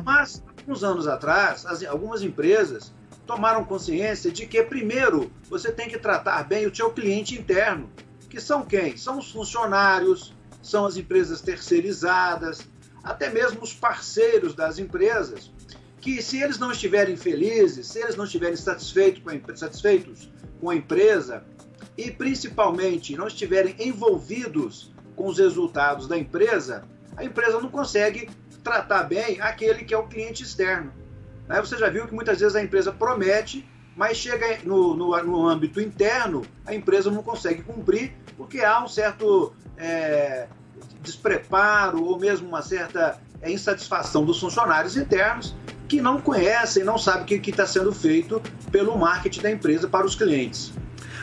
Mas, 0.05 0.43
uns 0.67 0.83
anos 0.83 1.07
atrás, 1.07 1.64
as- 1.67 1.85
algumas 1.85 2.23
empresas 2.23 2.93
tomaram 3.27 3.64
consciência 3.64 4.31
de 4.31 4.47
que, 4.47 4.62
primeiro, 4.62 5.31
você 5.49 5.73
tem 5.73 5.89
que 5.89 5.99
tratar 5.99 6.45
bem 6.45 6.67
o 6.67 6.75
seu 6.75 6.91
cliente 6.91 7.35
interno, 7.39 7.91
que 8.31 8.41
são 8.41 8.64
quem? 8.64 8.97
São 8.97 9.19
os 9.19 9.31
funcionários, 9.31 10.33
são 10.62 10.85
as 10.87 10.97
empresas 10.97 11.41
terceirizadas, 11.41 12.61
até 13.03 13.31
mesmo 13.31 13.62
os 13.62 13.73
parceiros 13.73 14.55
das 14.55 14.79
empresas, 14.79 15.51
que 16.01 16.21
se 16.23 16.41
eles 16.43 16.59
não 16.59 16.71
estiverem 16.71 17.17
felizes, 17.17 17.87
se 17.89 18.01
eles 18.01 18.17
não 18.17 18.25
estiverem 18.25 18.57
satisfeitos 18.57 19.23
com 19.23 19.31
a, 19.31 19.57
satisfeitos 19.57 20.31
com 20.61 20.71
a 20.71 20.77
empresa 20.77 21.45
e 21.97 22.11
principalmente 22.11 23.17
não 23.17 23.27
estiverem 23.27 23.75
envolvidos 23.79 24.93
com 25.17 25.27
os 25.29 25.39
resultados 25.39 26.07
da 26.07 26.17
empresa, 26.17 26.85
a 27.17 27.25
empresa 27.25 27.61
não 27.61 27.71
consegue 27.71 28.29
tratar 28.67 29.05
bem 29.05 29.41
aquele 29.41 29.85
que 29.85 29.95
é 29.95 29.99
o 29.99 30.09
cliente 30.09 30.43
externo. 30.43 30.93
Né? 31.47 31.61
Você 31.61 31.79
já 31.79 31.89
viu 31.89 32.05
que 32.09 32.12
muitas 32.12 32.41
vezes 32.41 32.57
a 32.57 32.62
empresa 32.62 32.91
promete, 32.91 33.64
mas 33.95 34.17
chega 34.17 34.59
no, 34.64 34.93
no, 34.97 35.23
no 35.23 35.47
âmbito 35.47 35.81
interno, 35.81 36.43
a 36.67 36.75
empresa 36.75 37.09
não 37.09 37.23
consegue 37.23 37.62
cumprir, 37.62 38.12
porque 38.37 38.61
há 38.61 38.83
um 38.83 38.89
certo 38.89 39.55
é, 39.77 40.49
despreparo 41.01 42.03
ou 42.03 42.19
mesmo 42.19 42.49
uma 42.49 42.61
certa 42.61 43.21
é, 43.41 43.53
insatisfação 43.53 44.25
dos 44.25 44.41
funcionários 44.41 44.97
internos 44.97 45.55
que 45.87 46.01
não 46.01 46.21
conhecem, 46.21 46.83
não 46.83 46.99
sabem 46.99 47.23
o 47.23 47.41
que 47.41 47.51
está 47.51 47.64
sendo 47.64 47.93
feito 47.93 48.43
pelo 48.73 48.99
marketing 48.99 49.43
da 49.43 49.51
empresa 49.53 49.87
para 49.87 50.05
os 50.05 50.17
clientes. 50.17 50.73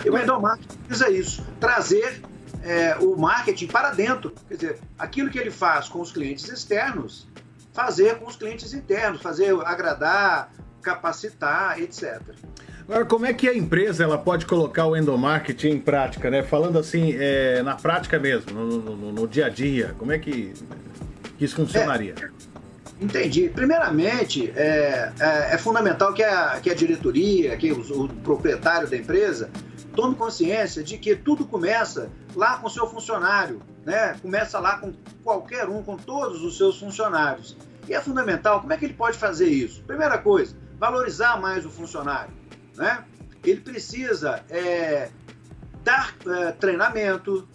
E 0.05 0.09
o 0.09 0.17
endomarketing 0.17 0.77
visa 0.87 1.09
isso, 1.09 1.45
trazer 1.59 2.21
é, 2.63 2.95
o 2.99 3.15
marketing 3.17 3.67
para 3.67 3.91
dentro. 3.91 4.33
Quer 4.47 4.55
dizer, 4.55 4.79
aquilo 4.97 5.29
que 5.29 5.37
ele 5.37 5.51
faz 5.51 5.87
com 5.89 5.99
os 6.01 6.11
clientes 6.11 6.47
externos, 6.49 7.27
fazer 7.73 8.15
com 8.19 8.27
os 8.27 8.35
clientes 8.35 8.73
internos, 8.73 9.21
fazer 9.21 9.53
agradar, 9.65 10.51
capacitar, 10.81 11.79
etc. 11.79 12.21
Agora, 12.87 13.05
como 13.05 13.25
é 13.25 13.33
que 13.33 13.47
a 13.47 13.55
empresa 13.55 14.03
ela 14.03 14.17
pode 14.17 14.45
colocar 14.45 14.85
o 14.85 14.95
endomarketing 14.97 15.69
em 15.69 15.79
prática, 15.79 16.29
né? 16.29 16.43
Falando 16.43 16.77
assim, 16.77 17.15
é, 17.17 17.63
na 17.63 17.75
prática 17.75 18.19
mesmo, 18.19 18.51
no, 18.51 18.79
no- 18.95 19.11
no 19.13 19.27
dia 19.27 19.45
a 19.45 19.49
dia, 19.49 19.95
como 19.97 20.11
é 20.11 20.19
que, 20.19 20.53
que 21.37 21.45
isso 21.45 21.55
funcionaria? 21.55 22.13
Entendi. 22.99 23.49
Primeiramente, 23.49 24.51
é, 24.55 25.11
é- 25.19 25.55
é 25.55 25.57
fundamental 25.57 26.13
que 26.13 26.23
a, 26.23 26.59
que 26.61 26.69
a 26.69 26.73
diretoria, 26.75 27.55
que 27.57 27.71
os- 27.71 27.89
o, 27.89 28.07
proprietário 28.07 28.87
da 28.89 28.97
empresa, 28.97 29.49
tome 29.95 30.15
consciência 30.15 30.83
de 30.83 30.97
que 30.97 31.15
tudo 31.15 31.45
começa 31.45 32.09
lá 32.35 32.57
com 32.57 32.69
seu 32.69 32.87
funcionário, 32.87 33.61
né? 33.85 34.17
Começa 34.21 34.59
lá 34.59 34.77
com 34.77 34.93
qualquer 35.23 35.69
um, 35.69 35.83
com 35.83 35.95
todos 35.97 36.43
os 36.43 36.57
seus 36.57 36.79
funcionários. 36.79 37.55
E 37.87 37.93
é 37.93 38.01
fundamental, 38.01 38.61
como 38.61 38.73
é 38.73 38.77
que 38.77 38.85
ele 38.85 38.93
pode 38.93 39.17
fazer 39.17 39.47
isso? 39.47 39.83
Primeira 39.83 40.17
coisa, 40.17 40.55
valorizar 40.79 41.39
mais 41.39 41.65
o 41.65 41.69
funcionário, 41.69 42.33
né? 42.75 43.03
Ele 43.43 43.59
precisa 43.59 44.43
é, 44.49 45.09
dar 45.83 46.15
é, 46.25 46.51
treinamento, 46.53 47.47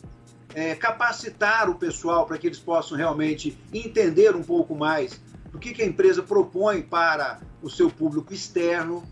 é, 0.55 0.75
capacitar 0.75 1.69
o 1.69 1.75
pessoal 1.75 2.27
para 2.27 2.37
que 2.39 2.47
eles 2.47 2.59
possam 2.59 2.97
realmente 2.97 3.59
entender 3.73 4.37
um 4.37 4.43
pouco 4.43 4.75
mais 4.75 5.21
do 5.51 5.59
que, 5.59 5.73
que 5.73 5.83
a 5.83 5.87
empresa 5.87 6.23
propõe 6.23 6.83
para 6.83 7.41
o 7.63 7.71
seu 7.71 7.91
público 7.91 8.33
externo, 8.35 9.03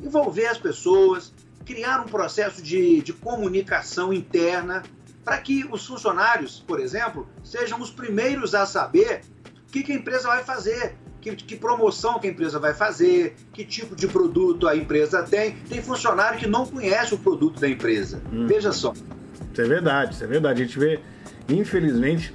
envolver 0.00 0.46
as 0.46 0.58
pessoas, 0.58 1.32
criar 1.66 2.00
um 2.00 2.06
processo 2.06 2.62
de, 2.62 3.02
de 3.02 3.12
comunicação 3.12 4.12
interna 4.12 4.84
para 5.24 5.38
que 5.38 5.66
os 5.70 5.84
funcionários, 5.84 6.62
por 6.64 6.78
exemplo, 6.78 7.28
sejam 7.42 7.80
os 7.80 7.90
primeiros 7.90 8.54
a 8.54 8.64
saber 8.64 9.22
o 9.68 9.72
que, 9.72 9.82
que 9.82 9.92
a 9.92 9.96
empresa 9.96 10.28
vai 10.28 10.44
fazer, 10.44 10.94
que, 11.20 11.34
que 11.34 11.56
promoção 11.56 12.20
que 12.20 12.28
a 12.28 12.30
empresa 12.30 12.60
vai 12.60 12.72
fazer, 12.72 13.34
que 13.52 13.64
tipo 13.64 13.96
de 13.96 14.06
produto 14.06 14.68
a 14.68 14.76
empresa 14.76 15.24
tem. 15.24 15.56
Tem 15.68 15.82
funcionário 15.82 16.38
que 16.38 16.46
não 16.46 16.64
conhece 16.64 17.12
o 17.12 17.18
produto 17.18 17.60
da 17.60 17.68
empresa. 17.68 18.22
Veja 18.46 18.72
só. 18.72 18.92
Isso 18.92 19.60
é 19.60 19.64
verdade, 19.64 20.14
isso 20.14 20.22
é 20.22 20.26
verdade. 20.28 20.62
A 20.62 20.64
gente 20.64 20.78
vê, 20.78 21.00
infelizmente, 21.48 22.32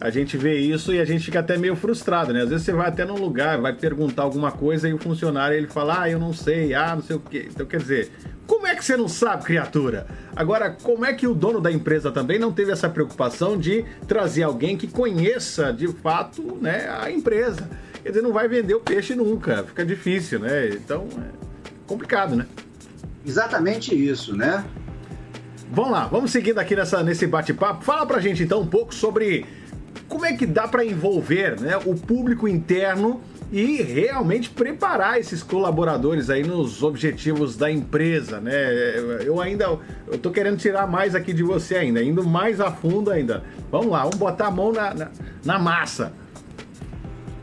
a 0.00 0.10
gente 0.10 0.36
vê 0.36 0.58
isso 0.58 0.92
e 0.92 1.00
a 1.00 1.04
gente 1.04 1.24
fica 1.24 1.40
até 1.40 1.56
meio 1.58 1.76
frustrado, 1.76 2.32
né? 2.32 2.42
Às 2.42 2.48
vezes 2.48 2.64
você 2.64 2.72
vai 2.72 2.88
até 2.88 3.04
num 3.04 3.18
lugar, 3.18 3.60
vai 3.60 3.72
perguntar 3.72 4.22
alguma 4.22 4.50
coisa 4.50 4.88
e 4.88 4.92
o 4.92 4.98
funcionário 4.98 5.56
ele 5.56 5.68
fala, 5.68 6.02
ah, 6.02 6.10
eu 6.10 6.18
não 6.18 6.32
sei, 6.32 6.74
ah, 6.74 6.96
não 6.96 7.02
sei 7.02 7.16
o 7.16 7.20
quê. 7.20 7.48
Então, 7.48 7.64
quer 7.64 7.78
dizer, 7.78 8.10
como 8.46 8.61
é 8.72 8.76
que 8.76 8.84
você 8.84 8.96
não 8.96 9.08
sabe, 9.08 9.44
criatura? 9.44 10.06
Agora, 10.34 10.70
como 10.82 11.04
é 11.04 11.12
que 11.12 11.26
o 11.26 11.34
dono 11.34 11.60
da 11.60 11.70
empresa 11.70 12.10
também 12.10 12.38
não 12.38 12.52
teve 12.52 12.72
essa 12.72 12.88
preocupação 12.88 13.56
de 13.56 13.84
trazer 14.08 14.42
alguém 14.42 14.76
que 14.76 14.86
conheça 14.86 15.72
de 15.72 15.88
fato 15.88 16.58
né, 16.60 16.88
a 17.00 17.10
empresa? 17.10 17.68
Quer 18.02 18.08
dizer, 18.08 18.22
não 18.22 18.32
vai 18.32 18.48
vender 18.48 18.74
o 18.74 18.80
peixe 18.80 19.14
nunca, 19.14 19.62
fica 19.62 19.84
difícil, 19.84 20.40
né? 20.40 20.70
Então, 20.70 21.06
é 21.16 21.30
complicado, 21.86 22.34
né? 22.34 22.46
Exatamente 23.24 23.94
isso, 23.94 24.36
né? 24.36 24.64
Vamos 25.70 25.92
lá, 25.92 26.06
vamos 26.06 26.30
seguindo 26.32 26.58
aqui 26.58 26.74
nessa, 26.74 27.02
nesse 27.02 27.26
bate-papo. 27.26 27.84
Fala 27.84 28.04
pra 28.04 28.20
gente 28.20 28.42
então 28.42 28.60
um 28.60 28.66
pouco 28.66 28.94
sobre 28.94 29.46
como 30.08 30.26
é 30.26 30.32
que 30.34 30.46
dá 30.46 30.66
pra 30.66 30.84
envolver 30.84 31.60
né, 31.60 31.76
o 31.84 31.94
público 31.94 32.48
interno 32.48 33.20
e 33.52 33.82
realmente 33.82 34.48
preparar 34.48 35.20
esses 35.20 35.42
colaboradores 35.42 36.30
aí 36.30 36.42
nos 36.42 36.82
objetivos 36.82 37.54
da 37.54 37.70
empresa, 37.70 38.40
né? 38.40 38.98
Eu 39.22 39.42
ainda 39.42 39.78
eu 40.06 40.18
tô 40.18 40.30
querendo 40.30 40.56
tirar 40.56 40.86
mais 40.86 41.14
aqui 41.14 41.34
de 41.34 41.42
você 41.42 41.76
ainda, 41.76 42.02
indo 42.02 42.24
mais 42.24 42.62
a 42.62 42.72
fundo 42.72 43.10
ainda. 43.10 43.44
Vamos 43.70 43.88
lá, 43.88 44.04
vamos 44.04 44.16
botar 44.16 44.46
a 44.46 44.50
mão 44.50 44.72
na, 44.72 44.94
na, 44.94 45.10
na 45.44 45.58
massa. 45.58 46.14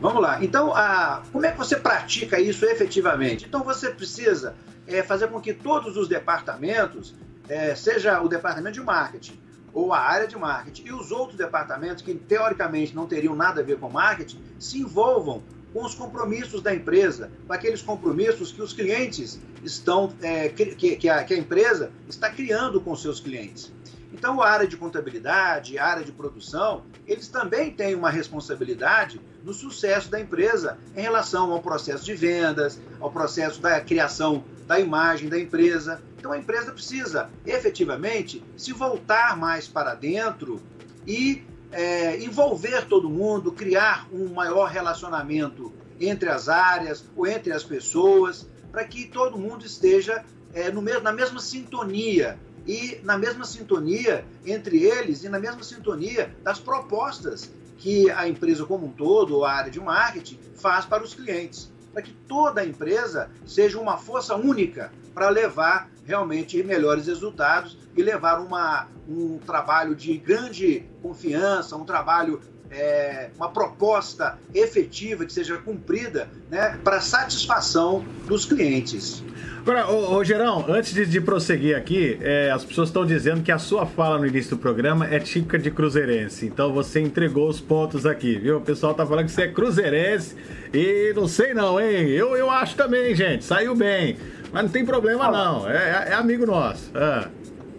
Vamos 0.00 0.20
lá. 0.20 0.42
Então, 0.42 0.74
a, 0.74 1.22
como 1.30 1.46
é 1.46 1.52
que 1.52 1.58
você 1.58 1.76
pratica 1.76 2.40
isso 2.40 2.64
efetivamente? 2.64 3.46
Então, 3.46 3.62
você 3.62 3.90
precisa 3.90 4.56
é, 4.88 5.04
fazer 5.04 5.28
com 5.28 5.40
que 5.40 5.54
todos 5.54 5.96
os 5.96 6.08
departamentos, 6.08 7.14
é, 7.48 7.74
seja 7.76 8.20
o 8.20 8.28
departamento 8.28 8.80
de 8.80 8.84
marketing 8.84 9.38
ou 9.72 9.92
a 9.92 10.00
área 10.00 10.26
de 10.26 10.36
marketing 10.36 10.86
e 10.86 10.92
os 10.92 11.12
outros 11.12 11.38
departamentos 11.38 12.02
que 12.02 12.14
teoricamente 12.14 12.96
não 12.96 13.06
teriam 13.06 13.36
nada 13.36 13.60
a 13.60 13.64
ver 13.64 13.78
com 13.78 13.88
marketing, 13.88 14.40
se 14.58 14.80
envolvam 14.80 15.44
com 15.72 15.84
os 15.84 15.94
compromissos 15.94 16.62
da 16.62 16.74
empresa, 16.74 17.30
com 17.46 17.52
aqueles 17.52 17.82
compromissos 17.82 18.52
que 18.52 18.62
os 18.62 18.72
clientes 18.72 19.40
estão, 19.62 20.12
é, 20.22 20.48
que, 20.48 20.96
que 20.96 21.08
a, 21.08 21.22
que 21.24 21.34
a 21.34 21.38
empresa 21.38 21.90
está 22.08 22.30
criando 22.30 22.80
com 22.80 22.94
seus 22.96 23.20
clientes. 23.20 23.72
Então, 24.12 24.40
a 24.40 24.48
área 24.48 24.66
de 24.66 24.76
contabilidade, 24.76 25.78
a 25.78 25.86
área 25.86 26.04
de 26.04 26.12
produção, 26.12 26.82
eles 27.06 27.28
também 27.28 27.70
têm 27.70 27.94
uma 27.94 28.10
responsabilidade 28.10 29.20
no 29.44 29.54
sucesso 29.54 30.10
da 30.10 30.20
empresa 30.20 30.78
em 30.96 31.00
relação 31.00 31.52
ao 31.52 31.62
processo 31.62 32.04
de 32.04 32.14
vendas, 32.14 32.80
ao 32.98 33.10
processo 33.10 33.60
da 33.60 33.80
criação 33.80 34.44
da 34.66 34.78
imagem 34.78 35.28
da 35.28 35.38
empresa. 35.38 36.02
Então 36.18 36.32
a 36.32 36.38
empresa 36.38 36.72
precisa 36.72 37.30
efetivamente 37.46 38.42
se 38.56 38.72
voltar 38.72 39.36
mais 39.36 39.66
para 39.66 39.94
dentro 39.94 40.60
e 41.06 41.42
é, 41.72 42.18
envolver 42.22 42.86
todo 42.86 43.08
mundo, 43.08 43.52
criar 43.52 44.08
um 44.12 44.28
maior 44.28 44.68
relacionamento 44.68 45.72
entre 46.00 46.28
as 46.28 46.48
áreas 46.48 47.04
ou 47.16 47.26
entre 47.26 47.52
as 47.52 47.62
pessoas, 47.62 48.46
para 48.72 48.84
que 48.84 49.06
todo 49.06 49.38
mundo 49.38 49.64
esteja 49.64 50.24
é, 50.52 50.70
no 50.70 50.82
mesmo, 50.82 51.02
na 51.02 51.12
mesma 51.12 51.40
sintonia 51.40 52.38
e 52.66 53.00
na 53.02 53.16
mesma 53.16 53.44
sintonia 53.44 54.24
entre 54.44 54.84
eles 54.84 55.24
e 55.24 55.28
na 55.28 55.38
mesma 55.38 55.62
sintonia 55.62 56.34
das 56.42 56.58
propostas 56.58 57.50
que 57.78 58.10
a 58.10 58.28
empresa 58.28 58.64
como 58.66 58.86
um 58.86 58.92
todo, 58.92 59.36
ou 59.36 59.44
a 59.44 59.52
área 59.52 59.70
de 59.70 59.80
marketing, 59.80 60.38
faz 60.54 60.84
para 60.84 61.02
os 61.02 61.14
clientes. 61.14 61.72
Para 61.92 62.02
que 62.02 62.12
toda 62.28 62.60
a 62.60 62.66
empresa 62.66 63.30
seja 63.46 63.80
uma 63.80 63.96
força 63.96 64.36
única 64.36 64.92
para 65.20 65.28
levar 65.28 65.90
realmente 66.06 66.62
melhores 66.62 67.06
resultados 67.06 67.76
e 67.94 68.02
levar 68.02 68.40
uma, 68.40 68.88
um 69.06 69.36
trabalho 69.36 69.94
de 69.94 70.16
grande 70.16 70.84
confiança, 71.02 71.76
um 71.76 71.84
trabalho, 71.84 72.40
é, 72.70 73.28
uma 73.36 73.50
proposta 73.50 74.38
efetiva 74.54 75.26
que 75.26 75.32
seja 75.34 75.58
cumprida 75.58 76.26
né, 76.48 76.80
para 76.82 77.02
satisfação 77.02 78.02
dos 78.26 78.46
clientes. 78.46 79.22
Agora, 79.58 79.90
ô, 79.90 80.14
ô, 80.14 80.24
Gerão, 80.24 80.64
antes 80.70 80.94
de, 80.94 81.04
de 81.04 81.20
prosseguir 81.20 81.76
aqui, 81.76 82.18
é, 82.22 82.50
as 82.50 82.64
pessoas 82.64 82.88
estão 82.88 83.04
dizendo 83.04 83.42
que 83.42 83.52
a 83.52 83.58
sua 83.58 83.84
fala 83.84 84.16
no 84.16 84.26
início 84.26 84.56
do 84.56 84.58
programa 84.58 85.06
é 85.06 85.18
típica 85.18 85.58
de 85.58 85.70
cruzeirense. 85.70 86.46
Então 86.46 86.72
você 86.72 86.98
entregou 86.98 87.46
os 87.46 87.60
pontos 87.60 88.06
aqui, 88.06 88.38
viu? 88.38 88.56
O 88.56 88.60
pessoal 88.62 88.94
tá 88.94 89.04
falando 89.04 89.26
que 89.26 89.32
você 89.32 89.42
é 89.42 89.48
cruzeirense 89.48 90.34
e 90.72 91.12
não 91.14 91.28
sei 91.28 91.52
não, 91.52 91.78
hein? 91.78 92.08
Eu, 92.08 92.34
eu 92.38 92.50
acho 92.50 92.74
também, 92.74 93.14
gente. 93.14 93.44
Saiu 93.44 93.74
bem. 93.74 94.16
Mas 94.52 94.62
não 94.64 94.70
tem 94.70 94.84
problema 94.84 95.30
não. 95.30 95.68
É, 95.68 96.08
é 96.10 96.14
amigo 96.14 96.46
nosso. 96.46 96.90
Ah. 96.94 97.28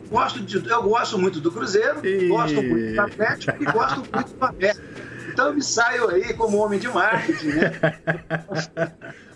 Gosto 0.10 0.40
de, 0.42 0.70
eu 0.70 0.84
gosto 0.84 1.18
muito 1.18 1.40
do 1.40 1.52
Cruzeiro, 1.52 2.06
E- 2.06 2.28
gosto 2.28 2.62
muito 2.62 2.94
do 2.96 3.02
Atlético 3.02 3.64
e 3.64 3.66
gosto 3.66 3.98
muito 4.14 4.34
do 4.34 4.46
América. 4.46 4.84
Então 5.32 5.48
eu 5.48 5.54
me 5.54 5.62
saio 5.64 6.10
aí 6.10 6.34
como 6.34 6.58
homem 6.58 6.78
de 6.80 6.90
marketing, 6.90 7.48
né? 7.48 7.72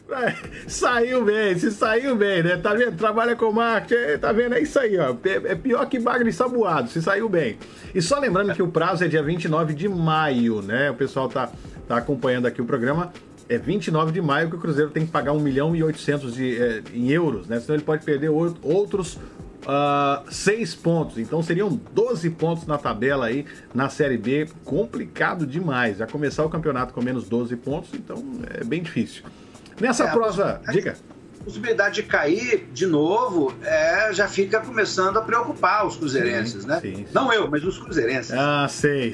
É, 0.09 0.36
Saiu 0.67 1.23
bem, 1.23 1.57
se 1.57 1.71
saiu 1.71 2.15
bem, 2.15 2.43
né? 2.43 2.57
Tá 2.57 2.73
vendo? 2.73 2.97
Trabalha 2.97 3.36
com 3.36 3.51
marketing, 3.51 4.01
é, 4.01 4.17
tá 4.17 4.31
vendo? 4.33 4.55
É 4.55 4.59
isso 4.61 4.77
aí, 4.77 4.97
ó. 4.97 5.15
É 5.23 5.51
é 5.51 5.55
pior 5.55 5.86
que 5.88 5.97
bagre 5.99 6.31
sabuado, 6.33 6.89
se 6.89 7.01
saiu 7.01 7.29
bem. 7.29 7.57
E 7.93 8.01
só 8.01 8.19
lembrando 8.19 8.53
que 8.53 8.61
o 8.61 8.67
prazo 8.67 9.05
é 9.05 9.07
dia 9.07 9.23
29 9.23 9.73
de 9.73 9.88
maio, 9.88 10.61
né? 10.61 10.91
O 10.91 10.95
pessoal 10.95 11.29
tá, 11.29 11.49
tá 11.88 11.97
acompanhando 11.97 12.45
aqui 12.47 12.61
o 12.61 12.65
programa. 12.65 13.11
É 13.47 13.57
29 13.57 14.11
de 14.11 14.21
maio 14.21 14.49
que 14.49 14.55
o 14.55 14.59
Cruzeiro 14.59 14.89
tem 14.89 15.05
que 15.05 15.11
pagar 15.11 15.31
1 15.33 15.39
milhão 15.39 15.75
e 15.75 15.83
800 15.83 16.33
de, 16.33 16.57
é, 16.61 16.81
em 16.93 17.09
euros, 17.11 17.47
né? 17.47 17.59
Senão 17.59 17.75
ele 17.75 17.83
pode 17.83 18.03
perder 18.03 18.29
ou- 18.29 18.55
outros 18.63 19.19
ah, 19.67 20.23
seis 20.31 20.73
pontos. 20.73 21.17
Então 21.19 21.41
seriam 21.43 21.69
12 21.93 22.29
pontos 22.31 22.65
na 22.65 22.77
tabela 22.77 23.27
aí 23.27 23.45
na 23.73 23.87
Série 23.89 24.17
B. 24.17 24.47
Complicado 24.63 25.45
demais. 25.45 25.97
Já 25.97 26.07
começar 26.07 26.43
o 26.43 26.49
campeonato 26.49 26.93
com 26.93 27.01
menos 27.03 27.27
12 27.29 27.55
pontos, 27.55 27.89
então 27.93 28.23
é 28.59 28.63
bem 28.63 28.81
difícil. 28.81 29.23
Nessa 29.79 30.05
É, 30.05 30.11
prosa, 30.11 30.61
mas- 30.65 30.75
diga. 30.75 30.95
possibilidade 31.43 31.95
de 31.95 32.03
cair 32.03 32.67
de 32.73 32.87
novo 32.87 33.53
é, 33.61 34.11
já 34.11 34.27
fica 34.27 34.59
começando 34.61 35.17
a 35.17 35.21
preocupar 35.21 35.85
os 35.85 35.95
cruzeirenses, 35.97 36.63
Sim, 36.63 36.67
né? 36.67 36.79
sim, 36.81 36.95
sim. 36.95 37.05
Não 37.13 37.31
eu, 37.31 37.47
mas 37.49 37.63
os 37.63 37.77
cruzeirenses. 37.77 38.31
Ah, 38.31 38.65
sei. 38.67 39.13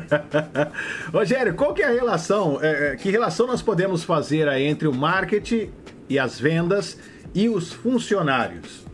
Rogério, 1.12 1.54
qual 1.54 1.74
que 1.74 1.82
é 1.82 1.86
a 1.86 1.90
relação? 1.90 2.58
é, 2.62 2.92
é, 2.92 2.96
que 2.96 3.10
relação 3.10 3.46
nós 3.46 3.62
podemos 3.62 4.04
fazer 4.04 4.48
aí 4.48 4.64
entre 4.64 4.88
o 4.88 4.94
marketing 4.94 5.70
e 6.08 6.18
as 6.18 6.38
vendas 6.38 6.98
e 7.34 7.48
os 7.48 7.72
funcionários? 7.72 8.84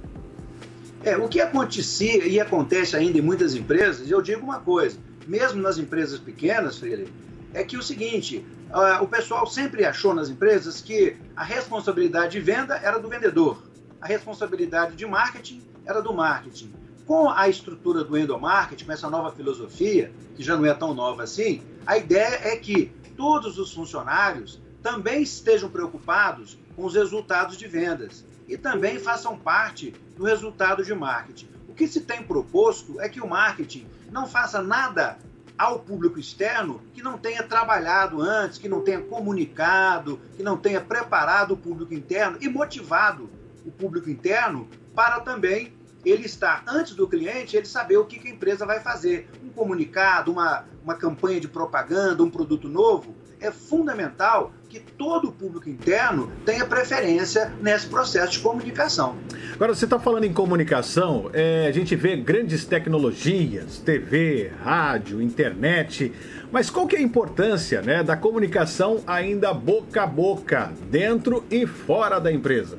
É, 1.04 1.16
o 1.16 1.28
que 1.28 1.40
acontecia 1.40 2.26
e 2.26 2.40
acontece 2.40 2.96
ainda 2.96 3.18
em 3.18 3.22
muitas 3.22 3.54
empresas, 3.54 4.10
eu 4.10 4.20
digo 4.20 4.44
uma 4.44 4.60
coisa, 4.60 4.98
mesmo 5.26 5.62
nas 5.62 5.78
empresas 5.78 6.18
pequenas, 6.18 6.78
Freire, 6.78 7.08
é 7.54 7.62
que 7.62 7.76
o 7.76 7.82
seguinte, 7.82 8.44
ah, 8.70 9.00
o 9.02 9.08
pessoal 9.08 9.46
sempre 9.46 9.84
achou 9.84 10.12
nas 10.12 10.28
empresas 10.28 10.80
que 10.80 11.16
a 11.36 11.44
responsabilidade 11.44 12.32
de 12.32 12.40
venda 12.40 12.76
era 12.76 12.98
do 12.98 13.08
vendedor, 13.08 13.62
a 14.00 14.06
responsabilidade 14.06 14.96
de 14.96 15.06
marketing 15.06 15.62
era 15.86 16.02
do 16.02 16.12
marketing. 16.12 16.72
Com 17.08 17.30
a 17.30 17.48
estrutura 17.48 18.04
do 18.04 18.18
endomarketing, 18.18 18.84
com 18.84 18.92
essa 18.92 19.08
nova 19.08 19.32
filosofia, 19.32 20.12
que 20.36 20.42
já 20.42 20.58
não 20.58 20.66
é 20.66 20.74
tão 20.74 20.92
nova 20.92 21.22
assim, 21.22 21.62
a 21.86 21.96
ideia 21.96 22.52
é 22.52 22.56
que 22.56 22.92
todos 23.16 23.58
os 23.58 23.72
funcionários 23.72 24.60
também 24.82 25.22
estejam 25.22 25.70
preocupados 25.70 26.58
com 26.76 26.84
os 26.84 26.94
resultados 26.94 27.56
de 27.56 27.66
vendas 27.66 28.26
e 28.46 28.58
também 28.58 28.98
façam 28.98 29.38
parte 29.38 29.94
do 30.18 30.24
resultado 30.24 30.84
de 30.84 30.94
marketing. 30.94 31.48
O 31.66 31.72
que 31.72 31.88
se 31.88 32.02
tem 32.02 32.22
proposto 32.22 33.00
é 33.00 33.08
que 33.08 33.22
o 33.22 33.26
marketing 33.26 33.86
não 34.12 34.26
faça 34.26 34.60
nada 34.60 35.16
ao 35.56 35.78
público 35.78 36.20
externo 36.20 36.82
que 36.92 37.00
não 37.00 37.16
tenha 37.16 37.42
trabalhado 37.42 38.20
antes, 38.20 38.58
que 38.58 38.68
não 38.68 38.82
tenha 38.82 39.00
comunicado, 39.00 40.20
que 40.36 40.42
não 40.42 40.58
tenha 40.58 40.82
preparado 40.82 41.52
o 41.52 41.56
público 41.56 41.94
interno 41.94 42.36
e 42.38 42.50
motivado 42.50 43.30
o 43.64 43.70
público 43.70 44.10
interno 44.10 44.68
para 44.94 45.20
também 45.20 45.77
ele 46.04 46.26
estar 46.26 46.62
antes 46.66 46.94
do 46.94 47.08
cliente, 47.08 47.56
ele 47.56 47.66
saber 47.66 47.96
o 47.96 48.04
que 48.04 48.18
que 48.18 48.28
a 48.28 48.30
empresa 48.30 48.64
vai 48.64 48.80
fazer. 48.80 49.28
Um 49.44 49.48
comunicado, 49.50 50.32
uma, 50.32 50.64
uma 50.82 50.94
campanha 50.94 51.40
de 51.40 51.48
propaganda, 51.48 52.22
um 52.22 52.30
produto 52.30 52.68
novo. 52.68 53.14
É 53.40 53.52
fundamental 53.52 54.52
que 54.68 54.80
todo 54.80 55.28
o 55.28 55.32
público 55.32 55.68
interno 55.68 56.30
tenha 56.44 56.66
preferência 56.66 57.52
nesse 57.62 57.86
processo 57.86 58.32
de 58.32 58.38
comunicação. 58.40 59.16
Agora, 59.54 59.74
você 59.74 59.84
está 59.84 59.98
falando 59.98 60.24
em 60.24 60.32
comunicação, 60.32 61.30
é, 61.32 61.66
a 61.68 61.72
gente 61.72 61.94
vê 61.94 62.16
grandes 62.16 62.64
tecnologias, 62.64 63.78
TV, 63.78 64.50
rádio, 64.62 65.22
internet, 65.22 66.12
mas 66.50 66.68
qual 66.68 66.86
que 66.86 66.96
é 66.96 66.98
a 66.98 67.02
importância 67.02 67.80
né, 67.80 68.02
da 68.02 68.16
comunicação 68.16 69.02
ainda 69.06 69.54
boca 69.54 70.02
a 70.02 70.06
boca, 70.06 70.72
dentro 70.90 71.44
e 71.50 71.66
fora 71.66 72.18
da 72.18 72.32
empresa? 72.32 72.78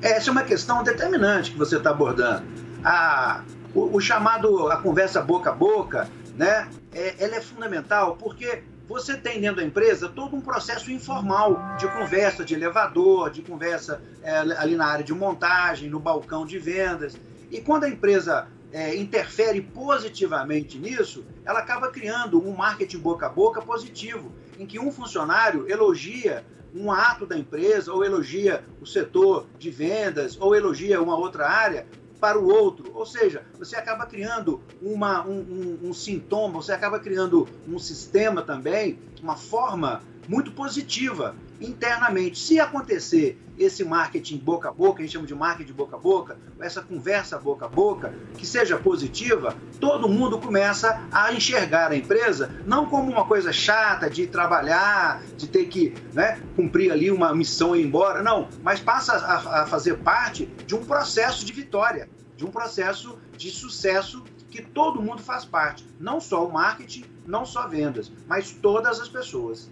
Essa 0.00 0.30
é 0.30 0.32
uma 0.32 0.44
questão 0.44 0.82
determinante 0.82 1.50
que 1.50 1.58
você 1.58 1.76
está 1.76 1.90
abordando. 1.90 2.46
A, 2.84 3.42
o, 3.74 3.96
o 3.96 4.00
chamado 4.00 4.68
a 4.70 4.76
conversa 4.76 5.20
boca 5.20 5.50
a 5.50 5.52
boca, 5.52 6.08
né? 6.36 6.68
É, 6.92 7.16
ela 7.18 7.36
é 7.36 7.40
fundamental 7.40 8.16
porque 8.16 8.62
você 8.88 9.16
tem 9.16 9.40
dentro 9.40 9.56
da 9.56 9.64
empresa 9.64 10.08
todo 10.08 10.36
um 10.36 10.40
processo 10.40 10.90
informal 10.90 11.76
de 11.78 11.86
conversa 11.88 12.44
de 12.44 12.54
elevador, 12.54 13.30
de 13.30 13.42
conversa 13.42 14.00
é, 14.22 14.38
ali 14.38 14.76
na 14.76 14.86
área 14.86 15.04
de 15.04 15.12
montagem, 15.12 15.90
no 15.90 15.98
balcão 15.98 16.46
de 16.46 16.58
vendas. 16.58 17.18
E 17.50 17.60
quando 17.60 17.84
a 17.84 17.88
empresa 17.88 18.46
é, 18.72 18.94
interfere 18.96 19.60
positivamente 19.60 20.78
nisso, 20.78 21.24
ela 21.44 21.58
acaba 21.58 21.90
criando 21.90 22.40
um 22.40 22.54
marketing 22.54 22.98
boca 22.98 23.26
a 23.26 23.28
boca 23.28 23.60
positivo, 23.60 24.32
em 24.58 24.64
que 24.64 24.78
um 24.78 24.92
funcionário 24.92 25.68
elogia 25.68 26.44
um 26.74 26.90
ato 26.92 27.26
da 27.26 27.36
empresa, 27.36 27.92
ou 27.92 28.04
elogia 28.04 28.64
o 28.80 28.86
setor 28.86 29.46
de 29.58 29.70
vendas, 29.70 30.36
ou 30.40 30.54
elogia 30.54 31.00
uma 31.00 31.16
outra 31.16 31.48
área 31.48 31.86
para 32.20 32.38
o 32.38 32.48
outro. 32.48 32.90
Ou 32.94 33.06
seja, 33.06 33.44
você 33.58 33.76
acaba 33.76 34.06
criando 34.06 34.60
uma, 34.82 35.26
um, 35.26 35.40
um, 35.40 35.88
um 35.88 35.94
sintoma, 35.94 36.60
você 36.60 36.72
acaba 36.72 36.98
criando 36.98 37.48
um 37.66 37.78
sistema 37.78 38.42
também, 38.42 38.98
uma 39.22 39.36
forma 39.36 40.02
muito 40.28 40.52
positiva 40.52 41.34
internamente. 41.60 42.38
Se 42.38 42.60
acontecer 42.60 43.38
esse 43.58 43.84
marketing 43.84 44.38
boca 44.38 44.68
a 44.68 44.72
boca, 44.72 45.00
a 45.00 45.02
gente 45.04 45.12
chama 45.12 45.26
de 45.26 45.34
marketing 45.34 45.72
boca 45.72 45.96
a 45.96 45.98
boca, 45.98 46.38
essa 46.60 46.82
conversa 46.82 47.38
boca 47.38 47.66
a 47.66 47.68
boca, 47.68 48.14
que 48.36 48.46
seja 48.46 48.76
positiva, 48.76 49.56
todo 49.80 50.08
mundo 50.08 50.38
começa 50.38 51.02
a 51.10 51.32
enxergar 51.32 51.90
a 51.90 51.96
empresa 51.96 52.50
não 52.66 52.86
como 52.86 53.10
uma 53.10 53.24
coisa 53.24 53.52
chata 53.52 54.08
de 54.08 54.26
trabalhar, 54.26 55.22
de 55.36 55.48
ter 55.48 55.66
que 55.66 55.94
né, 56.12 56.40
cumprir 56.56 56.92
ali 56.92 57.10
uma 57.10 57.34
missão 57.34 57.74
e 57.74 57.80
ir 57.80 57.86
embora, 57.86 58.22
não, 58.22 58.48
mas 58.62 58.80
passa 58.80 59.14
a, 59.14 59.62
a 59.62 59.66
fazer 59.66 59.98
parte 59.98 60.46
de 60.66 60.74
um 60.74 60.84
processo 60.84 61.44
de 61.44 61.52
vitória, 61.52 62.08
de 62.36 62.44
um 62.44 62.50
processo 62.50 63.18
de 63.36 63.50
sucesso 63.50 64.22
que 64.50 64.62
todo 64.62 65.02
mundo 65.02 65.22
faz 65.22 65.44
parte, 65.44 65.86
não 66.00 66.20
só 66.20 66.46
o 66.46 66.52
marketing, 66.52 67.04
não 67.26 67.44
só 67.44 67.68
vendas, 67.68 68.10
mas 68.26 68.50
todas 68.50 69.00
as 69.00 69.08
pessoas. 69.08 69.70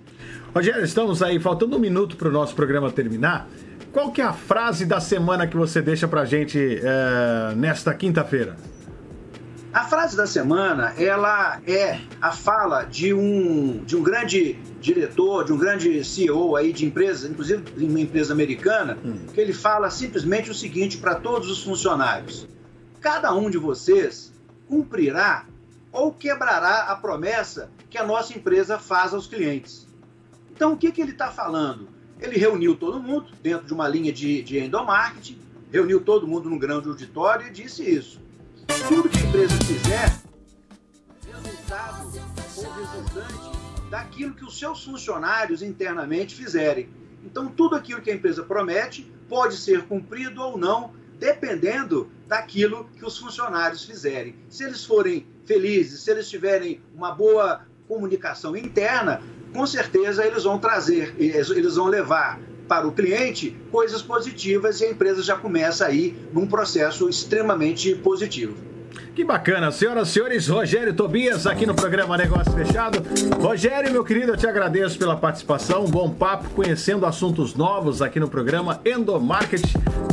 Rogério, 0.55 0.85
estamos 0.85 1.23
aí, 1.23 1.41
faltando 1.41 1.77
um 1.77 1.79
minuto 1.79 2.17
para 2.17 2.29
o 2.29 2.33
nosso 2.33 2.55
programa 2.55 2.91
terminar. 2.91 3.49
Qual 3.97 4.13
que 4.13 4.21
é 4.21 4.25
a 4.25 4.33
frase 4.35 4.85
da 4.85 5.01
semana 5.01 5.47
que 5.47 5.57
você 5.57 5.81
deixa 5.81 6.07
para 6.07 6.23
gente 6.27 6.59
é, 6.59 7.55
nesta 7.55 7.95
quinta-feira? 7.95 8.55
A 9.73 9.85
frase 9.85 10.15
da 10.15 10.27
semana, 10.27 10.93
ela 10.99 11.63
é 11.67 11.99
a 12.21 12.31
fala 12.31 12.85
de 12.85 13.15
um, 13.15 13.83
de 13.87 13.97
um 13.97 14.03
grande 14.03 14.53
diretor, 14.83 15.47
de 15.47 15.55
um 15.55 15.57
grande 15.57 16.05
CEO 16.05 16.57
aí 16.57 16.75
de 16.75 16.85
empresa, 16.85 17.27
inclusive 17.27 17.63
de 17.75 17.87
uma 17.87 17.99
empresa 17.99 18.35
americana, 18.35 18.99
que 19.33 19.41
ele 19.41 19.55
fala 19.55 19.89
simplesmente 19.89 20.51
o 20.51 20.55
seguinte 20.55 20.99
para 20.99 21.15
todos 21.15 21.51
os 21.51 21.65
funcionários: 21.65 22.47
cada 23.01 23.33
um 23.33 23.49
de 23.49 23.57
vocês 23.57 24.31
cumprirá 24.69 25.47
ou 25.91 26.13
quebrará 26.13 26.81
a 26.83 26.97
promessa 26.97 27.71
que 27.89 27.97
a 27.97 28.05
nossa 28.05 28.37
empresa 28.37 28.79
faz 28.79 29.15
aos 29.15 29.27
clientes. 29.27 29.89
Então, 30.53 30.75
o 30.75 30.77
que, 30.77 30.93
que 30.93 31.01
ele 31.01 31.13
está 31.13 31.31
falando? 31.31 31.96
Ele 32.21 32.39
reuniu 32.39 32.75
todo 32.75 33.01
mundo 33.01 33.27
dentro 33.43 33.67
de 33.67 33.75
uma 33.75 33.89
linha 33.89 34.13
de, 34.13 34.43
de 34.43 34.59
endomarketing, 34.59 35.39
reuniu 35.71 36.01
todo 36.01 36.27
mundo 36.27 36.49
num 36.49 36.59
grande 36.59 36.89
auditório 36.89 37.47
e 37.47 37.51
disse 37.51 37.83
isso. 37.83 38.21
Tudo 38.89 39.09
que 39.09 39.19
a 39.19 39.23
empresa 39.23 39.57
fizer, 39.65 40.27
resultado 41.31 42.07
ou 42.57 42.73
resultante 42.73 43.57
daquilo 43.91 44.35
que 44.35 44.45
os 44.45 44.59
seus 44.59 44.85
funcionários 44.85 45.63
internamente 45.63 46.35
fizerem. 46.35 46.89
Então, 47.25 47.49
tudo 47.49 47.75
aquilo 47.75 48.01
que 48.01 48.11
a 48.11 48.15
empresa 48.15 48.43
promete 48.43 49.11
pode 49.29 49.57
ser 49.57 49.83
cumprido 49.85 50.41
ou 50.41 50.57
não, 50.57 50.93
dependendo 51.19 52.11
daquilo 52.27 52.89
que 52.97 53.05
os 53.05 53.19
funcionários 53.19 53.85
fizerem. 53.85 54.37
Se 54.49 54.65
eles 54.65 54.85
forem 54.85 55.27
felizes, 55.45 56.01
se 56.01 56.11
eles 56.11 56.29
tiverem 56.29 56.81
uma 56.95 57.13
boa 57.13 57.67
comunicação 57.89 58.57
interna, 58.57 59.23
com 59.57 59.67
certeza 59.67 60.25
eles 60.25 60.45
vão 60.45 60.59
trazer, 60.59 61.15
eles 61.19 61.77
vão 61.77 61.87
levar 61.87 62.39
para 62.69 62.87
o 62.87 62.93
cliente 62.93 63.57
coisas 63.71 64.03
positivas 64.03 64.81
e 64.81 64.85
a 64.85 64.91
empresa 64.91 65.23
já 65.23 65.35
começa 65.35 65.87
aí 65.87 66.15
num 66.33 66.47
processo 66.47 67.09
extremamente 67.09 67.95
positivo. 67.95 68.55
Que 69.15 69.25
bacana, 69.25 69.73
senhoras 69.73 70.11
e 70.11 70.13
senhores, 70.13 70.47
Rogério 70.47 70.93
Tobias 70.93 71.47
aqui 71.47 71.65
no 71.65 71.75
programa 71.75 72.19
Negócio 72.19 72.53
Fechado. 72.53 73.03
Rogério, 73.41 73.91
meu 73.91 74.05
querido, 74.05 74.33
eu 74.33 74.37
te 74.37 74.47
agradeço 74.47 74.99
pela 74.99 75.17
participação, 75.17 75.87
bom 75.87 76.11
papo, 76.11 76.51
conhecendo 76.51 77.07
assuntos 77.07 77.55
novos 77.55 78.03
aqui 78.03 78.21
no 78.21 78.29
programa 78.29 78.79
Endomarket. 78.85 79.63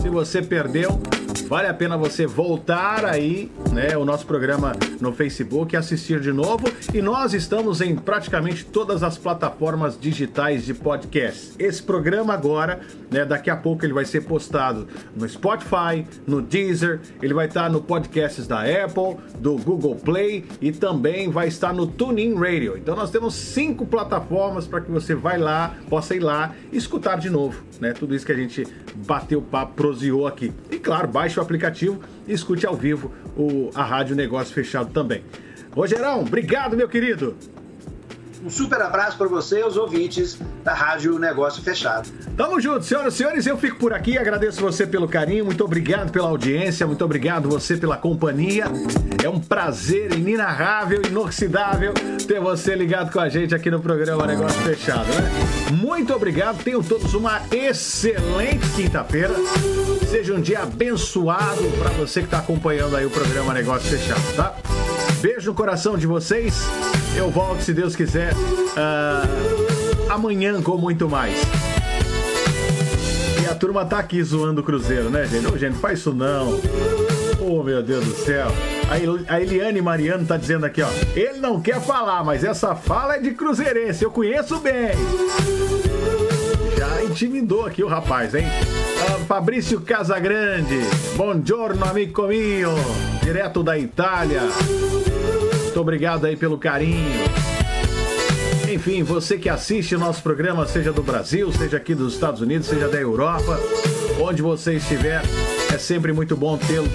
Se 0.01 0.07
você 0.07 0.41
perdeu, 0.41 1.01
vale 1.41 1.67
a 1.67 1.73
pena 1.73 1.97
você 1.97 2.25
voltar 2.25 3.05
aí, 3.05 3.51
né, 3.71 3.97
o 3.97 4.05
nosso 4.05 4.25
programa 4.25 4.73
no 4.99 5.11
Facebook, 5.11 5.75
assistir 5.75 6.19
de 6.19 6.31
novo. 6.31 6.65
E 6.93 7.01
nós 7.01 7.33
estamos 7.33 7.81
em 7.81 7.95
praticamente 7.95 8.65
todas 8.65 9.03
as 9.03 9.17
plataformas 9.17 9.99
digitais 9.99 10.65
de 10.65 10.73
podcast. 10.73 11.53
Esse 11.57 11.81
programa 11.81 12.33
agora, 12.33 12.81
né, 13.09 13.25
daqui 13.25 13.49
a 13.49 13.55
pouco 13.55 13.85
ele 13.85 13.93
vai 13.93 14.05
ser 14.05 14.21
postado 14.21 14.87
no 15.15 15.27
Spotify, 15.27 16.05
no 16.25 16.41
Deezer, 16.41 16.99
ele 17.21 17.33
vai 17.33 17.47
estar 17.47 17.69
no 17.69 17.81
podcasts 17.81 18.47
da 18.47 18.61
Apple, 18.61 19.17
do 19.39 19.57
Google 19.57 19.95
Play 19.95 20.45
e 20.61 20.71
também 20.71 21.29
vai 21.29 21.47
estar 21.47 21.73
no 21.73 21.87
TuneIn 21.87 22.35
Radio. 22.35 22.77
Então 22.77 22.95
nós 22.95 23.11
temos 23.11 23.33
cinco 23.33 23.85
plataformas 23.85 24.67
para 24.67 24.81
que 24.81 24.91
você 24.91 25.15
vai 25.15 25.37
lá, 25.37 25.75
possa 25.89 26.15
ir 26.15 26.19
lá 26.19 26.53
e 26.71 26.77
escutar 26.77 27.17
de 27.17 27.29
novo, 27.29 27.63
né? 27.79 27.93
Tudo 27.93 28.15
isso 28.15 28.25
que 28.25 28.31
a 28.31 28.35
gente 28.35 28.65
bateu 28.95 29.41
papo, 29.41 29.73
proseou 29.73 30.27
aqui. 30.27 30.51
E 30.71 30.77
claro, 30.77 31.07
baixe 31.23 31.39
o 31.39 31.41
aplicativo 31.41 32.01
e 32.27 32.33
escute 32.33 32.65
ao 32.65 32.75
vivo 32.75 33.13
o, 33.37 33.69
a 33.73 33.81
Rádio 33.81 34.13
Negócio 34.13 34.53
Fechado 34.53 34.91
também. 34.91 35.23
Rogerão, 35.71 36.21
obrigado, 36.21 36.75
meu 36.75 36.89
querido. 36.89 37.37
Um 38.43 38.49
super 38.49 38.81
abraço 38.81 39.17
para 39.17 39.27
você 39.27 39.61
e 39.61 39.63
os 39.63 39.77
ouvintes 39.77 40.37
da 40.65 40.73
Rádio 40.73 41.17
Negócio 41.17 41.63
Fechado. 41.63 42.09
Tamo 42.35 42.59
junto, 42.59 42.83
senhoras 42.83 43.13
e 43.13 43.17
senhores. 43.17 43.47
Eu 43.47 43.57
fico 43.57 43.77
por 43.77 43.93
aqui. 43.93 44.17
Agradeço 44.17 44.59
você 44.59 44.85
pelo 44.85 45.07
carinho. 45.07 45.45
Muito 45.45 45.63
obrigado 45.63 46.11
pela 46.11 46.27
audiência. 46.27 46.85
Muito 46.85 47.05
obrigado 47.05 47.49
você 47.49 47.77
pela 47.77 47.95
companhia. 47.95 48.65
É 49.23 49.29
um 49.29 49.39
prazer 49.39 50.13
inenarrável, 50.13 51.01
inoxidável 51.07 51.93
ter 52.27 52.41
você 52.41 52.75
ligado 52.75 53.13
com 53.13 53.19
a 53.19 53.29
gente 53.29 53.55
aqui 53.55 53.71
no 53.71 53.79
programa 53.79 54.27
Negócio 54.27 54.59
Fechado, 54.61 55.07
né? 55.07 55.31
Muito 55.71 56.13
obrigado. 56.13 56.61
Tenham 56.61 56.83
todos 56.83 57.13
uma 57.13 57.41
excelente 57.49 58.67
quinta-feira. 58.75 59.35
Seja 60.09 60.33
um 60.33 60.41
dia 60.41 60.63
abençoado 60.63 61.63
para 61.79 61.91
você 61.91 62.19
que 62.19 62.27
está 62.27 62.39
acompanhando 62.39 62.97
aí 62.97 63.05
o 63.05 63.09
programa 63.09 63.53
Negócio 63.53 63.89
Fechado, 63.89 64.35
tá? 64.35 64.55
Beijo 65.23 65.51
no 65.51 65.55
coração 65.55 65.97
de 65.97 66.05
vocês. 66.05 66.53
Eu 67.15 67.31
volto, 67.31 67.61
se 67.61 67.73
Deus 67.73 67.95
quiser, 67.95 68.33
ah, 68.75 69.23
amanhã 70.09 70.61
com 70.61 70.77
muito 70.77 71.07
mais. 71.07 71.33
E 73.41 73.49
a 73.49 73.55
turma 73.55 73.85
tá 73.85 73.99
aqui 73.99 74.21
zoando 74.21 74.59
o 74.59 74.63
Cruzeiro, 74.65 75.09
né, 75.09 75.25
gente? 75.25 75.47
Ô, 75.47 75.57
gente, 75.57 75.77
faz 75.77 75.99
isso 75.99 76.13
não. 76.13 76.59
Oh, 77.39 77.63
meu 77.63 77.81
Deus 77.81 78.03
do 78.03 78.13
céu. 78.15 78.47
A 79.29 79.39
Eliane 79.39 79.81
Mariano 79.81 80.25
tá 80.25 80.35
dizendo 80.35 80.65
aqui, 80.65 80.81
ó. 80.81 80.89
Ele 81.15 81.39
não 81.39 81.61
quer 81.61 81.79
falar, 81.79 82.21
mas 82.25 82.43
essa 82.43 82.75
fala 82.75 83.15
é 83.15 83.19
de 83.19 83.31
cruzeirense. 83.31 84.03
Eu 84.03 84.11
conheço 84.11 84.59
bem. 84.59 84.91
Já 86.77 87.01
intimidou 87.01 87.65
aqui 87.65 87.81
o 87.81 87.87
rapaz, 87.87 88.35
hein? 88.35 88.43
Ah, 89.07 89.19
Fabrício 89.25 89.79
Casagrande. 89.79 90.81
Buongiorno, 91.15 91.85
amigo 91.85 92.27
mio. 92.27 92.71
Direto 93.23 93.63
da 93.63 93.79
Itália. 93.79 94.41
Muito 95.73 95.81
obrigado 95.81 96.25
aí 96.25 96.35
pelo 96.35 96.55
carinho. 96.55 97.23
Enfim, 98.71 99.01
você 99.01 99.39
que 99.39 99.49
assiste 99.49 99.95
o 99.95 99.99
nosso 99.99 100.21
programa, 100.21 100.67
seja 100.67 100.93
do 100.93 101.01
Brasil, 101.01 101.51
seja 101.51 101.77
aqui 101.77 101.95
dos 101.95 102.13
Estados 102.13 102.41
Unidos, 102.41 102.67
seja 102.67 102.87
da 102.87 102.99
Europa, 102.99 103.59
onde 104.21 104.43
você 104.43 104.75
estiver, 104.75 105.23
é 105.73 105.77
sempre 105.79 106.13
muito 106.13 106.37
bom 106.37 106.59
tê-lo 106.59 106.87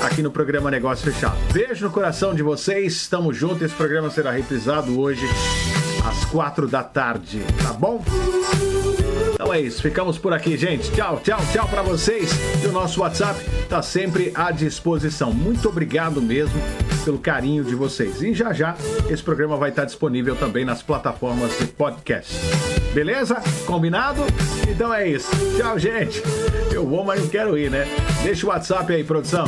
aqui 0.00 0.22
no 0.22 0.30
programa 0.30 0.70
Negócio 0.70 1.12
Fechado. 1.12 1.36
Beijo 1.52 1.84
no 1.84 1.90
coração 1.90 2.32
de 2.32 2.40
vocês, 2.40 2.92
estamos 2.92 3.36
juntos. 3.36 3.62
Esse 3.62 3.74
programa 3.74 4.08
será 4.10 4.30
reprisado 4.30 4.96
hoje 5.00 5.26
às 6.08 6.24
quatro 6.26 6.68
da 6.68 6.84
tarde, 6.84 7.42
tá 7.60 7.72
bom? 7.72 8.00
Então 9.40 9.54
é 9.54 9.58
isso, 9.58 9.80
ficamos 9.80 10.18
por 10.18 10.34
aqui, 10.34 10.54
gente. 10.54 10.92
Tchau, 10.92 11.18
tchau, 11.24 11.40
tchau 11.50 11.66
pra 11.66 11.80
vocês. 11.80 12.30
E 12.62 12.66
o 12.66 12.72
nosso 12.72 13.00
WhatsApp 13.00 13.42
tá 13.70 13.80
sempre 13.80 14.30
à 14.34 14.50
disposição. 14.50 15.32
Muito 15.32 15.66
obrigado 15.66 16.20
mesmo 16.20 16.60
pelo 17.06 17.18
carinho 17.18 17.64
de 17.64 17.74
vocês. 17.74 18.20
E 18.20 18.34
já 18.34 18.52
já 18.52 18.76
esse 19.08 19.22
programa 19.22 19.56
vai 19.56 19.70
estar 19.70 19.86
disponível 19.86 20.36
também 20.36 20.66
nas 20.66 20.82
plataformas 20.82 21.58
de 21.58 21.68
podcast. 21.68 22.34
Beleza? 22.92 23.36
Combinado? 23.64 24.20
Então 24.68 24.92
é 24.92 25.08
isso. 25.08 25.30
Tchau, 25.56 25.78
gente. 25.78 26.22
Eu 26.70 26.86
vou, 26.86 27.02
mas 27.02 27.22
não 27.22 27.28
quero 27.28 27.56
ir, 27.56 27.70
né? 27.70 27.86
Deixa 28.22 28.44
o 28.44 28.50
WhatsApp 28.50 28.92
aí, 28.92 29.02
produção. 29.02 29.46